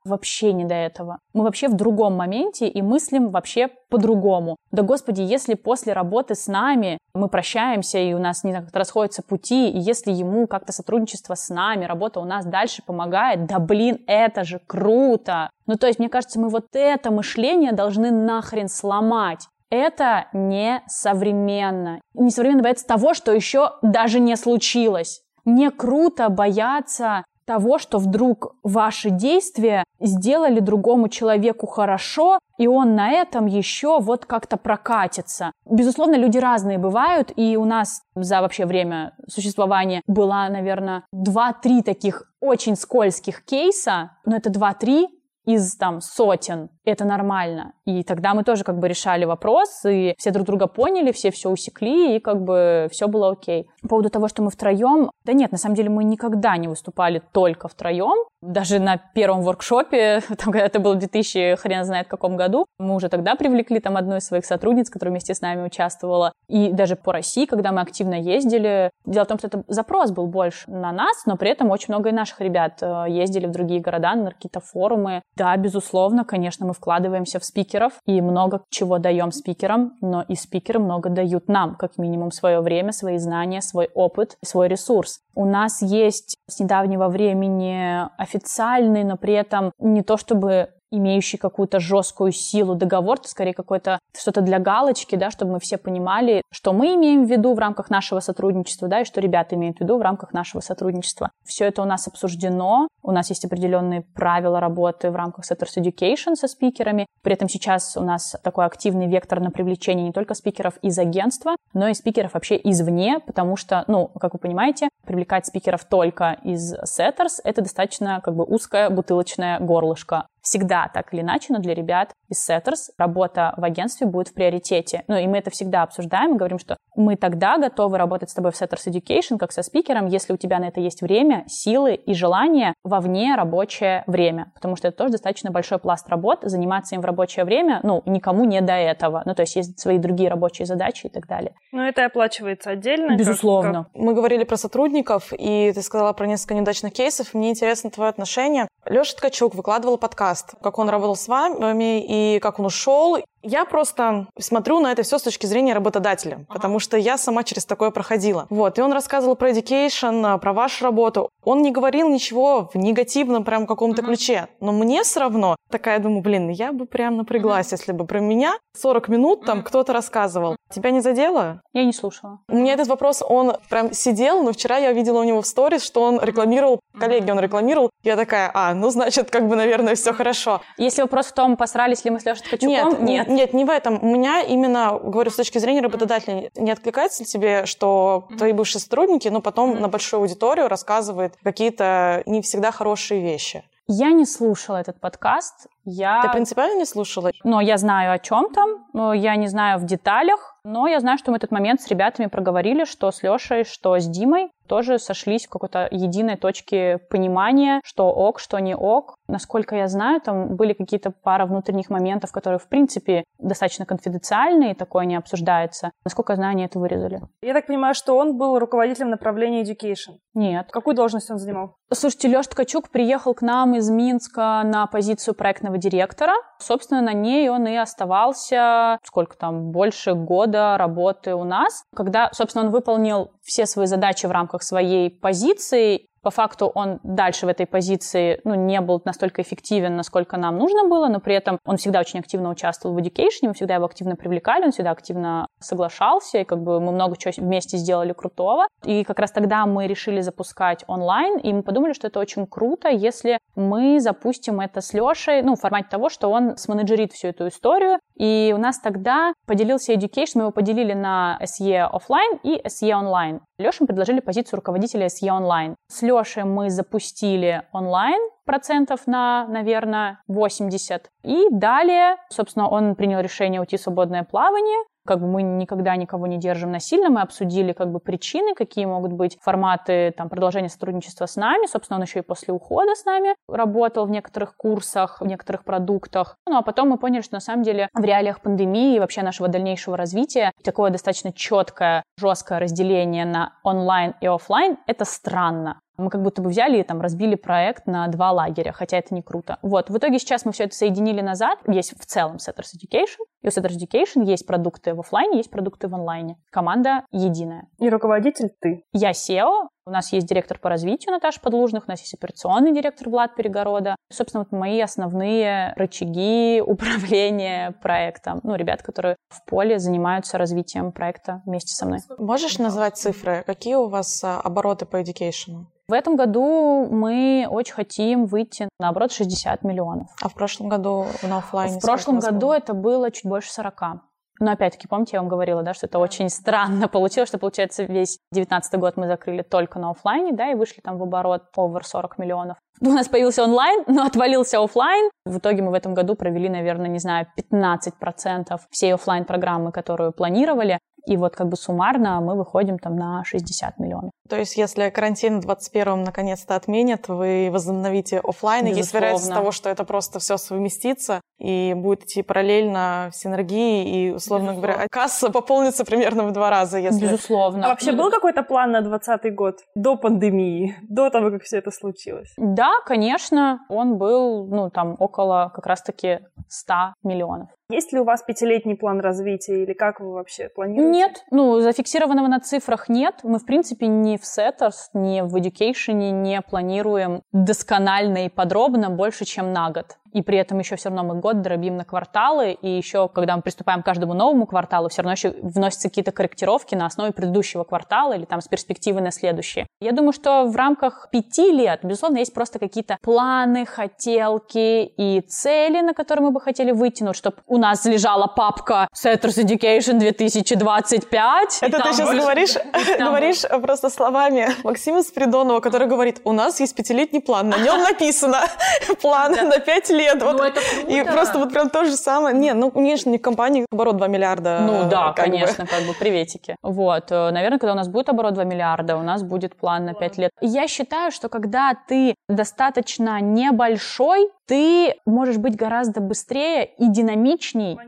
Вообще 0.05 0.53
не 0.53 0.65
до 0.65 0.75
этого. 0.75 1.19
Мы 1.33 1.45
вообще 1.45 1.69
в 1.69 1.75
другом 1.75 2.17
моменте 2.17 2.69
и 2.69 2.83
мыслим 2.83 3.31
вообще 3.31 3.69
по-другому. 3.91 4.57
Да, 4.71 4.83
господи, 4.83 5.23
если 5.23 5.55
после 5.55 5.93
работы 5.93 6.35
с 6.35 6.47
нами 6.47 6.99
мы 7.15 7.29
прощаемся 7.29 7.99
и 7.99 8.15
у 8.15 8.19
нас 8.19 8.45
не 8.45 8.53
как-то 8.53 8.79
расходятся 8.79 9.23
пути, 9.23 9.71
и 9.71 9.79
если 9.79 10.13
ему 10.13 10.47
как-то 10.47 10.73
сотрудничество 10.73 11.35
с 11.35 11.49
нами, 11.49 11.85
работа 11.85 12.21
у 12.21 12.25
нас 12.25 12.45
дальше 12.45 12.83
помогает, 12.85 13.47
да 13.47 13.59
блин, 13.59 14.03
это 14.07 14.45
же 14.45 14.61
круто. 14.67 15.51
Ну, 15.67 15.77
то 15.77 15.87
есть, 15.87 15.99
мне 15.99 16.09
кажется, 16.09 16.41
мы 16.41 16.49
вот 16.49 16.67
это 16.73 17.11
мышление 17.11 17.73
должны 17.73 18.11
нахрен 18.11 18.69
сломать. 18.69 19.49
Это 19.71 20.29
не 20.33 20.83
современно. 20.87 22.01
Не 22.15 22.31
современно 22.31 22.63
бояться 22.63 22.87
того, 22.87 23.13
что 23.13 23.33
еще 23.33 23.73
даже 23.83 24.19
не 24.19 24.37
случилось. 24.37 25.23
Не 25.45 25.71
круто 25.71 26.29
бояться 26.29 27.25
того, 27.49 27.79
что 27.79 27.99
вдруг 27.99 28.55
ваши 28.63 29.09
действия 29.09 29.83
сделали 29.99 30.61
другому 30.61 31.09
человеку 31.09 31.67
хорошо, 31.67 32.39
и 32.59 32.67
он 32.67 32.95
на 32.95 33.11
этом 33.11 33.47
еще 33.47 34.01
вот 34.01 34.27
как-то 34.27 34.59
прокатится. 34.59 35.53
Безусловно, 35.65 36.17
люди 36.17 36.37
разные 36.37 36.77
бывают, 36.77 37.33
и 37.37 37.57
у 37.57 37.65
нас 37.65 38.03
за 38.15 38.43
вообще 38.43 38.67
время 38.67 39.15
существования 39.27 40.03
было, 40.07 40.47
наверное, 40.51 41.05
2-3 41.15 41.83
таких 41.83 42.31
очень 42.41 42.77
скользких 42.77 43.43
кейса, 43.47 44.11
но 44.27 44.37
это 44.37 44.51
2-3 44.51 45.07
из 45.47 45.75
там 45.77 46.03
сотен, 46.03 46.69
это 46.91 47.05
нормально. 47.05 47.73
И 47.85 48.03
тогда 48.03 48.35
мы 48.35 48.45
тоже 48.45 48.65
как 48.65 48.79
бы 48.79 48.89
решали 48.89 49.25
вопрос, 49.25 49.85
и 49.87 50.15
все 50.19 50.31
друг 50.31 50.47
друга 50.47 50.67
поняли, 50.67 51.13
все 51.13 51.31
все 51.31 51.51
усекли, 51.51 52.17
и 52.17 52.21
как 52.21 52.43
бы 52.43 52.89
все 52.91 53.09
было 53.09 53.31
окей. 53.31 53.69
По 53.83 53.89
поводу 53.89 54.11
того, 54.11 54.29
что 54.29 54.43
мы 54.43 54.51
втроем, 54.51 55.11
да 55.25 55.33
нет, 55.33 55.53
на 55.53 55.59
самом 55.59 55.75
деле 55.75 55.89
мы 55.89 56.05
никогда 56.05 56.57
не 56.57 56.69
выступали 56.69 57.23
только 57.33 57.69
втроем. 57.69 58.25
Даже 58.41 58.79
на 58.79 58.97
первом 58.97 59.43
воркшопе, 59.43 60.21
там, 60.29 60.53
когда 60.53 60.67
это 60.67 60.79
было 60.81 60.95
в 60.95 60.99
2000, 60.99 61.57
хрен 61.57 61.85
знает 61.85 62.09
каком 62.09 62.37
году, 62.37 62.67
мы 62.79 62.95
уже 62.95 63.09
тогда 63.09 63.35
привлекли 63.35 63.81
там 63.81 63.97
одну 63.97 64.17
из 64.17 64.27
своих 64.27 64.45
сотрудниц, 64.45 64.91
которая 64.91 65.13
вместе 65.13 65.35
с 65.35 65.41
нами 65.41 65.65
участвовала. 65.65 66.33
И 66.49 66.73
даже 66.73 66.97
по 66.97 67.13
России, 67.13 67.47
когда 67.47 67.73
мы 67.73 67.81
активно 67.81 68.15
ездили, 68.15 68.91
дело 69.05 69.25
в 69.25 69.29
том, 69.29 69.39
что 69.39 69.49
это 69.49 69.65
запрос 69.69 70.11
был 70.11 70.27
больше 70.27 70.71
на 70.71 70.93
нас, 70.93 71.25
но 71.27 71.37
при 71.37 71.51
этом 71.51 71.71
очень 71.71 71.93
много 71.95 72.09
и 72.09 72.13
наших 72.13 72.41
ребят 72.41 72.79
э, 72.81 73.05
ездили 73.09 73.47
в 73.47 73.51
другие 73.51 73.81
города 73.81 74.15
на 74.15 74.31
какие-то 74.31 74.61
форумы. 74.61 75.23
Да, 75.37 75.57
безусловно, 75.57 76.25
конечно, 76.25 76.67
мы 76.67 76.75
вкладываемся 76.79 77.39
в 77.39 77.45
спикеров 77.45 77.93
и 78.07 78.21
много 78.21 78.63
чего 78.71 78.99
даем 78.99 79.33
спикерам, 79.33 79.93
но 80.01 80.25
и 80.27 80.35
спикеры 80.35 80.79
много 80.79 81.11
дают 81.11 81.49
нам, 81.49 81.75
как 81.75 81.99
минимум, 81.99 82.31
свое 82.31 82.61
время, 82.61 82.93
свои 82.93 83.19
знания, 83.19 83.61
свой 83.61 83.91
опыт, 83.95 84.37
свой 84.45 84.69
ресурс. 84.69 85.21
У 85.35 85.45
нас 85.45 85.83
есть 85.83 86.37
с 86.49 86.61
недавнего 86.61 87.09
времени 87.09 88.09
официальный, 88.17 89.05
но 89.05 89.17
при 89.17 89.35
этом 89.35 89.73
не 89.79 90.03
то 90.03 90.17
чтобы 90.17 90.71
имеющий 90.91 91.37
какую-то 91.37 91.81
жесткую 91.81 92.33
силу 92.33 92.75
договор, 92.75 93.19
это 93.19 93.29
скорее 93.29 93.55
какое-то 93.55 93.99
что-то 94.17 94.41
для 94.41 94.59
галочки, 94.59 95.17
да, 95.17 95.31
чтобы 95.31 95.53
мы 95.53 95.61
все 95.61 95.79
понимали, 95.79 96.43
что 96.51 96.73
мы 96.73 96.95
имеем 96.95 97.27
в 97.27 97.31
виду 97.31 97.55
в 97.55 97.59
рамках 97.59 97.91
нашего 97.91 98.21
сотрудничества, 98.21 98.89
да, 98.89 99.01
и 99.01 99.05
что 99.05 99.21
ребята 99.21 99.55
имеют 99.55 99.79
в 99.79 99.81
виду 99.81 99.99
в 99.99 100.03
рамках 100.03 100.33
нашего 100.33 100.61
сотрудничества. 100.61 101.31
Все 101.45 101.67
это 101.67 101.83
у 101.83 101.85
нас 101.85 102.07
обсуждено, 102.09 102.89
у 103.03 103.13
нас 103.13 103.31
есть 103.31 103.45
определенные 103.45 104.03
правила 104.03 104.61
работы 104.61 105.11
в 105.11 105.17
рамках 105.17 105.45
Setters 105.51 105.77
Education 105.77 106.35
со 106.35 106.49
спикерами. 106.49 107.07
При 107.23 107.35
этом 107.35 107.49
сейчас 107.49 107.97
у 107.97 108.03
нас 108.03 108.37
такой 108.43 108.67
активный 108.67 109.07
вектор 109.07 109.41
на 109.41 109.51
привлечение 109.51 110.07
не 110.07 110.13
только 110.13 110.35
спикеров 110.35 110.77
из 110.83 110.99
агентства, 110.99 111.57
но 111.75 111.89
и 111.89 111.95
спикеров 111.95 112.35
вообще 112.35 112.61
извне, 112.63 113.21
потому 113.21 113.57
что, 113.57 113.85
ну, 113.87 114.09
как 114.21 114.33
вы 114.33 114.39
понимаете, 114.39 114.89
привлекать 115.05 115.47
спикеров 115.47 115.85
только 115.85 116.39
из 116.43 116.75
Setters— 116.75 117.41
это 117.45 117.63
достаточно 117.63 118.21
как 118.23 118.35
бы 118.35 118.45
узкое 118.45 118.91
бутылочное 118.91 119.59
горлышко 119.59 120.27
всегда 120.49 120.89
так 120.89 121.13
или 121.13 121.21
иначе, 121.21 121.53
но 121.53 121.59
для 121.59 121.75
ребят 121.75 122.13
из 122.29 122.49
Setters 122.49 122.91
работа 122.99 123.55
в 123.57 123.65
агентстве 123.65 124.07
будет 124.07 124.29
в 124.29 124.35
приоритете. 124.35 125.05
Ну, 125.09 125.17
и 125.17 125.27
мы 125.27 125.39
это 125.39 125.51
всегда 125.51 125.83
обсуждаем 125.83 126.35
и 126.35 126.39
говорим, 126.39 126.59
что 126.59 126.77
мы 126.95 127.17
тогда 127.17 127.59
готовы 127.59 127.99
работать 127.99 128.31
с 128.31 128.35
тобой 128.35 128.53
в 128.53 128.61
Setters 128.61 128.87
Education, 128.87 129.39
как 129.39 129.53
со 129.53 129.63
спикером, 129.63 130.07
если 130.07 130.33
у 130.33 130.37
тебя 130.37 130.59
на 130.59 130.69
это 130.69 130.81
есть 130.81 131.01
время, 131.01 131.45
силы 131.47 131.95
и 131.95 132.15
желание 132.15 132.75
вовне 132.85 133.35
рабочее 133.37 134.05
время. 134.07 134.53
Потому 134.55 134.77
что 134.77 134.89
это 134.89 134.97
тоже 134.97 135.13
достаточно 135.13 135.51
большой 135.51 135.79
пласт 135.79 136.09
работ. 136.09 136.41
Заниматься 136.43 136.95
им 136.95 137.01
в 137.01 137.05
рабочее 137.05 137.45
время, 137.45 137.81
ну, 137.83 138.03
никому 138.05 138.45
не 138.45 138.61
до 138.61 138.75
этого. 138.75 139.23
Ну, 139.25 139.35
то 139.35 139.43
есть 139.43 139.57
есть 139.57 139.79
свои 139.79 139.99
другие 139.99 140.29
рабочие 140.29 140.67
задачи 140.67 141.07
и 141.07 141.09
так 141.09 141.27
далее. 141.27 141.55
Но 141.73 141.87
это 141.87 142.05
оплачивается 142.05 142.71
отдельно? 142.71 143.17
Безусловно. 143.17 143.85
Как, 143.85 143.93
как... 143.93 144.03
Мы 144.03 144.15
говорили 144.15 144.45
про 144.45 144.57
сотрудников, 144.57 145.33
и 145.33 145.73
ты 145.73 145.83
сказала 145.83 146.13
про 146.13 146.27
несколько 146.27 146.55
неудачных 146.55 146.93
кейсов. 146.93 147.35
Мне 147.35 147.51
интересно 147.51 147.91
твое 147.91 148.11
отношение. 148.11 148.69
Леша 148.87 149.17
Ткачук 149.17 149.55
выкладывал 149.55 149.99
подкаст, 149.99 150.55
как 150.63 150.79
он 150.79 150.89
работал 150.89 151.17
с 151.17 151.29
вами 151.29 152.05
и 152.05 152.18
как 152.41 152.59
он 152.59 152.67
ушел. 152.67 153.19
Я 153.49 153.65
просто 153.65 154.27
смотрю 154.39 154.79
на 154.81 154.93
это 154.93 155.03
все 155.03 155.19
с 155.19 155.23
точки 155.23 155.47
зрения 155.47 155.73
работодателя, 155.73 156.35
ага. 156.35 156.45
потому 156.53 156.79
что 156.81 156.99
я 156.99 157.17
сама 157.17 157.45
через 157.45 157.65
такое 157.65 157.91
проходила. 157.91 158.47
Вот, 158.51 158.79
и 158.79 158.83
он 158.83 158.93
рассказывал 158.93 159.37
про 159.37 159.51
education, 159.51 160.39
про 160.39 160.53
вашу 160.53 160.85
работу. 160.85 161.31
Он 161.45 161.63
не 161.63 161.71
говорил 161.71 162.11
ничего 162.11 162.69
в 162.75 162.77
негативном 162.77 163.45
прям 163.45 163.67
каком-то 163.67 164.03
ага. 164.03 164.09
ключе, 164.09 164.49
но 164.61 164.73
мне 164.73 165.03
все 165.03 165.21
равно 165.21 165.57
такая, 165.71 165.99
думаю, 165.99 166.21
блин, 166.21 166.51
я 166.51 166.73
бы 166.73 166.85
прям 166.85 167.17
напряглась, 167.17 167.69
ага. 167.69 167.77
если 167.77 167.93
бы 167.93 168.05
про 168.05 168.21
меня 168.21 168.55
40 168.77 169.09
минут 169.09 169.47
там 169.47 169.63
кто-то 169.63 169.95
рассказывал. 169.95 170.57
Тебя 170.71 170.91
не 170.91 171.01
задело? 171.01 171.63
Я 171.73 171.85
не 171.85 171.95
слушала. 171.95 172.41
У 172.51 172.57
меня 172.57 172.75
этот 172.75 172.89
вопрос, 172.89 173.23
он 173.27 173.55
прям 173.71 173.95
сидел, 173.95 174.43
но 174.43 174.53
вчера 174.53 174.77
я 174.77 174.93
видела 174.93 175.21
у 175.21 175.25
него 175.25 175.41
в 175.41 175.47
сторис, 175.47 175.83
что 175.83 176.03
он 176.03 176.21
рекламировал, 176.21 176.81
коллеги 176.99 177.31
он 177.31 177.41
рекламировал. 177.41 177.89
Я 178.03 178.17
такая, 178.17 178.51
а, 178.53 178.75
ну, 178.75 178.91
значит, 178.91 179.31
как 179.31 179.49
бы, 179.49 179.57
наверное, 179.57 179.95
все 179.95 180.13
хорошо. 180.13 180.61
Если 180.77 181.01
вопрос 181.01 181.27
в 181.27 181.33
том, 181.33 181.57
посрались 181.57 182.05
ли 182.05 182.11
мы 182.11 182.21
с 182.21 182.27
Лешей 182.27 182.45
Ткачуком, 182.45 182.69
нет, 182.69 183.01
нет, 183.01 183.29
нет, 183.29 183.38
не 183.47 183.65
в 183.65 183.71
этом. 183.71 184.03
У 184.03 184.07
меня 184.07 184.43
именно, 184.43 184.99
говорю, 185.03 185.31
с 185.31 185.37
точки 185.37 185.59
зрения 185.59 185.81
работодателя, 185.81 186.51
не 186.57 186.71
откликается 186.71 187.23
ли 187.23 187.27
тебе, 187.27 187.67
что 187.67 188.29
твои 188.37 188.53
бывшие 188.53 188.81
сотрудники, 188.81 189.29
ну, 189.29 189.41
потом 189.41 189.81
на 189.81 189.89
большую 189.89 190.21
аудиторию 190.21 190.69
рассказывают 190.69 191.35
какие-то 191.43 192.23
не 192.27 192.43
всегда 192.43 192.71
хорошие 192.71 193.21
вещи? 193.21 193.65
Я 193.91 194.11
не 194.11 194.27
слушала 194.27 194.77
этот 194.77 195.01
подкаст. 195.01 195.67
Я... 195.91 196.21
Ты 196.21 196.29
принципиально 196.29 196.79
не 196.79 196.85
слушала? 196.85 197.31
Но 197.45 197.63
я 197.63 197.79
знаю 197.79 198.13
о 198.13 198.19
чем 198.19 198.51
там, 198.53 198.87
но 198.93 199.15
я 199.15 199.37
не 199.37 199.47
знаю 199.47 199.79
в 199.79 199.85
деталях, 199.87 200.59
но 200.65 200.87
я 200.87 201.01
знаю, 201.01 201.17
что 201.17 201.31
мы 201.31 201.39
этот 201.39 201.51
момент 201.51 201.81
с 201.81 201.89
ребятами 201.89 202.27
проговорили, 202.27 202.85
что 202.85 203.11
с 203.11 203.23
Лешей, 203.23 203.65
что 203.65 203.99
с 203.99 204.07
Димой 204.07 204.51
тоже 204.69 204.99
сошлись 204.99 205.47
в 205.47 205.49
какой-то 205.49 205.89
единой 205.91 206.37
точке 206.37 206.99
понимания, 207.09 207.81
что 207.85 208.09
ок, 208.09 208.39
что 208.39 208.59
не 208.59 208.77
ок. 208.77 209.15
Насколько 209.29 209.77
я 209.77 209.89
знаю, 209.89 210.21
там 210.21 210.57
были 210.57 210.75
какие-то 210.75 211.11
пара 211.11 211.47
внутренних 211.47 211.89
моментов, 211.89 212.33
которые, 212.33 212.59
в 212.59 212.69
принципе, 212.69 213.25
достаточно 213.39 213.87
конфиденциальные, 213.87 214.75
такое 214.75 215.07
не 215.07 215.17
обсуждается. 215.17 215.91
Насколько 216.05 216.35
я 216.35 216.37
знаю, 216.37 216.53
они 216.53 216.67
это 216.67 216.79
вырезали. 216.79 217.23
Я 217.41 217.55
так 217.55 217.67
понимаю, 217.67 217.95
что 217.95 218.19
он 218.19 218.37
был 218.37 218.59
руководителем 218.59 219.09
направления 219.09 219.63
education? 219.63 220.19
Нет. 220.35 220.69
Какую 220.71 220.95
должность 220.95 221.31
он 221.31 221.39
занимал? 221.39 221.77
Слушайте, 221.91 222.29
Лёш 222.29 222.47
Ткачук 222.47 222.91
приехал 222.91 223.33
к 223.33 223.41
нам 223.41 223.75
из 223.75 223.89
Минска 223.89 224.63
на 224.65 224.87
позицию 224.87 225.35
проектного 225.35 225.78
директора. 225.79 226.35
Собственно, 226.59 227.01
на 227.01 227.13
ней 227.13 227.49
он 227.49 227.67
и 227.67 227.77
оставался, 227.77 228.99
сколько 229.05 229.37
там, 229.37 229.71
больше 229.71 230.15
года 230.15 230.77
работы 230.79 231.35
у 231.35 231.45
нас. 231.45 231.85
Когда, 231.95 232.31
собственно, 232.33 232.67
он 232.67 232.71
выполнил 232.71 233.33
все 233.43 233.67
свои 233.67 233.87
задачи 233.87 234.27
в 234.27 234.31
рамках 234.31 234.63
своей 234.63 235.11
позиции, 235.11 236.08
по 236.23 236.31
факту 236.31 236.67
он 236.67 237.01
дальше 237.03 237.47
в 237.47 237.49
этой 237.49 237.67
позиции 237.67 238.41
ну, 238.45 238.55
не 238.55 238.81
был 238.81 239.01
настолько 239.05 239.43
эффективен, 239.43 239.97
насколько 239.97 240.37
нам 240.37 240.59
нужно 240.59 240.89
было, 240.89 241.09
но 241.09 241.21
при 241.21 241.35
этом 241.35 241.59
он 241.65 241.77
всегда 241.77 242.01
очень 242.01 242.21
активно 242.21 242.51
участвовал 242.51 242.95
в 242.95 242.99
education, 242.99 243.49
мы 243.49 243.55
всегда 243.55 243.75
его 243.75 243.85
активно 243.85 244.17
привлекали, 244.17 244.65
он 244.65 244.73
всегда 244.73 244.91
активно 244.91 245.47
соглашался, 245.61 246.39
и 246.39 246.45
как 246.45 246.63
бы 246.63 246.81
мы 246.81 246.93
много 246.93 247.17
чего 247.17 247.33
вместе 247.37 247.77
сделали 247.77 248.13
крутого. 248.13 248.67
И 248.85 249.05
как 249.05 249.19
раз 249.19 249.33
тогда 249.33 249.67
мы 249.67 249.87
решили 249.87 250.21
запускать 250.21 250.85
онлайн, 250.87 251.39
и 251.39 251.53
мы 251.53 251.63
подумали, 251.63 251.93
что 251.93 252.07
это 252.07 252.21
очень 252.21 252.47
круто, 252.47 252.89
если 252.89 253.39
мы 253.55 254.01
запустим 254.01 254.61
это 254.61 254.81
с 254.81 254.93
Лешей, 254.95 255.43
ну, 255.43 255.57
в 255.57 255.61
формате 255.61 255.89
того, 255.91 256.09
что 256.09 256.29
он 256.31 256.57
сменеджерит 256.57 257.13
всю 257.13 257.29
эту 257.29 257.49
историю, 257.49 257.99
и 258.17 258.53
у 258.57 258.61
нас 258.61 258.81
тогда 258.81 259.33
поделился 259.47 259.93
education, 259.93 260.33
мы 260.35 260.43
его 260.43 260.51
поделили 260.51 260.93
на 260.93 261.39
SE 261.43 261.81
офлайн 261.83 262.39
и 262.43 262.61
SE 262.67 262.93
онлайн. 262.93 263.41
Леше 263.59 263.85
предложили 263.87 264.21
позицию 264.21 264.59
руководителя 264.59 265.07
SE 265.07 265.29
онлайн. 265.31 265.75
С 265.89 266.03
Лешей 266.09 266.45
мы 266.45 266.71
запустили 266.71 267.63
онлайн 267.73 268.21
процентов 268.47 269.07
на, 269.07 269.47
наверное, 269.49 270.23
80. 270.27 271.11
И 271.23 271.49
далее, 271.51 272.17
собственно, 272.31 272.69
он 272.69 272.95
принял 272.95 273.21
решение 273.21 273.61
уйти 273.61 273.77
в 273.77 273.81
свободное 273.81 274.25
плавание 274.25 274.85
как 275.09 275.21
бы 275.21 275.27
мы 275.27 275.41
никогда 275.43 275.97
никого 275.97 276.27
не 276.27 276.37
держим 276.37 276.71
насильно, 276.71 277.09
мы 277.09 277.23
обсудили 277.23 277.73
как 277.73 277.91
бы 277.91 277.99
причины, 277.99 278.55
какие 278.55 278.85
могут 278.85 279.13
быть 279.13 279.39
форматы 279.41 280.13
там, 280.15 280.29
продолжения 280.29 280.69
сотрудничества 280.69 281.25
с 281.25 281.37
нами. 281.37 281.67
Собственно, 281.67 281.97
он 281.97 282.03
еще 282.03 282.19
и 282.19 282.23
после 282.23 282.53
ухода 282.53 282.95
с 282.95 283.07
нами 283.07 283.35
работал 283.49 284.05
в 284.05 284.11
некоторых 284.11 284.55
курсах, 284.55 285.23
в 285.23 285.27
некоторых 285.27 285.65
продуктах. 285.65 286.37
Ну, 286.47 286.59
а 286.59 286.63
потом 286.63 286.91
мы 286.91 286.99
поняли, 286.99 287.23
что 287.23 287.37
на 287.37 287.41
самом 287.41 287.63
деле 287.63 287.89
в 287.95 288.05
реалиях 288.05 288.43
пандемии 288.43 288.97
и 288.97 288.99
вообще 288.99 289.23
нашего 289.23 289.49
дальнейшего 289.49 289.97
развития 289.97 290.53
такое 290.63 290.91
достаточно 290.91 291.33
четкое, 291.33 292.03
жесткое 292.19 292.59
разделение 292.59 293.25
на 293.25 293.55
онлайн 293.65 294.15
и 294.21 294.27
офлайн— 294.27 294.77
это 294.87 295.07
странно. 295.07 295.81
Мы 295.99 296.11
как 296.11 296.23
будто 296.23 296.41
бы 296.41 296.51
взяли 296.51 296.79
и 296.79 296.83
там 296.85 297.01
разбили 297.01 297.35
проект 297.35 297.87
на 297.87 298.07
два 298.07 298.31
лагеря, 298.31 298.73
хотя 298.73 298.99
это 298.99 299.13
не 299.15 299.21
круто. 299.21 299.59
Вот, 299.63 299.91
в 299.91 299.99
итоге 299.99 300.21
сейчас 300.21 300.45
мы 300.45 300.53
все 300.53 300.65
это 300.65 300.75
соединили 300.75 301.21
назад. 301.21 301.59
Есть 301.67 301.99
в 302.01 302.07
целом 302.07 302.37
Setters 302.37 302.77
Education, 302.77 303.19
и 303.43 303.49
у 303.49 303.51
Setters 303.51 303.77
Education 303.77 304.25
есть 304.25 304.47
продукты 304.47 304.95
в 304.95 305.01
офлайне, 305.01 305.39
есть 305.39 305.51
продукты 305.51 305.89
в 305.89 305.95
онлайне. 305.95 306.39
Команда 306.51 307.05
единая. 307.11 307.69
И 307.79 307.89
руководитель 307.89 308.51
ты. 308.61 308.85
Я 308.93 309.13
SEO, 309.13 309.69
у 309.89 309.91
нас 309.91 310.13
есть 310.13 310.27
директор 310.27 310.59
по 310.59 310.69
развитию 310.69 311.13
Наташа 311.13 311.41
Подлужных, 311.41 311.85
у 311.87 311.91
нас 311.91 312.01
есть 312.01 312.13
операционный 312.13 312.75
директор 312.75 313.09
Влад 313.09 313.35
Перегорода. 313.37 313.97
Собственно, 314.13 314.45
вот 314.45 314.53
мои 314.53 314.81
основные 314.81 315.73
рычаги 315.77 316.61
управления 316.67 317.71
проектом. 317.83 318.41
Ну, 318.43 318.55
ребят, 318.55 318.83
которые 318.83 319.17
в 319.31 319.45
поле 319.47 319.79
занимаются 319.79 320.37
развитием 320.37 320.93
проекта 320.93 321.43
вместе 321.47 321.73
со 321.75 321.87
мной. 321.87 322.01
Можешь 322.19 322.59
назвать 322.59 322.99
цифры? 322.99 323.43
Какие 323.47 323.77
у 323.77 323.89
вас 323.89 324.23
а, 324.23 324.41
обороты 324.41 324.85
по 324.85 325.01
education? 325.01 325.67
В 325.89 325.95
этом 325.95 326.17
году 326.17 326.87
мы 326.91 327.47
очень 327.49 327.73
хотим 327.73 328.27
выйти 328.27 328.69
на 328.79 328.91
оборот 328.91 329.11
60 329.11 329.65
миллионов. 329.65 330.09
А 330.21 330.29
в 330.29 330.35
прошлом 330.35 330.69
году 330.69 331.07
на 331.23 331.39
офлайне? 331.39 331.79
В 331.79 331.83
прошлом 331.83 332.19
году 332.19 332.53
это 332.53 332.75
было 332.75 333.11
чуть 333.11 333.25
больше 333.29 333.53
40. 333.53 334.03
Но 334.41 334.53
опять-таки, 334.53 334.87
помните, 334.87 335.13
я 335.15 335.21
вам 335.21 335.29
говорила, 335.29 335.63
да, 335.63 335.75
что 335.75 335.87
это 335.87 335.99
очень 335.99 336.29
странно 336.29 336.89
получилось, 336.89 337.29
что, 337.29 337.39
получается, 337.39 337.85
весь 337.85 338.19
19 338.33 338.79
год 338.79 338.97
мы 338.97 339.07
закрыли 339.09 339.43
только 339.43 339.79
на 339.79 339.91
офлайне, 339.91 340.33
да, 340.33 340.51
и 340.51 340.55
вышли 340.55 340.81
там 340.81 340.99
в 340.99 341.03
оборот 341.03 341.45
over 341.57 341.81
40 341.83 342.19
миллионов. 342.19 342.57
У 342.81 342.91
нас 342.91 343.09
появился 343.09 343.43
онлайн, 343.43 343.83
но 343.89 344.05
отвалился 344.05 344.63
офлайн. 344.63 345.11
В 345.25 345.39
итоге 345.39 345.63
мы 345.63 345.71
в 345.71 345.75
этом 345.75 345.95
году 345.95 346.15
провели, 346.15 346.49
наверное, 346.49 346.89
не 346.89 347.01
знаю, 347.01 347.27
15% 347.53 348.59
всей 348.71 348.95
офлайн 348.95 349.25
программы 349.25 349.73
которую 349.73 350.13
планировали. 350.13 350.79
И 351.09 351.17
вот 351.17 351.35
как 351.35 351.49
бы 351.49 351.57
суммарно 351.57 352.21
мы 352.21 352.37
выходим 352.37 352.79
там 352.79 352.95
на 352.97 353.25
60 353.25 353.79
миллионов. 353.79 354.11
То 354.29 354.37
есть 354.37 354.59
если 354.59 354.91
карантин 354.91 355.41
в 355.41 355.47
21-м 355.47 356.05
наконец-то 356.05 356.55
отменят, 356.55 357.09
вы 357.09 357.49
возобновите 357.51 358.21
офлайн, 358.21 358.67
и 358.67 358.75
есть 358.75 358.93
вероятность 358.93 359.33
того, 359.33 359.51
что 359.51 359.71
это 359.71 359.85
просто 359.85 360.19
все 360.19 360.37
совместится 360.37 361.23
и 361.39 361.73
будет 361.75 362.05
идти 362.05 362.23
параллельно 362.23 363.09
в 363.11 363.17
синергии, 363.17 363.89
и, 363.89 364.11
условно 364.11 364.49
Безусловно. 364.49 364.73
говоря, 364.73 364.89
касса 364.91 365.31
пополнится 365.31 365.85
примерно 365.85 366.25
в 366.25 366.33
два 366.33 366.51
раза, 366.51 366.79
если... 366.79 367.07
Безусловно. 367.07 367.67
А 367.67 367.69
вообще 367.71 367.93
был 367.93 368.11
какой-то 368.11 368.43
план 368.43 368.73
на 368.73 368.83
20 368.83 369.35
год 369.35 369.61
до 369.75 369.97
пандемии, 369.97 370.77
до 370.83 371.09
того, 371.11 371.31
как 371.31 371.43
все 371.43 371.59
это 371.59 371.71
случилось? 371.71 372.35
Да, 372.37 372.73
конечно, 372.85 373.61
он 373.71 373.97
был, 373.97 374.47
ну, 374.49 374.69
там, 374.69 374.97
около 374.99 375.51
как 375.55 375.67
раз-таки 375.67 376.21
100 376.49 376.95
миллионов. 377.03 377.49
Есть 377.71 377.93
ли 377.93 378.01
у 378.01 378.05
вас 378.05 378.23
пятилетний 378.23 378.77
план 378.77 379.01
развития 379.01 379.63
или 379.63 379.75
как 379.75 380.01
вы 380.01 380.13
вообще 380.13 380.49
планируете? 380.49 380.91
Нет, 380.91 381.25
ну, 381.31 381.61
зафиксированного 381.61 382.27
на 382.27 382.41
цифрах 382.41 382.89
нет. 382.89 383.17
Мы, 383.25 383.39
в 383.39 383.45
принципе, 383.45 383.89
ни 383.89 384.17
в 384.17 384.23
Setters, 384.23 384.89
ни 384.95 385.21
в 385.21 385.37
Education 385.37 385.93
не 386.23 386.41
планируем 386.41 387.21
досконально 387.33 388.25
и 388.25 388.31
подробно 388.31 388.89
больше, 388.89 389.27
чем 389.27 389.53
на 389.53 389.71
год. 389.71 389.99
И 390.13 390.23
при 390.23 390.39
этом 390.39 390.59
еще 390.59 390.77
все 390.77 390.89
равно 390.89 391.05
мы 391.05 391.21
год 391.21 391.43
дробим 391.43 391.77
на 391.77 391.85
кварталы, 391.85 392.53
и 392.53 392.69
еще, 392.69 393.09
когда 393.09 393.37
мы 393.37 393.43
приступаем 393.43 393.83
к 393.83 393.85
каждому 393.85 394.15
новому 394.15 394.47
кварталу, 394.47 394.89
все 394.89 395.03
равно 395.03 395.13
еще 395.13 395.35
вносятся 395.43 395.89
какие-то 395.89 396.13
корректировки 396.13 396.75
на 396.75 396.87
основе 396.87 397.13
предыдущего 397.13 397.65
квартала 397.65 398.15
или 398.15 398.25
там 398.25 398.41
с 398.41 398.49
перспективы 398.49 399.01
на 399.01 399.11
следующие. 399.11 399.67
Я 399.81 399.93
думаю, 399.93 400.13
что 400.13 400.45
в 400.45 400.57
рамках 400.57 401.09
пяти 401.11 401.53
лет, 401.53 401.81
безусловно, 401.83 402.19
есть 402.19 402.35
просто 402.35 402.59
какие-то 402.59 402.99
планы, 403.03 403.67
хотелки 403.67 404.85
и 404.97 405.21
цели, 405.21 405.81
на 405.81 405.95
которые 405.95 406.27
мы 406.27 406.31
бы 406.31 406.41
хотели 406.41 406.73
вытянуть, 406.73 407.17
чтобы 407.17 407.37
у 407.47 407.59
нас 407.59 407.85
лежала 407.85 408.27
папка 408.27 408.89
Setters 408.95 409.45
Education 409.45 409.99
2025. 409.99 411.59
Это 411.63 411.83
ты 411.83 411.93
сейчас 411.93 412.11
говоришь, 412.11 412.55
говоришь 412.99 413.43
просто 413.63 413.91
словами 413.91 414.49
Максима 414.65 415.03
Спиридонова, 415.03 415.61
который 415.61 415.87
говорит, 415.87 416.21
у 416.25 416.33
нас 416.33 416.61
есть 416.61 416.75
пятилетний 416.75 417.21
план, 417.21 417.49
на 417.49 417.59
нем 417.59 417.83
написано 417.83 418.41
план 419.03 419.33
на 419.33 419.59
пять 419.59 419.91
лет. 419.91 419.98
Ну, 420.33 420.43
это 420.43 420.61
И 420.89 421.03
просто 421.03 421.39
вот 421.39 421.53
прям 421.53 421.71
то 421.71 421.85
же 421.85 421.97
самое. 421.97 422.37
Не, 422.37 422.55
ну, 422.55 422.71
конечно, 422.71 423.11
не 423.11 423.19
компании 423.19 423.67
оборот 423.71 423.97
2 423.97 424.09
миллиарда. 424.09 424.61
Ну 424.61 424.89
да, 424.89 425.13
как 425.13 425.27
бы. 425.27 425.33
конечно, 425.33 425.67
как 425.67 425.85
бы 425.85 425.95
приветики. 425.95 426.57
Вот, 426.63 427.11
э, 427.11 427.31
наверное, 427.31 427.59
когда 427.59 427.73
у 427.73 427.77
нас 427.77 427.89
будет 427.89 428.09
оборот 428.09 428.35
2 428.35 428.45
миллиарда, 428.45 428.97
у 428.97 429.03
нас 429.03 429.23
будет 429.23 429.57
план 429.57 429.85
на 429.85 429.95
5 429.95 430.19
лет. 430.19 430.31
Я 430.41 430.69
считаю, 430.69 431.11
что 431.11 431.29
когда 431.29 431.75
ты 431.89 432.15
достаточно 432.29 433.21
небольшой, 433.21 434.31
ты 434.47 434.95
можешь 435.07 435.37
быть 435.37 435.57
гораздо 435.57 436.01
быстрее 436.01 436.65
и 436.65 436.89
динамичней, 436.89 437.79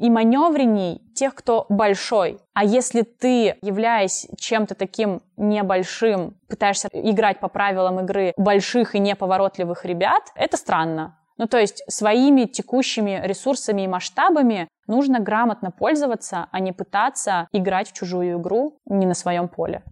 и 0.00 0.08
маневренней 0.08 1.02
тех, 1.14 1.34
кто 1.34 1.66
большой. 1.68 2.38
А 2.54 2.64
если 2.64 3.02
ты, 3.02 3.56
являясь 3.60 4.26
чем-то 4.38 4.74
таким 4.74 5.20
небольшим, 5.36 6.34
пытаешься 6.48 6.88
играть 6.92 7.38
по 7.38 7.48
правилам 7.48 8.00
игры 8.00 8.32
больших 8.38 8.94
и 8.94 8.98
неповоротливых 8.98 9.84
ребят, 9.84 10.22
это 10.34 10.56
странно. 10.56 11.18
Ну, 11.40 11.46
то 11.46 11.58
есть 11.58 11.82
своими 11.88 12.44
текущими 12.44 13.18
ресурсами 13.24 13.80
и 13.80 13.88
масштабами 13.88 14.68
нужно 14.86 15.20
грамотно 15.20 15.70
пользоваться, 15.70 16.48
а 16.52 16.60
не 16.60 16.72
пытаться 16.72 17.48
играть 17.50 17.88
в 17.88 17.94
чужую 17.94 18.38
игру 18.38 18.76
не 18.84 19.06
на 19.06 19.14
своем 19.14 19.48
поле. 19.48 19.82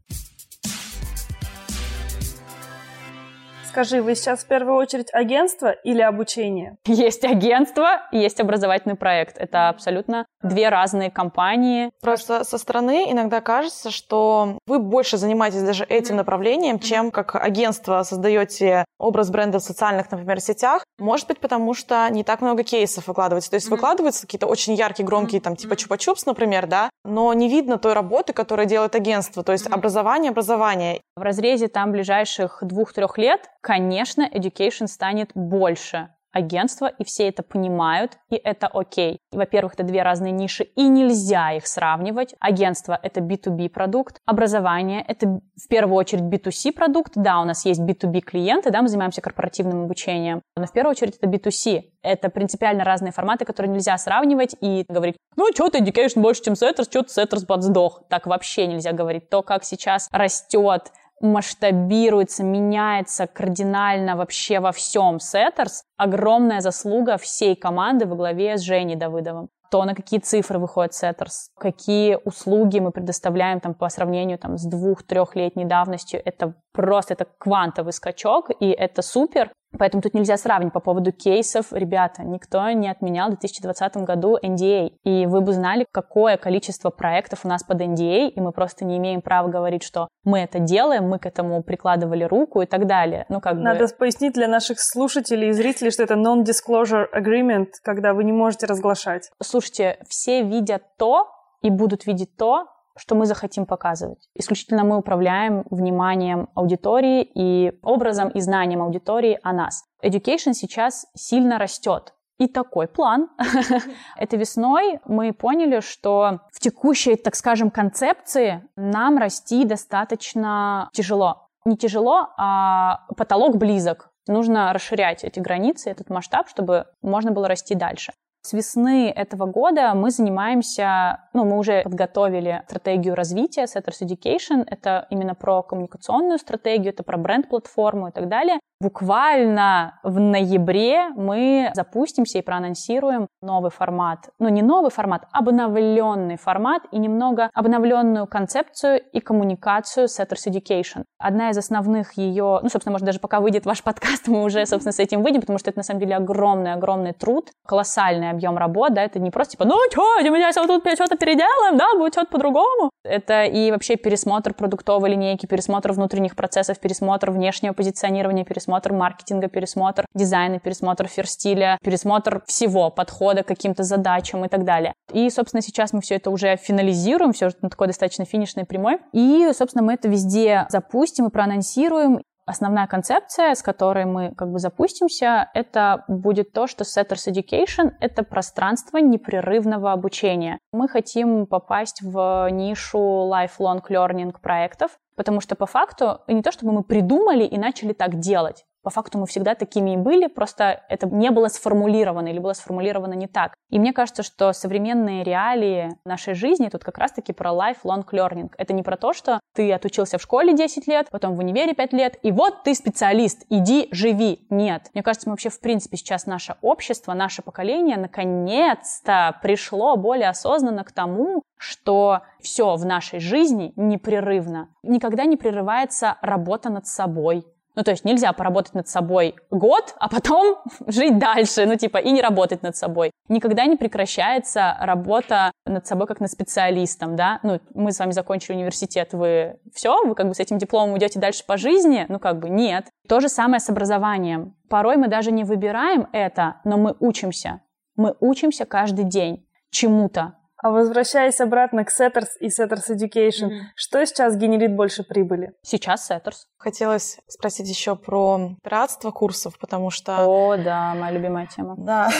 Скажи, 3.79 4.03
вы 4.03 4.17
сейчас 4.17 4.41
в 4.41 4.47
первую 4.49 4.77
очередь 4.77 5.07
агентство 5.13 5.71
или 5.71 6.01
обучение? 6.01 6.79
Есть 6.85 7.25
агентство, 7.25 8.09
есть 8.11 8.41
образовательный 8.41 8.97
проект. 8.97 9.39
Это 9.39 9.69
абсолютно 9.69 10.27
две 10.43 10.69
разные 10.69 11.13
компании. 11.13 11.93
Просто 12.03 12.43
со 12.43 12.59
стороны 12.59 13.07
иногда 13.09 13.41
кажется, 13.41 13.93
что 13.93 14.59
вы 14.67 14.81
больше 14.81 15.17
занимаетесь 15.17 15.63
даже 15.63 15.85
этим 15.85 16.17
направлением, 16.17 16.81
чем 16.81 17.13
как 17.13 17.37
агентство 17.37 18.03
создаете 18.03 18.85
образ 18.99 19.31
бренда 19.31 19.61
в 19.61 19.63
социальных, 19.63 20.11
например, 20.11 20.41
сетях. 20.41 20.83
Может 20.99 21.29
быть, 21.29 21.39
потому 21.39 21.73
что 21.73 22.09
не 22.11 22.25
так 22.25 22.41
много 22.41 22.65
кейсов 22.65 23.07
выкладывается. 23.07 23.51
То 23.51 23.57
есть 23.57 23.69
выкладываются 23.69 24.23
какие-то 24.23 24.49
очень 24.49 24.75
яркие, 24.75 25.07
громкие, 25.07 25.41
там, 25.41 25.55
типа 25.55 25.75
чупа-чупс, 25.75 26.25
например, 26.27 26.67
да, 26.67 26.91
но 27.05 27.33
не 27.33 27.49
видно 27.49 27.79
той 27.79 27.93
работы, 27.93 28.33
которую 28.33 28.67
делает 28.67 28.97
агентство. 28.97 29.45
То 29.45 29.53
есть 29.53 29.69
образование, 29.69 30.31
образование. 30.31 31.01
В 31.17 31.23
разрезе 31.23 31.69
там 31.69 31.93
ближайших 31.93 32.59
двух-трех 32.63 33.19
лет, 33.19 33.49
конечно, 33.69 34.23
education 34.23 34.87
станет 34.87 35.33
больше 35.35 36.09
агентства, 36.33 36.87
и 36.87 37.05
все 37.05 37.29
это 37.29 37.43
понимают, 37.43 38.17
и 38.31 38.37
это 38.37 38.67
окей. 38.67 39.19
Во-первых, 39.31 39.75
это 39.75 39.83
две 39.83 40.03
разные 40.03 40.33
ниши, 40.33 40.65
и 40.65 40.89
нельзя 40.89 41.53
их 41.53 41.67
сравнивать. 41.67 42.35
Агентство— 42.41 42.99
это 43.03 43.21
B2B 43.21 43.69
продукт, 43.69 44.21
образование— 44.25 45.05
это 45.09 45.27
в 45.27 45.69
первую 45.69 45.97
очередь 45.97 46.23
B2C 46.23 46.73
продукт. 46.73 47.13
Да, 47.15 47.41
у 47.41 47.45
нас 47.45 47.67
есть 47.67 47.81
B2B 47.81 48.21
клиенты, 48.21 48.71
да, 48.71 48.81
мы 48.81 48.89
занимаемся 48.89 49.21
корпоративным 49.21 49.85
обучением, 49.85 50.41
но 50.57 50.65
в 50.65 50.73
первую 50.73 50.93
очередь 50.93 51.19
это 51.21 51.29
B2C. 51.29 51.83
Это 52.01 52.31
принципиально 52.31 52.85
разные 52.85 53.13
форматы, 53.13 53.45
которые 53.45 53.71
нельзя 53.71 53.99
сравнивать 53.99 54.57
и 54.63 54.87
говорить, 54.89 55.17
ну, 55.37 55.47
что-то 55.53 55.77
education 55.77 56.23
больше, 56.23 56.43
чем 56.43 56.55
Setters, 56.55 56.85
что-то 56.85 57.21
Setters 57.21 57.45
подсдох. 57.45 58.05
Так 58.09 58.27
вообще 58.27 58.67
нельзя 58.67 58.93
говорить. 58.93 59.29
То, 59.29 59.43
как 59.43 59.65
сейчас 59.65 60.09
растет 60.11 60.91
масштабируется, 61.21 62.45
меняется 62.45 63.27
кардинально 63.27 64.17
вообще 64.17 64.61
во 64.61 64.73
всем 64.73 65.21
Setters, 65.21 65.85
огромная 65.97 66.61
заслуга 66.61 67.17
всей 67.19 67.57
команды 67.57 68.07
во 68.07 68.17
главе 68.17 68.57
с 68.57 68.63
Женей 68.63 68.97
Давыдовым 68.97 69.49
то 69.71 69.85
на 69.85 69.95
какие 69.95 70.21
цифры 70.21 70.59
выходит 70.59 70.95
Setters, 70.95 71.51
какие 71.59 72.19
услуги 72.25 72.79
мы 72.79 72.91
предоставляем 72.91 73.61
там, 73.61 73.75
по 73.75 73.89
сравнению 73.89 74.39
там, 74.39 74.57
с 74.57 74.65
двух-трехлетней 74.65 75.65
давностью. 75.65 76.23
Это 76.25 76.55
просто 76.73 77.15
это 77.15 77.27
квантовый 77.39 77.93
скачок, 77.93 78.51
и 78.61 78.71
это 78.71 79.03
супер. 79.03 79.51
Поэтому 79.77 80.03
тут 80.03 80.15
нельзя 80.15 80.37
сравнить 80.37 80.73
по 80.73 80.81
поводу 80.81 81.13
кейсов. 81.13 81.73
Ребята, 81.73 82.23
никто 82.23 82.69
не 82.71 82.89
отменял 82.89 83.29
в 83.29 83.31
2020 83.33 83.97
году 83.99 84.39
NDA. 84.43 84.93
И 85.05 85.27
вы 85.27 85.41
бы 85.41 85.53
знали, 85.53 85.87
какое 85.91 86.37
количество 86.37 86.91
проектов 86.91 87.41
у 87.45 87.49
нас 87.49 87.63
под 87.63 87.81
NDA, 87.81 88.29
и 88.29 88.41
мы 88.41 88.53
просто 88.53 88.85
не 88.85 88.97
имеем 88.99 89.21
права 89.21 89.49
говорить, 89.49 89.83
что 89.83 90.09
мы 90.25 90.41
это 90.41 90.59
делаем, 90.59 91.09
мы 91.09 91.19
к 91.19 91.27
этому 91.27 91.63
прикладывали 91.63 92.25
руку 92.25 92.63
и 92.63 92.67
так 92.67 92.87
далее. 92.87 93.27
Ну, 93.29 93.41
как 93.41 93.55
Надо 93.55 93.87
бы... 93.87 93.91
пояснить 93.99 94.35
для 94.35 94.49
наших 94.49 94.81
слушателей 94.81 95.49
и 95.49 95.53
зрителей, 95.53 95.91
что 95.91 96.03
это 96.03 96.15
non-disclosure 96.15 97.07
agreement, 97.15 97.69
когда 97.83 98.15
вы 98.15 98.25
не 98.25 98.33
можете 98.33 98.67
разглашать. 98.67 99.31
Слушайте, 99.43 99.99
все 100.09 100.43
видят 100.43 100.83
то 100.99 101.29
и 101.63 101.71
будут 101.71 102.07
видеть 102.07 102.37
то, 102.37 102.67
что 102.99 103.15
мы 103.15 103.27
захотим 103.27 103.67
показывать. 103.67 104.29
Исключительно 104.35 104.85
мы 104.85 104.99
управляем 104.99 105.65
вниманием 105.71 106.49
аудитории 106.55 107.23
и 107.23 107.79
образом 107.83 108.29
и 108.29 108.41
знанием 108.41 108.83
аудитории 108.83 109.39
о 109.43 109.53
нас. 109.53 109.85
Education 110.03 110.53
сейчас 110.53 111.07
сильно 111.15 111.59
растет. 111.59 112.15
И 112.39 112.47
такой 112.47 112.87
план. 112.87 113.29
Это 114.17 114.37
весной 114.37 115.01
мы 115.07 115.33
поняли, 115.33 115.81
что 115.81 116.41
в 116.53 116.61
текущей, 116.61 117.17
так 117.17 117.35
скажем, 117.35 117.71
концепции 117.71 118.63
нам 118.77 119.19
расти 119.19 119.65
достаточно 119.65 120.89
тяжело. 120.93 121.49
Не 121.65 121.77
тяжело, 121.77 122.29
а 122.37 123.07
потолок 123.17 123.57
близок. 123.57 124.11
Нужно 124.29 124.73
расширять 124.73 125.25
эти 125.25 125.41
границы, 125.41 125.91
этот 125.91 126.11
масштаб, 126.11 126.49
чтобы 126.49 126.87
можно 127.03 127.33
было 127.33 127.49
расти 127.49 127.75
дальше. 127.75 128.13
С 128.43 128.53
весны 128.53 129.11
этого 129.11 129.47
года 129.47 129.93
мы 129.95 130.11
занимаемся, 130.11 131.29
ну, 131.35 131.45
мы 131.45 131.59
уже 131.59 131.83
подготовили 131.83 132.63
стратегию 132.67 133.15
развития 133.15 133.65
Setters 133.65 134.03
Education. 134.03 134.65
Это 134.67 135.07
именно 135.11 135.35
про 135.35 135.63
коммуникационную 135.63 136.39
стратегию, 136.39 136.93
это 136.93 137.03
про 137.03 137.19
бренд-платформу 137.19 138.09
и 138.09 138.13
так 138.13 138.29
далее. 138.29 138.59
Буквально 138.81 139.99
в 140.05 140.21
ноябре 140.21 141.09
мы 141.17 141.73
запустимся 141.75 142.39
и 142.39 142.43
проанонсируем 142.43 143.27
новый 143.43 143.73
формат. 143.73 144.31
Ну, 144.39 144.49
не 144.51 144.63
новый 144.63 144.93
формат, 144.93 145.25
обновленный 145.33 146.37
формат 146.37 146.83
и 146.93 146.99
немного 146.99 147.51
обновленную 147.55 148.29
концепцию 148.29 149.01
и 149.01 149.19
коммуникацию 149.19 150.07
Setters 150.07 150.47
Education. 150.47 151.03
Одна 151.19 151.51
из 151.51 151.59
основных 151.59 152.13
ее, 152.13 152.61
ну, 152.63 152.69
собственно, 152.69 152.93
может, 152.93 153.05
даже 153.05 153.19
пока 153.19 153.41
выйдет 153.41 153.67
ваш 153.67 153.83
подкаст, 153.83 154.29
мы 154.29 154.45
уже, 154.45 154.65
собственно, 154.65 154.93
с 154.93 155.01
этим 155.01 155.25
выйдем, 155.25 155.41
потому 155.41 155.59
что 155.59 155.71
это, 155.71 155.81
на 155.81 155.85
самом 155.85 155.99
деле, 155.99 156.15
огромный-огромный 156.15 157.15
труд, 157.15 157.51
колоссальный 157.67 158.31
объем 158.31 158.57
работ, 158.59 158.95
да, 158.95 159.03
это 159.03 159.19
не 159.19 159.33
просто 159.33 159.53
типа, 159.53 159.65
ну, 159.65 159.77
что, 159.91 160.21
меня 160.21 160.53
все 160.53 160.65
тут 160.69 160.87
что-то 160.95 161.17
переделаем, 161.17 161.77
да, 161.77 161.97
будет 161.97 162.13
что-то 162.13 162.31
по-другому. 162.31 162.91
Это 163.03 163.43
и 163.43 163.73
вообще 163.73 163.97
пересмотр 163.97 164.55
продуктовой 164.55 165.11
линейки, 165.11 165.47
пересмотр 165.47 165.91
внутренних 165.91 166.37
процессов, 166.37 166.79
пересмотр 166.79 167.33
внешнего 167.33 167.73
позиционирования, 167.73 168.45
пересмотр 168.45 168.68
пересмотр 168.69 168.93
маркетинга, 168.93 169.49
пересмотр 169.49 170.05
дизайна, 170.15 170.59
пересмотр 170.59 171.09
ферстиля, 171.09 171.79
пересмотр 171.83 172.43
всего, 172.47 172.91
подхода 172.91 173.43
к 173.43 173.47
каким-то 173.47 173.83
задачам 173.83 174.45
и 174.45 174.49
так 174.49 174.65
далее. 174.65 174.93
И, 175.13 175.31
собственно, 175.31 175.63
сейчас 175.63 175.95
мы 175.95 176.03
все 176.03 176.17
это 176.17 176.31
уже 176.31 176.57
финализируем, 176.57 177.33
все 177.33 177.49
на 177.63 177.71
такой 177.71 177.87
достаточно 177.87 178.27
финишной 178.27 178.67
прямой. 178.67 178.99
И, 179.13 179.51
собственно, 179.57 179.85
мы 179.85 179.95
это 179.95 180.09
везде 180.09 180.67
запустим 180.69 181.27
и 181.27 181.31
проанонсируем. 181.31 182.21
Основная 182.45 182.87
концепция, 182.87 183.55
с 183.55 183.63
которой 183.63 184.07
мы 184.07 184.35
как 184.35 184.51
бы 184.51 184.59
запустимся, 184.59 185.51
это 185.55 186.05
будет 186.09 186.53
то, 186.53 186.67
что 186.67 186.85
Setters 186.85 187.31
Education— 187.31 187.93
это 188.01 188.23
пространство 188.23 188.99
непрерывного 188.99 189.93
обучения. 189.93 190.59
Мы 190.73 190.89
хотим 190.89 191.47
попасть 191.47 192.01
в 192.03 192.49
нишу 192.51 192.99
lifelong 193.31 193.83
learning 193.91 194.33
проектов, 194.43 194.93
потому 195.19 195.41
что 195.41 195.57
по 195.57 195.67
факту 195.67 196.21
не 196.29 196.43
то, 196.43 196.53
чтобы 196.53 196.73
мы 196.73 196.85
придумали 196.85 197.43
и 197.45 197.59
начали 197.59 197.93
так 197.93 198.21
делать 198.21 198.65
по 198.83 198.91
факту 198.91 199.19
мы 199.19 199.27
всегда 199.27 199.55
такими 199.55 199.95
и 199.95 199.97
были, 199.97 200.27
просто 200.29 200.85
это 200.89 201.07
не 201.07 201.31
было 201.31 201.49
сформулировано 201.49 202.29
или 202.29 202.39
было 202.39 202.53
сформулировано 202.53 203.15
не 203.15 203.27
так. 203.27 203.55
И 203.71 203.79
мне 203.79 203.93
кажется, 203.93 204.23
что 204.23 204.53
современные 204.53 205.25
реалии 205.25 205.91
нашей 206.05 206.35
жизни 206.35 206.69
тут 206.69 206.85
как 206.85 206.99
раз-таки 206.99 207.33
про 207.33 207.51
lifelong 207.51 208.05
learning. 208.11 208.51
Это 208.57 208.73
не 208.73 208.83
про 208.83 208.97
то, 208.97 209.13
что 209.13 209.41
ты 209.55 209.73
отучился 209.73 210.19
в 210.19 210.23
школе 210.23 210.55
10 210.55 210.87
лет, 210.87 211.09
потом 211.11 211.35
в 211.35 211.39
универе 211.41 211.75
5 211.75 211.93
лет, 211.93 212.19
и 212.23 212.33
вот 212.33 212.63
ты 212.63 212.75
специалист, 212.75 213.45
иди, 213.49 213.89
живи. 213.91 214.47
Нет. 214.51 214.91
Мне 214.95 215.03
кажется, 215.03 215.29
мы 215.29 215.33
вообще 215.33 215.51
в 215.51 215.61
принципе 215.61 215.97
сейчас 215.97 216.27
наше 216.27 216.57
общество, 216.63 217.13
наше 217.15 217.43
поколение 217.43 217.97
наконец-то 217.97 219.39
пришло 219.43 219.97
более 219.97 220.29
осознанно 220.29 220.85
к 220.85 220.93
тому, 220.93 221.43
что 221.59 222.23
все 222.41 222.77
в 222.77 222.85
нашей 222.85 223.21
жизни 223.21 223.73
непрерывно. 223.77 224.69
Никогда 224.83 225.25
не 225.25 225.37
прерывается 225.37 226.17
работа 226.23 226.71
над 226.71 226.87
собой, 226.87 227.45
Ну, 227.79 227.85
то 227.85 227.93
есть 227.93 228.05
нельзя 228.05 228.33
поработать 228.33 228.75
над 228.75 228.89
собой 228.89 229.37
год, 229.53 229.95
а 230.01 230.09
потом 230.09 230.57
жить 230.89 231.17
дальше, 231.17 231.65
ну, 231.65 231.77
типа, 231.77 231.99
и 231.99 232.11
не 232.11 232.21
работать 232.21 232.65
над 232.65 232.75
собой. 232.75 233.13
Никогда 233.29 233.67
не 233.67 233.77
прекращается 233.77 234.77
работа 234.81 235.53
над 235.65 235.87
собой 235.87 236.09
как 236.09 236.19
над 236.19 236.29
специалистом, 236.29 237.15
да. 237.15 237.39
Ну, 237.45 237.61
мы 237.75 237.93
с 237.93 238.01
вами 238.01 238.11
закончили 238.11 238.57
университет, 238.57 239.11
вы 239.13 239.61
все, 239.73 240.05
вы 240.05 240.17
как 240.17 240.27
бы 240.27 240.35
с 240.35 240.41
этим 240.41 240.59
дипломом 240.59 240.99
идете 240.99 241.21
дальше 241.21 241.45
по 241.47 241.57
жизни? 241.57 242.05
Ну, 242.09 242.19
как 242.19 242.41
бы 242.41 242.51
нет. 242.51 242.87
То 243.09 243.21
же 243.21 243.29
самое 243.29 243.61
с 243.61 243.71
образованием. 243.71 244.57
Порой 244.69 244.97
мы 244.97 245.07
даже 245.07 245.31
не 245.31 245.45
выбираем 245.45 246.09
это, 246.13 246.57
но 246.65 246.79
мы 246.79 246.97
учимся. 246.99 247.61
Мы 247.95 248.17
учимся 248.19 248.65
каждый 248.65 249.05
день 249.05 249.47
чему-то. 249.71 250.35
А 250.61 250.71
возвращаясь 250.71 251.41
обратно 251.41 251.85
к 251.85 251.89
Setters 251.89 252.31
и 252.41 252.49
Setters 252.49 252.91
Education, 252.91 253.49
mm-hmm. 253.49 253.61
что 253.77 254.05
сейчас 254.05 254.37
генерит 254.37 254.75
больше 254.75 255.05
прибыли? 255.05 255.53
Сейчас 255.63 256.11
Setters. 256.11 256.47
Хотелось 256.57 257.19
спросить 257.29 257.69
еще 257.69 257.95
про 257.95 258.57
пиратство 258.65 259.13
курсов, 259.13 259.57
потому 259.61 259.91
что... 259.91 260.25
О, 260.27 260.57
да, 260.57 260.95
моя 260.95 261.13
любимая 261.13 261.47
тема. 261.47 261.77
Да. 261.79 262.11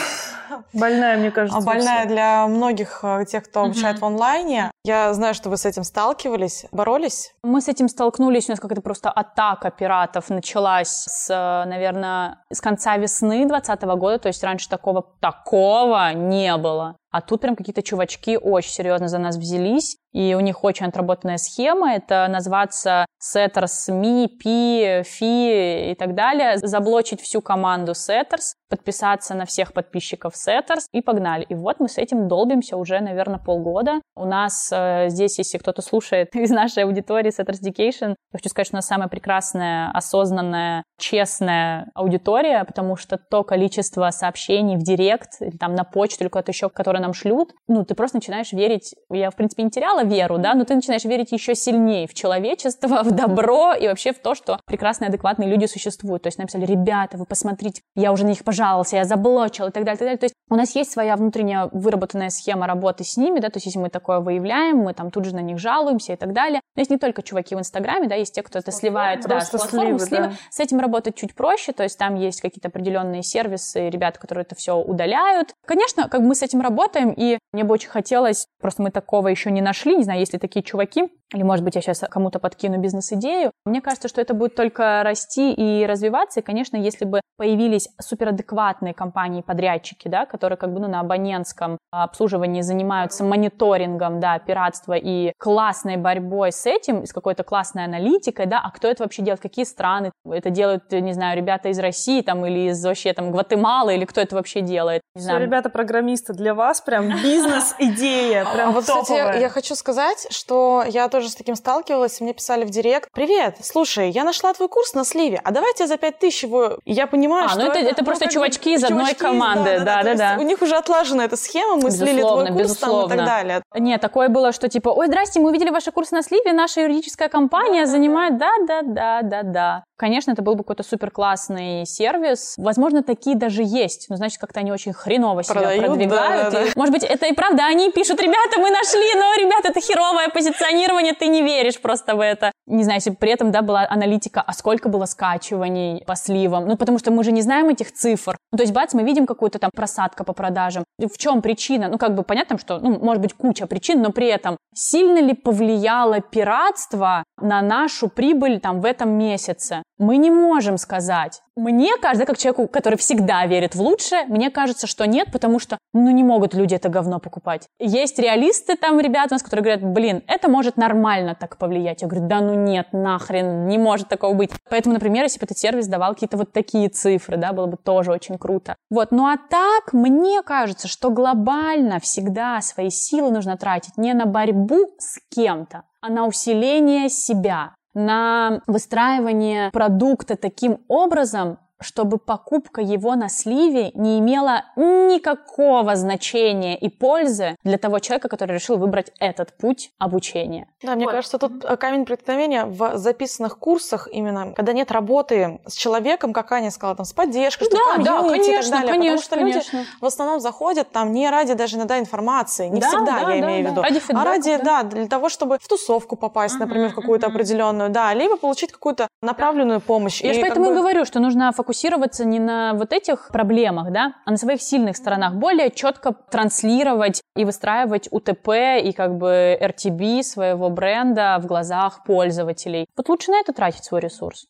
Больная, 0.73 1.17
мне 1.17 1.31
кажется. 1.31 1.59
Больная 1.59 2.05
для 2.05 2.47
многих 2.47 3.01
э, 3.03 3.25
тех, 3.25 3.43
кто 3.43 3.63
обучает 3.63 3.97
mm-hmm. 3.97 3.99
в 3.99 4.05
онлайне. 4.05 4.71
Я 4.85 5.13
знаю, 5.13 5.33
что 5.33 5.49
вы 5.49 5.57
с 5.57 5.65
этим 5.65 5.83
сталкивались, 5.83 6.65
боролись. 6.71 7.33
Мы 7.43 7.61
с 7.61 7.67
этим 7.67 7.89
столкнулись, 7.89 8.47
у 8.47 8.53
нас 8.53 8.59
какая-то 8.61 8.81
просто 8.81 9.11
атака 9.11 9.69
пиратов 9.69 10.29
началась 10.29 11.03
с, 11.07 11.29
э, 11.29 11.69
наверное, 11.69 12.41
с 12.51 12.61
конца 12.61 12.95
весны 12.95 13.45
2020 13.45 13.83
года, 13.99 14.17
то 14.17 14.27
есть 14.27 14.43
раньше 14.43 14.69
такого, 14.69 15.05
такого 15.19 16.13
не 16.13 16.55
было. 16.55 16.95
А 17.11 17.21
тут 17.21 17.41
прям 17.41 17.55
какие-то 17.55 17.81
чувачки 17.81 18.37
очень 18.37 18.71
серьезно 18.71 19.07
за 19.07 19.17
нас 19.17 19.37
взялись 19.37 19.97
и 20.11 20.33
у 20.33 20.39
них 20.39 20.63
очень 20.63 20.87
отработанная 20.87 21.37
схема. 21.37 21.93
Это 21.93 22.27
назваться 22.29 23.05
Setters, 23.21 23.89
Me, 23.89 24.27
P, 24.27 25.01
Fi 25.01 25.91
и 25.91 25.95
так 25.95 26.15
далее. 26.15 26.57
Заблочить 26.57 27.21
всю 27.21 27.41
команду 27.41 27.91
Setters, 27.91 28.55
подписаться 28.69 29.33
на 29.35 29.45
всех 29.45 29.73
подписчиков 29.73 30.33
Setters 30.33 30.85
и 30.91 31.01
погнали. 31.01 31.45
И 31.49 31.55
вот 31.55 31.79
мы 31.79 31.89
с 31.89 31.97
этим 31.97 32.27
долбимся 32.27 32.77
уже, 32.77 32.99
наверное, 32.99 33.39
полгода. 33.39 34.01
У 34.15 34.25
нас 34.25 34.69
э, 34.71 35.09
здесь, 35.09 35.37
если 35.37 35.57
кто-то 35.57 35.81
слушает 35.81 36.29
из 36.35 36.49
нашей 36.49 36.83
аудитории 36.83 37.31
Setters 37.31 37.59
Education, 37.61 38.09
я 38.31 38.37
хочу 38.37 38.49
сказать, 38.49 38.67
что 38.67 38.75
у 38.75 38.77
нас 38.77 38.87
самая 38.87 39.09
прекрасная, 39.09 39.91
осознанная, 39.91 40.83
честная 40.99 41.89
аудитория, 41.95 42.63
потому 42.63 42.95
что 42.95 43.17
то 43.17 43.43
количество 43.43 44.09
сообщений 44.11 44.77
в 44.77 44.83
директ 44.83 45.41
или 45.41 45.57
там 45.57 45.75
на 45.75 45.83
почту 45.83 46.23
или 46.23 46.29
куда-то 46.29 46.51
еще, 46.51 46.69
которые 46.69 47.01
нам 47.01 47.13
шлют, 47.13 47.53
ну, 47.67 47.83
ты 47.85 47.95
просто 47.95 48.17
начинаешь 48.17 48.53
верить. 48.53 48.95
Я, 49.09 49.31
в 49.31 49.35
принципе, 49.35 49.63
не 49.63 49.71
теряла 49.71 49.98
веру, 50.03 50.37
да, 50.37 50.53
но 50.53 50.65
ты 50.65 50.75
начинаешь 50.75 51.05
верить 51.05 51.31
еще 51.31 51.55
сильнее 51.55 52.07
в 52.07 52.13
человечество, 52.13 53.03
в 53.03 53.11
добро 53.11 53.73
и 53.73 53.87
вообще 53.87 54.13
в 54.13 54.19
то, 54.19 54.35
что 54.35 54.59
прекрасные, 54.65 55.09
адекватные 55.09 55.49
люди 55.49 55.65
существуют. 55.65 56.23
То 56.23 56.27
есть 56.27 56.37
написали, 56.37 56.65
ребята, 56.65 57.17
вы 57.17 57.25
посмотрите, 57.25 57.81
я 57.95 58.11
уже 58.11 58.23
на 58.23 58.29
них 58.29 58.43
пожаловался, 58.43 58.97
я 58.97 59.05
заблочил 59.05 59.67
и 59.67 59.71
так 59.71 59.83
далее, 59.83 59.95
и 59.95 59.99
так 59.99 60.07
далее. 60.07 60.17
То 60.17 60.25
есть 60.25 60.35
у 60.49 60.55
нас 60.55 60.75
есть 60.75 60.91
своя 60.91 61.15
внутренняя 61.15 61.69
выработанная 61.71 62.29
схема 62.29 62.67
работы 62.67 63.03
с 63.03 63.17
ними, 63.17 63.39
да, 63.39 63.49
то 63.49 63.57
есть 63.57 63.67
если 63.67 63.79
мы 63.79 63.89
такое 63.89 64.19
выявляем, 64.19 64.77
мы 64.77 64.93
там 64.93 65.11
тут 65.11 65.25
же 65.25 65.35
на 65.35 65.41
них 65.41 65.59
жалуемся 65.59 66.13
и 66.13 66.15
так 66.15 66.33
далее. 66.33 66.58
Но 66.79 66.81
есть 66.81 66.91
не 66.91 66.97
только 66.97 67.23
чуваки 67.23 67.55
в 67.55 67.59
Инстаграме, 67.59 68.07
да, 68.07 68.15
есть 68.15 68.33
те, 68.33 68.41
кто 68.41 68.57
это 68.57 68.71
сливает, 68.71 69.25
да, 69.27 69.41
с 69.41 69.49
платформы, 69.49 69.99
сливы, 69.99 70.27
да. 70.29 70.31
С 70.49 70.61
этим 70.61 70.79
работать 70.79 71.13
чуть 71.13 71.35
проще, 71.35 71.73
то 71.73 71.83
есть 71.83 71.97
там 71.97 72.15
есть 72.15 72.39
какие-то 72.39 72.69
определенные 72.69 73.21
сервисы, 73.21 73.89
ребята, 73.89 74.17
которые 74.17 74.43
это 74.43 74.55
все 74.55 74.77
удаляют. 74.77 75.53
Конечно, 75.65 76.07
как 76.07 76.21
бы 76.21 76.27
мы 76.27 76.35
с 76.35 76.41
этим 76.41 76.61
работаем, 76.61 77.11
и 77.11 77.37
мне 77.51 77.65
бы 77.65 77.73
очень 77.73 77.89
хотелось, 77.89 78.47
просто 78.61 78.81
мы 78.81 78.91
такого 78.91 79.27
еще 79.27 79.51
не 79.51 79.59
нашли, 79.59 79.93
не 79.97 80.05
знаю, 80.05 80.21
есть 80.21 80.31
ли 80.31 80.39
такие 80.39 80.63
чуваки, 80.63 81.09
или, 81.33 81.43
может 81.43 81.63
быть, 81.63 81.75
я 81.75 81.81
сейчас 81.81 82.03
кому-то 82.09 82.39
подкину 82.39 82.79
бизнес-идею. 82.79 83.51
Мне 83.65 83.81
кажется, 83.81 84.07
что 84.07 84.19
это 84.19 84.33
будет 84.33 84.55
только 84.55 85.01
расти 85.03 85.53
и 85.53 85.85
развиваться. 85.85 86.39
И, 86.39 86.43
конечно, 86.43 86.75
если 86.75 87.05
бы 87.05 87.21
появились 87.37 87.87
суперадекватные 88.01 88.93
компании-подрядчики, 88.93 90.07
да, 90.07 90.25
которые 90.25 90.57
как 90.57 90.73
бы 90.73 90.79
ну, 90.79 90.87
на 90.87 91.01
абонентском 91.01 91.77
обслуживании 91.91 92.61
занимаются 92.61 93.23
мониторингом, 93.23 94.19
да, 94.19 94.39
пиратства 94.39 94.93
и 94.93 95.33
классной 95.37 95.97
борьбой 95.97 96.51
с 96.51 96.65
этим, 96.65 97.05
с 97.05 97.13
какой-то 97.13 97.43
классной 97.43 97.85
аналитикой, 97.85 98.47
да, 98.47 98.59
а 98.63 98.71
кто 98.71 98.87
это 98.87 99.03
вообще 99.03 99.21
делает, 99.21 99.41
какие 99.41 99.65
страны 99.65 100.11
это 100.29 100.49
делают, 100.49 100.91
не 100.91 101.13
знаю, 101.13 101.37
ребята 101.37 101.69
из 101.69 101.79
России 101.79 102.21
там 102.21 102.45
или 102.45 102.71
из 102.71 102.83
вообще 102.83 103.13
там 103.13 103.31
Гватемалы, 103.31 103.95
или 103.95 104.05
кто 104.05 104.19
это 104.19 104.35
вообще 104.35 104.61
делает. 104.61 105.01
Не 105.15 105.21
Все, 105.21 105.37
ребята-программисты, 105.37 106.33
для 106.33 106.53
вас 106.53 106.81
прям 106.81 107.09
бизнес-идея, 107.23 108.45
прям 108.51 108.69
а 108.69 108.71
вот, 108.71 108.83
кстати, 108.83 109.13
я 109.13 109.49
хочу 109.49 109.75
сказать, 109.75 110.27
что 110.31 110.83
я 110.87 111.07
тоже 111.07 111.18
тоже 111.19 111.31
с 111.31 111.35
таким 111.35 111.55
сталкивалась, 111.55 112.21
мне 112.21 112.33
писали 112.33 112.63
в 112.63 112.69
директ, 112.69 113.09
привет, 113.11 113.57
слушай, 113.61 114.09
я 114.09 114.23
нашла 114.23 114.53
твой 114.53 114.69
курс 114.69 114.93
на 114.93 115.03
сливе, 115.03 115.41
а 115.43 115.51
давайте 115.51 115.85
за 115.85 115.97
пять 115.97 116.17
тысяч 116.17 116.43
его... 116.43 116.77
Я 116.85 117.07
понимаю, 117.07 117.47
а, 117.47 117.49
что... 117.49 117.59
ну 117.59 117.65
это, 117.65 117.79
это, 117.79 117.89
это 117.89 118.05
просто 118.05 118.25
ну, 118.25 118.31
чувачки 118.31 118.73
из 118.73 118.85
одной 118.85 119.13
команды, 119.15 119.81
да-да-да. 119.81 120.37
У 120.39 120.43
них 120.43 120.61
уже 120.61 120.77
отлажена 120.77 121.25
эта 121.25 121.35
схема, 121.35 121.75
мы 121.75 121.87
безусловно, 121.87 122.05
слили 122.05 122.21
твой 122.21 122.47
курс 122.47 122.57
безусловно. 122.57 123.07
там 123.09 123.15
и 123.15 123.17
так 123.17 123.25
далее. 123.25 123.61
Нет, 123.75 123.99
такое 123.99 124.29
было, 124.29 124.53
что 124.53 124.69
типа, 124.69 124.89
ой, 124.89 125.07
здрасте, 125.07 125.41
мы 125.41 125.49
увидели 125.49 125.71
ваши 125.71 125.91
курсы 125.91 126.15
на 126.15 126.23
сливе, 126.23 126.53
наша 126.53 126.81
юридическая 126.81 127.27
компания 127.27 127.81
да, 127.81 127.91
занимает... 127.91 128.37
Да-да-да-да-да. 128.37 129.83
Конечно, 129.99 130.31
это 130.31 130.41
был 130.41 130.55
бы 130.55 130.63
какой-то 130.63 130.83
супер 130.83 131.11
классный 131.11 131.85
сервис. 131.85 132.53
Возможно, 132.55 133.03
такие 133.03 133.35
даже 133.35 133.63
есть, 133.65 134.05
но 134.09 134.15
значит, 134.15 134.39
как-то 134.39 134.61
они 134.61 134.71
очень 134.71 134.93
хреново 134.93 135.43
себя 135.43 135.55
Продают, 135.55 135.85
продвигают. 135.85 136.43
Да, 136.45 136.51
да, 136.51 136.65
да. 136.67 136.71
Может 136.77 136.93
быть, 136.93 137.03
это 137.03 137.25
и 137.25 137.33
правда, 137.33 137.65
они 137.65 137.91
пишут, 137.91 138.21
ребята, 138.21 138.61
мы 138.61 138.69
нашли, 138.69 139.13
но, 139.15 139.35
ребята, 139.35 139.67
это 139.67 139.81
херовое 139.81 140.29
позиционирование, 140.29 141.08
ты 141.13 141.27
не 141.27 141.41
веришь 141.41 141.79
просто 141.81 142.15
в 142.15 142.21
это. 142.21 142.51
Не 142.67 142.83
знаю, 142.83 142.97
если 142.97 143.11
при 143.11 143.31
этом, 143.31 143.51
да, 143.51 143.61
была 143.61 143.87
аналитика, 143.89 144.41
а 144.45 144.53
сколько 144.53 144.89
было 144.89 145.05
скачиваний 145.05 146.03
по 146.05 146.15
сливам. 146.15 146.67
Ну, 146.67 146.77
потому 146.77 146.99
что 146.99 147.11
мы 147.11 147.23
же 147.23 147.31
не 147.31 147.41
знаем 147.41 147.69
этих 147.69 147.91
цифр. 147.91 148.37
Ну, 148.51 148.57
то 148.57 148.63
есть, 148.63 148.73
бац, 148.73 148.93
мы 148.93 149.03
видим 149.03 149.25
какую-то 149.25 149.59
там 149.59 149.71
просадка 149.75 150.23
по 150.23 150.33
продажам. 150.33 150.83
В 150.97 151.17
чем 151.17 151.41
причина? 151.41 151.87
Ну, 151.89 151.97
как 151.97 152.15
бы 152.15 152.23
понятно, 152.23 152.57
что, 152.57 152.79
ну, 152.79 152.99
может 152.99 153.21
быть, 153.21 153.33
куча 153.33 153.67
причин, 153.67 154.01
но 154.01 154.11
при 154.11 154.27
этом 154.27 154.57
сильно 154.73 155.19
ли 155.19 155.33
повлияло 155.33 156.21
пиратство 156.21 157.23
на 157.41 157.61
нашу 157.61 158.09
прибыль 158.09 158.59
там 158.59 158.81
в 158.81 158.85
этом 158.85 159.09
месяце? 159.11 159.83
Мы 159.99 160.15
не 160.15 160.31
можем 160.31 160.77
сказать. 160.77 161.41
Мне 161.57 161.97
кажется, 162.01 162.25
как 162.25 162.37
человеку, 162.37 162.69
который 162.69 162.97
всегда 162.97 163.45
верит 163.45 163.75
в 163.75 163.81
лучшее, 163.81 164.23
мне 164.27 164.49
кажется, 164.49 164.87
что 164.87 165.05
нет, 165.05 165.29
потому 165.29 165.59
что, 165.59 165.77
ну, 165.93 166.09
не 166.09 166.23
могут 166.23 166.53
люди 166.53 166.73
это 166.73 166.87
говно 166.87 167.19
покупать. 167.19 167.67
Есть 167.79 168.17
реалисты 168.17 168.77
там, 168.77 168.97
ребята 169.01 169.27
у 169.31 169.35
нас, 169.35 169.43
которые 169.43 169.63
говорят, 169.63 169.83
блин, 169.83 170.23
это 170.27 170.49
может 170.49 170.77
нормально 170.77 171.35
так 171.37 171.57
повлиять. 171.57 172.01
Я 172.01 172.07
говорю, 172.07 172.27
да 172.29 172.39
ну 172.39 172.53
нет, 172.53 172.93
нахрен, 172.93 173.67
не 173.67 173.77
может 173.77 174.07
такого 174.07 174.33
быть. 174.33 174.51
Поэтому, 174.69 174.93
например, 174.93 175.23
если 175.23 175.37
бы 175.37 175.43
этот 175.43 175.57
сервис 175.57 175.87
давал 175.87 176.13
какие-то 176.13 176.37
вот 176.37 176.53
такие 176.53 176.87
цифры, 176.87 177.35
да, 177.35 177.51
было 177.51 177.65
бы 177.65 177.75
тоже 177.75 178.13
очень 178.13 178.37
круто. 178.37 178.77
Вот, 178.89 179.11
ну 179.11 179.25
а 179.25 179.35
так, 179.35 179.91
мне 179.91 180.41
кажется, 180.43 180.87
что 180.87 181.09
глобально 181.09 181.99
всегда 181.99 182.61
свои 182.61 182.89
силы 182.89 183.31
нужно 183.31 183.57
тратить 183.57 183.97
не 183.97 184.13
на 184.13 184.25
борьбу 184.25 184.95
с 184.97 185.19
кем-то, 185.29 185.83
а 185.99 186.09
на 186.09 186.25
усиление 186.25 187.09
себя 187.09 187.73
на 187.93 188.61
выстраивание 188.67 189.71
продукта 189.71 190.35
таким 190.35 190.79
образом, 190.87 191.57
чтобы 191.81 192.17
покупка 192.17 192.81
его 192.81 193.15
на 193.15 193.29
сливе 193.29 193.91
не 193.93 194.19
имела 194.19 194.65
никакого 194.75 195.95
значения 195.95 196.77
и 196.77 196.89
пользы 196.89 197.55
для 197.63 197.77
того 197.77 197.99
человека, 197.99 198.29
который 198.29 198.53
решил 198.53 198.77
выбрать 198.77 199.11
этот 199.19 199.53
путь 199.57 199.91
обучения. 199.97 200.67
Да, 200.83 200.95
мне 200.95 201.05
вот. 201.05 201.11
кажется, 201.11 201.37
тут 201.37 201.63
камень 201.79 202.05
преткновения 202.05 202.65
в 202.65 202.97
записанных 202.97 203.57
курсах 203.57 204.07
именно, 204.11 204.53
когда 204.53 204.73
нет 204.73 204.91
работы 204.91 205.59
с 205.65 205.73
человеком, 205.73 206.33
как 206.33 206.51
Аня 206.51 206.71
сказала, 206.71 206.95
там, 206.95 207.05
с 207.05 207.13
поддержкой, 207.13 207.65
что 207.65 207.75
да, 207.75 208.03
да, 208.03 208.29
конечно, 208.29 208.51
и 208.51 208.61
так 208.61 208.71
далее. 208.71 208.89
Конечно, 208.89 209.15
потому 209.15 209.21
что 209.21 209.35
конечно. 209.35 209.77
люди 209.77 209.89
в 210.01 210.05
основном 210.05 210.39
заходят 210.39 210.91
там 210.91 211.11
не 211.11 211.29
ради 211.29 211.53
даже 211.53 211.77
иногда 211.77 211.99
информации, 211.99 212.67
не 212.67 212.81
да, 212.81 212.87
всегда, 212.87 213.05
да, 213.05 213.19
я 213.19 213.25
да, 213.25 213.39
имею 213.39 213.63
да. 213.63 213.69
в 213.69 213.71
виду, 213.71 213.81
ради 213.81 214.01
а 214.09 214.23
ради, 214.23 214.57
да. 214.57 214.83
да, 214.83 214.83
для 214.83 215.07
того, 215.07 215.29
чтобы 215.29 215.57
в 215.59 215.67
тусовку 215.67 216.15
попасть, 216.15 216.55
uh-huh, 216.55 216.59
например, 216.59 216.89
в 216.89 216.95
какую-то 216.95 217.27
uh-huh. 217.27 217.31
определенную, 217.31 217.89
да, 217.89 218.13
либо 218.13 218.37
получить 218.37 218.71
какую-то 218.71 219.07
направленную 219.21 219.81
помощь. 219.81 220.21
Я 220.21 220.31
и 220.31 220.33
же 220.35 220.41
поэтому 220.41 220.67
бы... 220.67 220.71
и 220.71 220.75
говорю, 220.75 221.05
что 221.05 221.19
нужно 221.19 221.51
фокусироваться 221.69 222.25
не 222.25 222.39
на 222.39 222.73
вот 222.73 222.91
этих 222.93 223.29
проблемах, 223.31 223.91
да, 223.91 224.15
а 224.25 224.31
на 224.31 224.37
своих 224.37 224.59
сильных 224.59 224.97
сторонах, 224.97 225.35
более 225.35 225.69
четко 225.69 226.13
транслировать 226.13 227.21
и 227.35 227.45
выстраивать 227.45 228.07
УТП 228.09 228.81
и 228.83 228.91
как 228.91 229.19
бы 229.19 229.55
RTB 229.61 230.23
своего 230.23 230.71
бренда 230.71 231.37
в 231.39 231.45
глазах 231.45 232.03
пользователей. 232.05 232.87
Вот 232.97 233.07
лучше 233.07 233.29
на 233.29 233.39
это 233.39 233.53
тратить 233.53 233.83
свой 233.83 234.01
ресурс. 234.01 234.47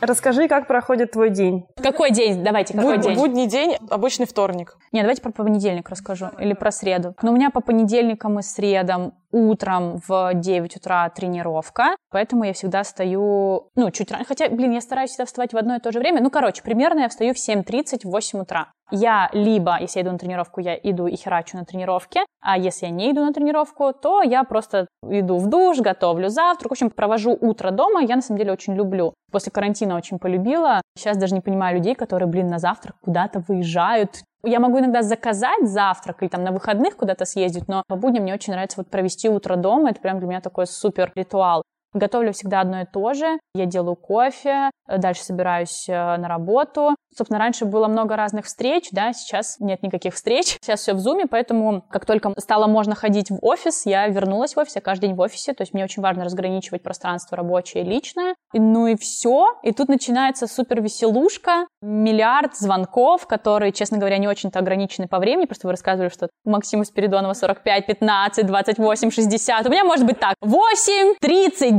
Расскажи, 0.00 0.48
как 0.48 0.66
проходит 0.66 1.12
твой 1.12 1.30
день. 1.30 1.66
Какой 1.76 2.10
день? 2.10 2.42
Давайте, 2.42 2.74
какой 2.74 2.96
Буд, 2.96 3.04
день? 3.04 3.14
Будний 3.16 3.46
день, 3.46 3.76
обычный 3.90 4.26
вторник. 4.26 4.76
Нет, 4.92 5.04
давайте 5.04 5.20
про 5.22 5.30
понедельник 5.30 5.88
расскажу. 5.88 6.30
Или 6.38 6.54
про 6.54 6.72
среду. 6.72 7.14
Но 7.22 7.30
у 7.30 7.34
меня 7.34 7.50
по 7.50 7.60
понедельникам 7.60 8.38
и 8.38 8.42
средам 8.42 9.12
утром 9.32 10.00
в 10.06 10.32
9 10.34 10.76
утра 10.76 11.08
тренировка, 11.10 11.96
поэтому 12.10 12.44
я 12.44 12.52
всегда 12.52 12.82
встаю, 12.82 13.68
ну, 13.76 13.90
чуть 13.90 14.10
раньше. 14.10 14.28
Хотя, 14.28 14.48
блин, 14.48 14.72
я 14.72 14.80
стараюсь 14.80 15.10
всегда 15.10 15.26
вставать 15.26 15.52
в 15.52 15.56
одно 15.56 15.76
и 15.76 15.80
то 15.80 15.92
же 15.92 15.98
время. 15.98 16.20
Ну, 16.20 16.30
короче, 16.30 16.62
примерно 16.62 17.00
я 17.00 17.08
встаю 17.08 17.34
в 17.34 17.36
7.30, 17.36 18.00
в 18.04 18.10
8 18.10 18.40
утра. 18.40 18.68
Я 18.90 19.30
либо, 19.32 19.78
если 19.80 20.00
я 20.00 20.04
иду 20.04 20.12
на 20.12 20.18
тренировку, 20.18 20.60
я 20.60 20.74
иду 20.74 21.06
и 21.06 21.14
херачу 21.14 21.56
на 21.56 21.64
тренировке, 21.64 22.24
а 22.42 22.58
если 22.58 22.86
я 22.86 22.92
не 22.92 23.12
иду 23.12 23.24
на 23.24 23.32
тренировку, 23.32 23.92
то 23.92 24.22
я 24.22 24.42
просто 24.42 24.88
иду 25.08 25.38
в 25.38 25.48
душ, 25.48 25.78
готовлю 25.78 26.28
завтрак. 26.28 26.70
В 26.70 26.72
общем, 26.72 26.90
провожу 26.90 27.36
утро 27.40 27.70
дома. 27.70 28.02
Я, 28.02 28.16
на 28.16 28.22
самом 28.22 28.38
деле, 28.38 28.52
очень 28.52 28.74
люблю. 28.74 29.14
После 29.30 29.52
карантина 29.52 29.96
очень 29.96 30.18
полюбила. 30.18 30.80
Сейчас 30.96 31.16
даже 31.16 31.34
не 31.34 31.40
понимаю 31.40 31.76
людей, 31.76 31.94
которые, 31.94 32.28
блин, 32.28 32.48
на 32.48 32.58
завтрак 32.58 32.96
куда-то 33.00 33.44
выезжают, 33.46 34.22
я 34.42 34.60
могу 34.60 34.78
иногда 34.78 35.02
заказать 35.02 35.68
завтрак 35.68 36.22
или 36.22 36.28
там 36.28 36.44
на 36.44 36.52
выходных 36.52 36.96
куда-то 36.96 37.24
съездить, 37.24 37.68
но 37.68 37.82
по 37.86 37.96
будням 37.96 38.22
мне 38.22 38.34
очень 38.34 38.52
нравится 38.52 38.78
вот 38.78 38.88
провести 38.88 39.28
утро 39.28 39.56
дома. 39.56 39.90
Это 39.90 40.00
прям 40.00 40.18
для 40.18 40.28
меня 40.28 40.40
такой 40.40 40.66
супер 40.66 41.12
ритуал. 41.14 41.62
Готовлю 41.92 42.32
всегда 42.32 42.60
одно 42.60 42.82
и 42.82 42.86
то 42.86 43.14
же. 43.14 43.38
Я 43.54 43.66
делаю 43.66 43.96
кофе, 43.96 44.70
дальше 44.86 45.24
собираюсь 45.24 45.88
э, 45.88 45.92
на 45.92 46.28
работу. 46.28 46.94
Собственно, 47.16 47.40
раньше 47.40 47.64
было 47.64 47.88
много 47.88 48.14
разных 48.14 48.46
встреч, 48.46 48.88
да, 48.92 49.12
сейчас 49.12 49.56
нет 49.58 49.82
никаких 49.82 50.14
встреч. 50.14 50.58
Сейчас 50.60 50.80
все 50.80 50.94
в 50.94 51.00
зуме, 51.00 51.26
поэтому 51.26 51.82
как 51.90 52.06
только 52.06 52.32
стало 52.38 52.66
можно 52.66 52.94
ходить 52.94 53.30
в 53.30 53.38
офис, 53.42 53.84
я 53.84 54.06
вернулась 54.06 54.54
в 54.54 54.58
офис, 54.58 54.76
я 54.76 54.80
каждый 54.80 55.08
день 55.08 55.16
в 55.16 55.20
офисе, 55.20 55.52
то 55.52 55.62
есть 55.62 55.74
мне 55.74 55.82
очень 55.82 56.02
важно 56.02 56.24
разграничивать 56.24 56.82
пространство 56.82 57.36
рабочее 57.36 57.82
и 57.82 57.86
личное. 57.86 58.34
Ну 58.52 58.86
и 58.86 58.96
все. 58.96 59.46
И 59.62 59.72
тут 59.72 59.88
начинается 59.88 60.46
супер 60.46 60.80
веселушка, 60.80 61.66
миллиард 61.82 62.56
звонков, 62.56 63.26
которые, 63.26 63.72
честно 63.72 63.98
говоря, 63.98 64.18
не 64.18 64.28
очень-то 64.28 64.58
ограничены 64.58 65.08
по 65.08 65.18
времени, 65.18 65.46
просто 65.46 65.66
вы 65.66 65.72
рассказывали, 65.72 66.10
что 66.10 66.28
у 66.44 66.50
Максима 66.50 66.84
Спиридонова 66.84 67.32
45, 67.32 67.86
15, 67.86 68.46
28, 68.46 69.10
60. 69.10 69.66
У 69.66 69.70
меня 69.70 69.84
может 69.84 70.06
быть 70.06 70.20
так, 70.20 70.34
8, 70.40 71.14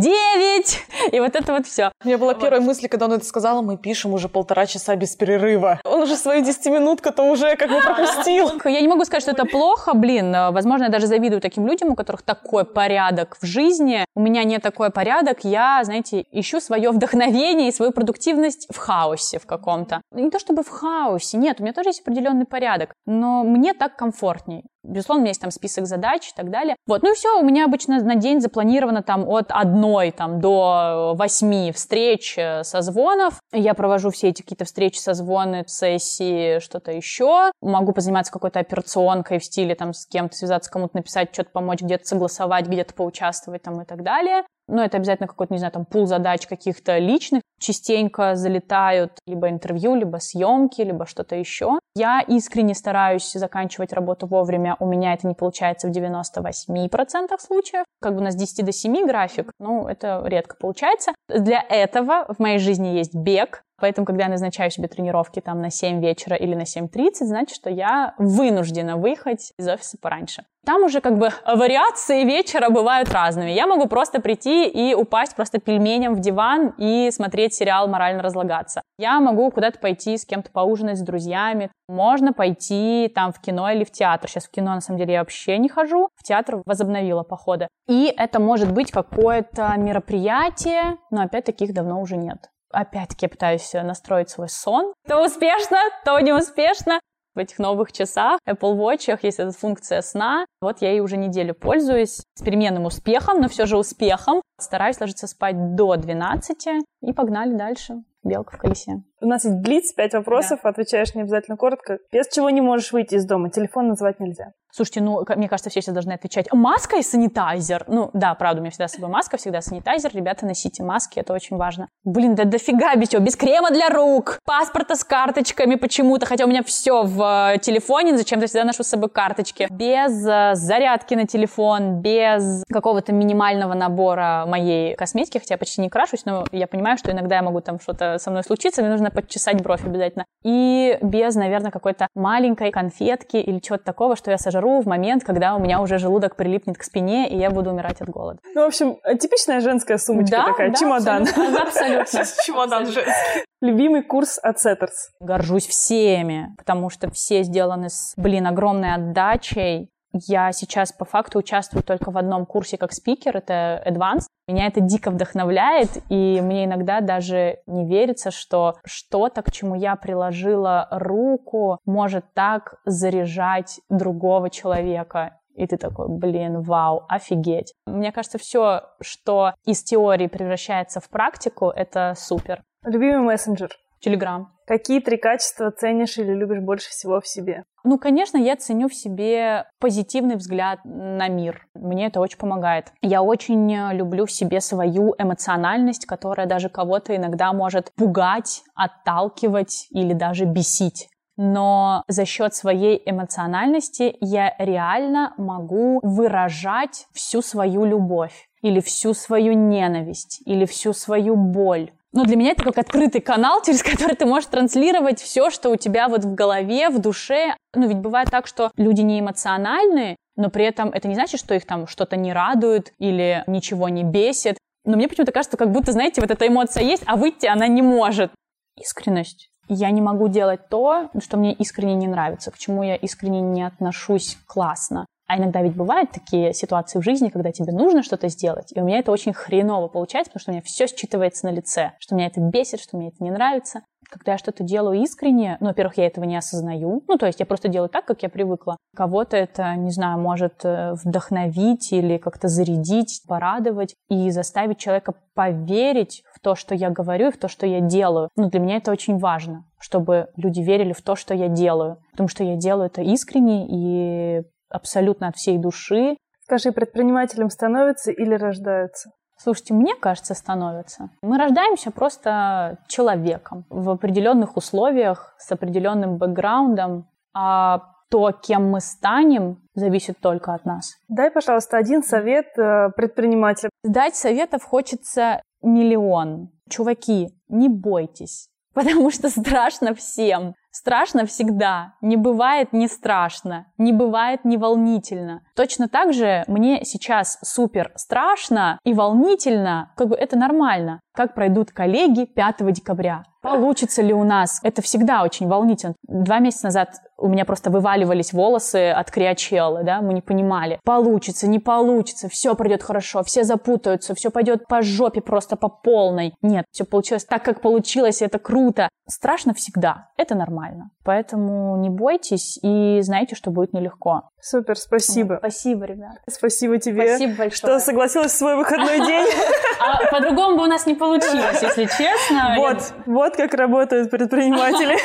39, 0.01 1.13
и 1.13 1.19
вот 1.19 1.35
это 1.35 1.53
вот 1.53 1.67
все. 1.67 1.91
У 2.03 2.07
меня 2.07 2.17
была 2.17 2.33
первая 2.33 2.59
мысль, 2.59 2.87
когда 2.87 3.05
он 3.05 3.13
это 3.13 3.25
сказал, 3.25 3.61
мы 3.61 3.77
пишем 3.77 4.13
уже 4.13 4.29
полтора 4.29 4.65
часа 4.65 4.95
без 4.95 5.15
перерыва. 5.15 5.79
Он 5.83 6.01
уже 6.01 6.15
свою 6.15 6.43
десятиминутку-то 6.43 7.23
уже 7.23 7.55
как 7.55 7.69
бы 7.69 7.79
пропустил. 7.79 8.51
Я 8.65 8.81
не 8.81 8.87
могу 8.87 9.05
сказать, 9.05 9.21
что 9.21 9.31
это 9.31 9.45
плохо, 9.45 9.93
блин. 9.93 10.31
Возможно, 10.31 10.85
я 10.85 10.89
даже 10.89 11.07
завидую 11.07 11.39
таким 11.39 11.67
людям, 11.67 11.89
у 11.89 11.95
которых 11.95 12.23
такой 12.23 12.65
порядок 12.65 13.37
в 13.39 13.45
жизни. 13.45 14.05
У 14.15 14.21
меня 14.21 14.43
не 14.43 14.57
такой 14.59 14.89
порядок. 14.89 15.43
Я, 15.43 15.81
знаете, 15.83 16.25
ищу 16.31 16.59
свое 16.59 16.89
вдохновение 16.89 17.69
и 17.69 17.71
свою 17.71 17.91
продуктивность 17.91 18.67
в 18.73 18.77
хаосе 18.77 19.39
в 19.39 19.45
каком-то. 19.45 20.01
Не 20.11 20.31
то 20.31 20.39
чтобы 20.39 20.63
в 20.63 20.69
хаосе, 20.69 21.37
нет, 21.37 21.59
у 21.59 21.63
меня 21.63 21.73
тоже 21.73 21.89
есть 21.89 22.01
определенный 22.01 22.45
порядок, 22.45 22.93
но 23.05 23.43
мне 23.43 23.73
так 23.73 23.95
комфортней. 23.95 24.63
Безусловно, 24.83 25.21
у 25.21 25.23
меня 25.23 25.29
есть 25.31 25.41
там 25.41 25.51
список 25.51 25.85
задач 25.85 26.29
и 26.29 26.35
так 26.35 26.49
далее. 26.49 26.75
Вот, 26.87 27.03
ну 27.03 27.11
и 27.11 27.15
все, 27.15 27.39
у 27.39 27.43
меня 27.43 27.65
обычно 27.65 28.01
на 28.03 28.15
день 28.15 28.41
запланировано 28.41 29.03
там 29.03 29.27
от 29.27 29.51
одной 29.51 30.11
там 30.11 30.39
до 30.39 31.13
восьми 31.15 31.71
встреч, 31.71 32.35
э, 32.37 32.63
созвонов. 32.63 33.39
Я 33.51 33.73
провожу 33.73 34.09
все 34.09 34.29
эти 34.29 34.41
какие-то 34.41 34.65
встречи, 34.65 34.97
созвоны, 34.97 35.63
сессии, 35.67 36.59
что-то 36.59 36.91
еще. 36.91 37.51
Могу 37.61 37.93
позаниматься 37.93 38.31
какой-то 38.31 38.59
операционкой 38.59 39.39
в 39.39 39.45
стиле 39.45 39.75
там 39.75 39.93
с 39.93 40.07
кем-то 40.07 40.35
связаться, 40.35 40.71
кому-то 40.71 40.97
написать, 40.97 41.29
что-то 41.33 41.51
помочь, 41.51 41.81
где-то 41.81 42.05
согласовать, 42.05 42.65
где-то 42.67 42.93
поучаствовать 42.93 43.61
там 43.61 43.81
и 43.81 43.85
так 43.85 44.03
далее 44.03 44.43
ну, 44.67 44.81
это 44.81 44.97
обязательно 44.97 45.27
какой-то, 45.27 45.53
не 45.53 45.59
знаю, 45.59 45.73
там, 45.73 45.85
пул 45.85 46.05
задач 46.05 46.47
каких-то 46.47 46.97
личных. 46.97 47.41
Частенько 47.59 48.35
залетают 48.35 49.13
либо 49.27 49.49
интервью, 49.49 49.95
либо 49.95 50.17
съемки, 50.17 50.81
либо 50.81 51.05
что-то 51.05 51.35
еще. 51.35 51.79
Я 51.95 52.21
искренне 52.21 52.73
стараюсь 52.73 53.31
заканчивать 53.31 53.93
работу 53.93 54.27
вовремя. 54.27 54.77
У 54.79 54.85
меня 54.85 55.13
это 55.13 55.27
не 55.27 55.35
получается 55.35 55.87
в 55.87 55.91
98% 55.91 57.37
случаев. 57.39 57.83
Как 58.01 58.13
бы 58.13 58.21
у 58.21 58.23
нас 58.23 58.35
10 58.35 58.65
до 58.65 58.71
7 58.71 59.05
график, 59.05 59.51
ну, 59.59 59.87
это 59.87 60.23
редко 60.25 60.55
получается. 60.59 61.11
Для 61.27 61.63
этого 61.67 62.25
в 62.29 62.39
моей 62.39 62.57
жизни 62.57 62.89
есть 62.89 63.13
бег, 63.13 63.63
Поэтому, 63.81 64.05
когда 64.05 64.25
я 64.25 64.29
назначаю 64.29 64.69
себе 64.69 64.87
тренировки 64.87 65.41
там 65.41 65.59
на 65.59 65.71
7 65.71 65.99
вечера 66.01 66.35
или 66.35 66.53
на 66.53 66.61
7.30, 66.61 67.11
значит, 67.21 67.55
что 67.55 67.69
я 67.69 68.13
вынуждена 68.19 68.95
выехать 68.95 69.51
из 69.57 69.67
офиса 69.67 69.97
пораньше. 69.99 70.45
Там 70.63 70.83
уже 70.83 71.01
как 71.01 71.17
бы 71.17 71.29
вариации 71.47 72.23
вечера 72.23 72.69
бывают 72.69 73.09
разными. 73.11 73.49
Я 73.49 73.65
могу 73.65 73.87
просто 73.87 74.21
прийти 74.21 74.67
и 74.67 74.93
упасть 74.93 75.35
просто 75.35 75.59
пельменем 75.59 76.13
в 76.13 76.19
диван 76.19 76.75
и 76.77 77.09
смотреть 77.11 77.55
сериал 77.55 77.87
«Морально 77.87 78.21
разлагаться». 78.21 78.83
Я 78.99 79.19
могу 79.19 79.49
куда-то 79.49 79.79
пойти 79.79 80.17
с 80.17 80.25
кем-то 80.25 80.51
поужинать 80.51 80.99
с 80.99 81.01
друзьями. 81.01 81.71
Можно 81.89 82.31
пойти 82.31 83.11
там 83.13 83.33
в 83.33 83.41
кино 83.41 83.71
или 83.71 83.83
в 83.83 83.91
театр. 83.91 84.29
Сейчас 84.29 84.45
в 84.45 84.51
кино, 84.51 84.75
на 84.75 84.81
самом 84.81 84.99
деле, 84.99 85.13
я 85.13 85.19
вообще 85.21 85.57
не 85.57 85.67
хожу. 85.67 86.09
В 86.15 86.23
театр 86.23 86.61
возобновила 86.67 87.23
походы. 87.23 87.67
И 87.87 88.13
это 88.15 88.39
может 88.39 88.71
быть 88.71 88.91
какое-то 88.91 89.73
мероприятие, 89.77 90.97
но 91.09 91.23
опять 91.23 91.45
таких 91.45 91.73
давно 91.73 91.99
уже 91.99 92.17
нет 92.17 92.50
опять-таки 92.71 93.27
пытаюсь 93.27 93.71
настроить 93.73 94.29
свой 94.29 94.49
сон. 94.49 94.93
То 95.07 95.23
успешно, 95.23 95.77
то 96.05 96.19
не 96.19 96.33
успешно. 96.33 96.99
В 97.33 97.39
этих 97.39 97.59
новых 97.59 97.93
часах 97.93 98.39
Apple 98.45 98.75
Watch 98.77 99.17
есть 99.21 99.39
эта 99.39 99.51
функция 99.51 100.01
сна. 100.01 100.45
Вот 100.59 100.81
я 100.81 100.91
ей 100.91 100.99
уже 100.99 101.15
неделю 101.15 101.53
пользуюсь 101.53 102.23
с 102.35 102.41
переменным 102.43 102.85
успехом, 102.85 103.39
но 103.39 103.47
все 103.47 103.65
же 103.65 103.77
успехом. 103.77 104.41
Стараюсь 104.59 104.99
ложиться 104.99 105.27
спать 105.27 105.75
до 105.75 105.95
12 105.95 106.67
и 107.01 107.13
погнали 107.13 107.53
дальше. 107.53 108.03
Белка 108.23 108.55
в 108.55 108.59
колесе. 108.59 109.03
У 109.21 109.27
нас 109.27 109.45
есть 109.45 109.57
блиц, 109.57 109.93
пять 109.93 110.13
вопросов, 110.13 110.59
да. 110.63 110.69
отвечаешь 110.69 111.13
не 111.15 111.21
обязательно 111.21 111.57
коротко. 111.57 111.99
Без 112.11 112.27
чего 112.27 112.49
не 112.49 112.61
можешь 112.61 112.91
выйти 112.91 113.15
из 113.15 113.25
дома, 113.25 113.49
телефон 113.49 113.87
называть 113.87 114.19
нельзя. 114.19 114.53
Слушайте, 114.73 115.01
ну, 115.01 115.23
мне 115.35 115.49
кажется, 115.49 115.69
все 115.69 115.81
сейчас 115.81 115.93
должны 115.93 116.13
отвечать. 116.13 116.51
Маска 116.53 116.97
и 116.97 117.03
санитайзер. 117.03 117.85
Ну, 117.87 118.09
да, 118.13 118.33
правда, 118.35 118.59
у 118.59 118.63
меня 118.63 118.71
всегда 118.71 118.87
с 118.87 118.93
собой 118.93 119.09
маска, 119.09 119.35
всегда 119.35 119.61
санитайзер. 119.61 120.11
Ребята, 120.13 120.45
носите 120.45 120.81
маски, 120.81 121.19
это 121.19 121.33
очень 121.33 121.57
важно. 121.57 121.89
Блин, 122.05 122.35
да 122.35 122.45
дофига 122.45 122.95
без 122.95 123.09
чего. 123.09 123.21
Без 123.21 123.35
крема 123.35 123.71
для 123.71 123.89
рук, 123.89 124.39
паспорта 124.45 124.95
с 124.95 125.03
карточками 125.03 125.75
почему-то, 125.75 126.25
хотя 126.25 126.45
у 126.45 126.47
меня 126.47 126.63
все 126.63 127.03
в 127.03 127.53
э, 127.53 127.59
телефоне, 127.59 128.17
зачем-то 128.17 128.47
всегда 128.47 128.63
ношу 128.63 128.83
с 128.83 128.87
собой 128.87 129.09
карточки. 129.09 129.67
Без 129.69 130.25
э, 130.25 130.55
зарядки 130.55 131.15
на 131.15 131.27
телефон, 131.27 132.01
без 132.01 132.63
какого-то 132.71 133.11
минимального 133.11 133.73
набора 133.73 134.45
моей 134.47 134.95
косметики, 134.95 135.37
хотя 135.37 135.55
я 135.55 135.57
почти 135.57 135.81
не 135.81 135.89
крашусь, 135.89 136.23
но 136.23 136.45
я 136.53 136.67
понимаю, 136.67 136.97
что 136.97 137.11
иногда 137.11 137.35
я 137.35 137.41
могу 137.41 137.59
там 137.59 137.77
что-то 137.77 138.10
со 138.17 138.31
мной 138.31 138.43
случиться, 138.43 138.81
мне 138.81 138.91
нужно 138.91 139.11
подчесать 139.11 139.61
бровь 139.61 139.85
обязательно. 139.85 140.25
И 140.43 140.97
без, 141.01 141.35
наверное, 141.35 141.71
какой-то 141.71 142.07
маленькой 142.15 142.71
конфетки 142.71 143.37
или 143.37 143.59
чего-то 143.59 143.83
такого, 143.83 144.15
что 144.15 144.31
я 144.31 144.37
сожру 144.37 144.81
в 144.81 144.87
момент, 144.87 145.23
когда 145.23 145.55
у 145.55 145.59
меня 145.59 145.81
уже 145.81 145.97
желудок 145.97 146.35
прилипнет 146.35 146.77
к 146.77 146.83
спине, 146.83 147.29
и 147.29 147.37
я 147.37 147.49
буду 147.49 147.71
умирать 147.71 148.01
от 148.01 148.09
голода. 148.09 148.39
Ну, 148.55 148.63
в 148.63 148.67
общем, 148.67 148.97
типичная 149.19 149.61
женская 149.61 149.97
сумочка 149.97 150.37
да, 150.37 150.45
такая, 150.45 150.69
да, 150.69 150.75
чемодан. 150.75 151.23
Абсолютно. 151.23 152.21
Чемодан 152.45 152.85
женский. 152.87 153.45
Любимый 153.61 154.01
курс 154.01 154.39
от 154.41 154.57
Setters? 154.57 155.11
Горжусь 155.19 155.67
всеми, 155.67 156.47
потому 156.57 156.89
что 156.89 157.11
все 157.11 157.43
сделаны 157.43 157.89
с, 157.89 158.13
блин, 158.17 158.47
огромной 158.47 158.95
отдачей. 158.95 159.90
Я 160.13 160.51
сейчас 160.51 160.91
по 160.91 161.05
факту 161.05 161.39
участвую 161.39 161.83
только 161.83 162.11
в 162.11 162.17
одном 162.17 162.45
курсе 162.45 162.77
как 162.77 162.91
спикер, 162.91 163.37
это 163.37 163.81
Advanced. 163.85 164.27
Меня 164.47 164.67
это 164.67 164.81
дико 164.81 165.11
вдохновляет, 165.11 165.89
и 166.09 166.41
мне 166.41 166.65
иногда 166.65 166.99
даже 166.99 167.59
не 167.67 167.85
верится, 167.85 168.31
что 168.31 168.75
что-то, 168.83 169.41
к 169.41 169.51
чему 169.51 169.75
я 169.75 169.95
приложила 169.95 170.87
руку, 170.91 171.79
может 171.85 172.33
так 172.33 172.75
заряжать 172.85 173.79
другого 173.89 174.49
человека. 174.49 175.37
И 175.55 175.67
ты 175.67 175.77
такой, 175.77 176.07
блин, 176.09 176.61
вау, 176.61 177.05
офигеть. 177.07 177.73
Мне 177.85 178.11
кажется, 178.11 178.37
все, 178.37 178.83
что 179.01 179.53
из 179.65 179.83
теории 179.83 180.27
превращается 180.27 180.99
в 180.99 181.09
практику, 181.09 181.69
это 181.69 182.13
супер. 182.17 182.63
Любимый 182.83 183.19
мессенджер? 183.19 183.69
Телеграм. 184.01 184.51
Какие 184.65 184.99
три 184.99 185.17
качества 185.17 185.69
ценишь 185.71 186.17
или 186.17 186.33
любишь 186.33 186.59
больше 186.59 186.89
всего 186.89 187.21
в 187.21 187.27
себе? 187.27 187.65
Ну, 187.83 187.99
конечно, 187.99 188.37
я 188.37 188.55
ценю 188.55 188.89
в 188.89 188.95
себе 188.95 189.65
позитивный 189.79 190.35
взгляд 190.35 190.79
на 190.83 191.27
мир. 191.27 191.67
Мне 191.75 192.07
это 192.07 192.19
очень 192.19 192.37
помогает. 192.37 192.93
Я 193.01 193.21
очень 193.21 193.71
люблю 193.93 194.25
в 194.25 194.31
себе 194.31 194.61
свою 194.61 195.13
эмоциональность, 195.17 196.05
которая 196.05 196.47
даже 196.47 196.69
кого-то 196.69 197.15
иногда 197.15 197.53
может 197.53 197.91
пугать, 197.95 198.63
отталкивать 198.75 199.87
или 199.91 200.13
даже 200.13 200.45
бесить 200.45 201.07
но 201.37 202.03
за 202.07 202.25
счет 202.25 202.53
своей 202.53 203.01
эмоциональности 203.03 204.15
я 204.19 204.53
реально 204.59 205.33
могу 205.37 205.99
выражать 206.03 207.07
всю 207.13 207.41
свою 207.41 207.83
любовь 207.83 208.47
или 208.61 208.79
всю 208.79 209.15
свою 209.15 209.53
ненависть 209.53 210.41
или 210.45 210.65
всю 210.65 210.93
свою 210.93 211.35
боль 211.35 211.91
ну, 212.13 212.25
для 212.25 212.35
меня 212.35 212.51
это 212.51 212.63
как 212.63 212.77
открытый 212.77 213.21
канал, 213.21 213.61
через 213.65 213.83
который 213.83 214.15
ты 214.15 214.25
можешь 214.25 214.49
транслировать 214.49 215.21
все, 215.21 215.49
что 215.49 215.69
у 215.69 215.75
тебя 215.75 216.07
вот 216.07 216.23
в 216.25 216.33
голове, 216.33 216.89
в 216.89 216.99
душе. 216.99 217.55
Ну, 217.73 217.87
ведь 217.87 217.97
бывает 217.97 218.29
так, 218.29 218.47
что 218.47 218.71
люди 218.75 219.01
не 219.01 219.19
эмоциональны, 219.19 220.15
но 220.35 220.49
при 220.49 220.65
этом 220.65 220.89
это 220.89 221.07
не 221.07 221.15
значит, 221.15 221.39
что 221.39 221.53
их 221.53 221.65
там 221.65 221.87
что-то 221.87 222.15
не 222.15 222.33
радует 222.33 222.93
или 222.99 223.43
ничего 223.47 223.89
не 223.89 224.03
бесит. 224.03 224.57
Но 224.83 224.97
мне 224.97 225.07
почему-то 225.07 225.31
кажется, 225.31 225.57
как 225.57 225.71
будто, 225.71 225.91
знаете, 225.91 226.21
вот 226.21 226.31
эта 226.31 226.47
эмоция 226.47 226.83
есть, 226.83 227.03
а 227.05 227.15
выйти 227.15 227.45
она 227.45 227.67
не 227.67 227.81
может. 227.81 228.31
Искренность. 228.79 229.49
Я 229.69 229.91
не 229.91 230.01
могу 230.01 230.27
делать 230.27 230.67
то, 230.69 231.09
что 231.23 231.37
мне 231.37 231.53
искренне 231.53 231.93
не 231.93 232.07
нравится, 232.07 232.51
к 232.51 232.57
чему 232.57 232.83
я 232.83 232.95
искренне 232.95 233.41
не 233.41 233.63
отношусь 233.63 234.37
классно. 234.47 235.05
А 235.31 235.37
иногда 235.37 235.61
ведь 235.61 235.77
бывают 235.77 236.11
такие 236.11 236.53
ситуации 236.53 236.99
в 236.99 237.03
жизни, 237.03 237.29
когда 237.29 237.53
тебе 237.53 237.71
нужно 237.71 238.03
что-то 238.03 238.27
сделать, 238.27 238.73
и 238.75 238.81
у 238.81 238.83
меня 238.83 238.99
это 238.99 239.13
очень 239.13 239.31
хреново 239.31 239.87
получается, 239.87 240.29
потому 240.29 240.41
что 240.41 240.51
у 240.51 240.53
меня 240.53 240.61
все 240.61 240.87
считывается 240.87 241.45
на 241.45 241.51
лице, 241.51 241.93
что 241.99 242.15
меня 242.15 242.27
это 242.27 242.41
бесит, 242.41 242.81
что 242.81 242.97
мне 242.97 243.07
это 243.07 243.23
не 243.23 243.31
нравится. 243.31 243.83
Когда 244.09 244.33
я 244.33 244.37
что-то 244.37 244.65
делаю 244.65 244.99
искренне, 245.01 245.55
ну, 245.61 245.67
во-первых, 245.67 245.97
я 245.97 246.07
этого 246.07 246.25
не 246.25 246.35
осознаю, 246.35 247.05
ну, 247.07 247.17
то 247.17 247.27
есть 247.27 247.39
я 247.39 247.45
просто 247.45 247.69
делаю 247.69 247.87
так, 247.87 248.03
как 248.03 248.23
я 248.23 248.29
привыкла. 248.29 248.75
Кого-то 248.93 249.37
это, 249.37 249.73
не 249.75 249.91
знаю, 249.91 250.19
может 250.19 250.65
э, 250.65 250.95
вдохновить 251.01 251.93
или 251.93 252.17
как-то 252.17 252.49
зарядить, 252.49 253.21
порадовать 253.25 253.95
и 254.09 254.31
заставить 254.31 254.79
человека 254.79 255.13
поверить 255.33 256.23
в 256.35 256.41
то, 256.41 256.55
что 256.55 256.75
я 256.75 256.89
говорю 256.89 257.29
и 257.29 257.31
в 257.31 257.37
то, 257.37 257.47
что 257.47 257.65
я 257.65 257.79
делаю. 257.79 258.27
Ну, 258.35 258.49
для 258.49 258.59
меня 258.59 258.75
это 258.75 258.91
очень 258.91 259.17
важно, 259.17 259.63
чтобы 259.79 260.27
люди 260.35 260.59
верили 260.59 260.91
в 260.91 261.01
то, 261.01 261.15
что 261.15 261.33
я 261.33 261.47
делаю, 261.47 261.99
потому 262.11 262.27
что 262.27 262.43
я 262.43 262.57
делаю 262.57 262.87
это 262.87 263.01
искренне 263.01 263.65
и 263.69 264.43
абсолютно 264.71 265.27
от 265.27 265.35
всей 265.35 265.57
души. 265.57 266.17
Скажи, 266.43 266.71
предпринимателем 266.71 267.49
становятся 267.49 268.11
или 268.11 268.33
рождаются? 268.35 269.11
Слушайте, 269.37 269.73
мне 269.73 269.95
кажется, 269.95 270.35
становятся. 270.35 271.09
Мы 271.23 271.37
рождаемся 271.37 271.89
просто 271.89 272.77
человеком 272.87 273.65
в 273.69 273.89
определенных 273.89 274.55
условиях, 274.55 275.33
с 275.39 275.51
определенным 275.51 276.17
бэкграундом, 276.17 277.07
а 277.33 277.81
то, 278.11 278.31
кем 278.33 278.69
мы 278.69 278.81
станем, 278.81 279.57
зависит 279.73 280.19
только 280.19 280.53
от 280.53 280.65
нас. 280.65 280.97
Дай, 281.07 281.31
пожалуйста, 281.31 281.77
один 281.77 282.03
совет 282.03 282.47
э, 282.57 282.89
предпринимателям. 282.95 283.71
Дать 283.83 284.15
советов 284.15 284.63
хочется 284.63 285.41
миллион. 285.63 286.51
Чуваки, 286.69 287.29
не 287.47 287.69
бойтесь, 287.69 288.49
потому 288.73 289.09
что 289.09 289.29
страшно 289.29 289.95
всем. 289.95 290.53
Страшно 290.71 291.25
всегда. 291.25 291.95
Не 292.01 292.15
бывает 292.15 292.71
не 292.71 292.87
страшно. 292.87 293.67
Не 293.77 293.91
бывает 293.91 294.45
не 294.45 294.57
волнительно. 294.57 295.41
Точно 295.55 295.89
так 295.89 296.13
же 296.13 296.43
мне 296.47 296.85
сейчас 296.85 297.37
супер 297.43 297.91
страшно 297.95 298.79
и 298.83 298.93
волнительно. 298.93 299.91
Как 299.97 300.07
бы 300.07 300.15
это 300.15 300.37
нормально. 300.37 301.01
Как 301.13 301.35
пройдут 301.35 301.71
коллеги 301.71 302.25
5 302.25 302.71
декабря? 302.71 303.23
Получится 303.41 304.01
ли 304.03 304.13
у 304.13 304.23
нас? 304.23 304.59
Это 304.63 304.81
всегда 304.81 305.23
очень 305.23 305.47
волнительно. 305.47 305.95
Два 306.03 306.39
месяца 306.39 306.65
назад 306.65 306.89
у 307.17 307.27
меня 307.27 307.43
просто 307.43 307.69
вываливались 307.69 308.33
волосы 308.33 308.91
от 308.91 309.09
криочеллы, 309.11 309.83
да, 309.83 310.01
мы 310.01 310.13
не 310.13 310.21
понимали. 310.21 310.79
Получится, 310.83 311.47
не 311.47 311.59
получится, 311.59 312.29
все 312.29 312.55
пройдет 312.55 312.83
хорошо, 312.83 313.23
все 313.23 313.43
запутаются, 313.43 314.13
все 314.15 314.29
пойдет 314.29 314.67
по 314.67 314.81
жопе 314.81 315.21
просто 315.21 315.55
по 315.55 315.69
полной. 315.69 316.33
Нет, 316.41 316.65
все 316.71 316.83
получилось 316.85 317.25
так, 317.25 317.43
как 317.43 317.61
получилось, 317.61 318.21
и 318.21 318.25
это 318.25 318.37
круто. 318.39 318.89
Страшно 319.07 319.53
всегда, 319.53 320.09
это 320.17 320.35
нормально. 320.35 320.91
Поэтому 321.03 321.77
не 321.77 321.89
бойтесь 321.89 322.59
и 322.61 323.01
знайте, 323.01 323.35
что 323.35 323.51
будет 323.51 323.73
нелегко. 323.73 324.29
Супер, 324.39 324.77
спасибо. 324.77 325.37
Спасибо, 325.39 325.85
ребят. 325.85 326.17
Спасибо 326.29 326.77
тебе, 326.77 327.07
Спасибо 327.07 327.35
большое. 327.37 327.51
что 327.51 327.79
согласилась 327.79 328.31
в 328.31 328.37
свой 328.37 328.55
выходной 328.55 329.05
день. 329.05 329.27
А 329.83 330.11
по-другому 330.11 330.57
бы 330.57 330.63
у 330.63 330.67
нас 330.67 330.85
не 330.85 330.93
получилось, 331.01 331.61
если 331.63 331.85
честно. 331.85 332.53
Вот, 332.57 332.93
вот 333.07 333.35
как 333.35 333.53
работают 333.55 334.11
предприниматели. 334.11 334.95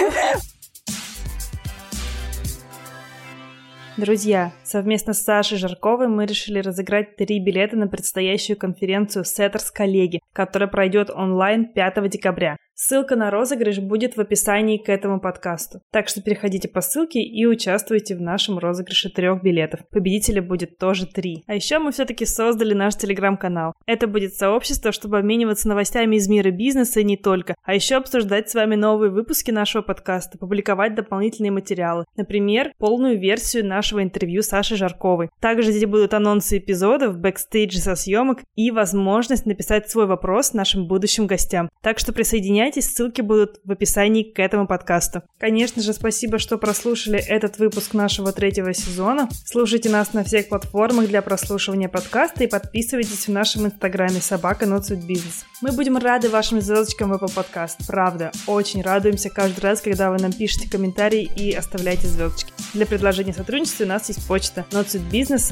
Друзья, 3.97 4.53
совместно 4.62 5.14
с 5.14 5.22
Сашей 5.22 5.57
Жарковой 5.57 6.09
мы 6.09 6.26
решили 6.26 6.59
разыграть 6.59 7.16
три 7.16 7.40
билета 7.40 7.76
на 7.76 7.88
предстоящую 7.88 8.59
конференцию 8.59 9.24
Setters 9.24 9.72
коллеги, 9.72 10.20
которая 10.34 10.68
пройдет 10.68 11.09
онлайн 11.09 11.64
5 11.64 12.11
декабря. 12.11 12.59
Ссылка 12.79 13.16
на 13.16 13.31
розыгрыш 13.31 13.79
будет 13.79 14.18
в 14.18 14.20
описании 14.20 14.77
к 14.77 14.91
этому 14.91 15.18
подкасту. 15.18 15.81
Так 15.91 16.11
что 16.11 16.20
переходите 16.20 16.68
по 16.68 16.83
ссылке 16.83 17.22
и 17.22 17.47
участвуйте 17.47 18.14
в 18.14 18.20
нашем 18.20 18.59
розыгрыше 18.59 19.09
трех 19.09 19.43
билетов. 19.43 19.81
Победителя 19.89 20.43
будет 20.43 20.77
тоже 20.77 21.07
три. 21.07 21.43
А 21.47 21.55
еще 21.55 21.79
мы 21.79 21.91
все-таки 21.91 22.27
создали 22.27 22.74
наш 22.74 22.97
телеграм-канал. 22.97 23.72
Это 23.87 24.07
будет 24.07 24.35
сообщество, 24.35 24.93
чтобы 24.93 25.18
обмениваться 25.18 25.68
новостями 25.68 26.16
из 26.16 26.29
мира 26.29 26.51
бизнеса 26.51 27.01
и 27.01 27.05
не 27.05 27.16
только, 27.16 27.55
а 27.62 27.74
еще 27.74 27.97
обсуждать 27.97 28.51
с 28.51 28.55
вами 28.55 28.74
новые 28.74 29.11
выпуски 29.11 29.51
нашего 29.51 29.81
подкаста, 29.81 30.37
публиковать 30.37 30.95
дополнительные 30.95 31.53
материалы. 31.53 32.05
Например, 32.14 32.74
полную 32.77 33.18
версию 33.18 33.64
нашего 33.64 34.03
интервью 34.03 34.43
Саши 34.43 34.77
Жарковой. 34.77 35.31
Также 35.41 35.72
здесь 35.72 35.89
будут 35.89 36.12
анонсы 36.12 36.59
эпизодов, 36.59 37.16
бэкстейджи 37.16 37.79
со 37.79 37.95
съемок 37.95 38.41
и 38.55 38.70
возможность 38.70 39.47
написать 39.47 39.89
свой 39.89 40.05
вопрос 40.05 40.53
нашим 40.53 40.87
будущим 40.87 41.27
гостям. 41.27 41.70
Так 41.81 41.99
что 41.99 42.12
присоединяйтесь 42.12 42.65
присоединяйтесь, 42.66 42.94
ссылки 42.94 43.20
будут 43.20 43.60
в 43.64 43.72
описании 43.72 44.22
к 44.22 44.38
этому 44.38 44.66
подкасту. 44.66 45.22
Конечно 45.38 45.82
же, 45.82 45.92
спасибо, 45.92 46.38
что 46.38 46.58
прослушали 46.58 47.18
этот 47.18 47.58
выпуск 47.58 47.94
нашего 47.94 48.32
третьего 48.32 48.74
сезона. 48.74 49.28
Слушайте 49.44 49.88
нас 49.88 50.12
на 50.12 50.24
всех 50.24 50.48
платформах 50.48 51.08
для 51.08 51.22
прослушивания 51.22 51.88
подкаста 51.88 52.44
и 52.44 52.46
подписывайтесь 52.46 53.28
в 53.28 53.32
нашем 53.32 53.66
инстаграме 53.66 54.20
собака 54.20 54.66
Бизнес. 54.66 55.44
Мы 55.62 55.72
будем 55.72 55.96
рады 55.96 56.28
вашим 56.28 56.60
звездочкам 56.60 57.10
в 57.10 57.14
Apple 57.14 57.34
Podcast. 57.34 57.86
Правда, 57.86 58.32
очень 58.46 58.82
радуемся 58.82 59.30
каждый 59.30 59.60
раз, 59.60 59.80
когда 59.80 60.10
вы 60.10 60.18
нам 60.18 60.32
пишете 60.32 60.68
комментарии 60.68 61.30
и 61.36 61.52
оставляете 61.52 62.08
звездочки. 62.08 62.52
Для 62.74 62.86
предложения 62.86 63.32
сотрудничества 63.32 63.84
у 63.84 63.88
нас 63.88 64.08
есть 64.08 64.26
почта 64.26 64.66
notsuitbusiness. 64.70 65.46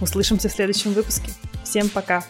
Услышимся 0.00 0.48
в 0.48 0.52
следующем 0.52 0.92
выпуске. 0.92 1.30
Всем 1.64 1.88
пока! 1.88 2.22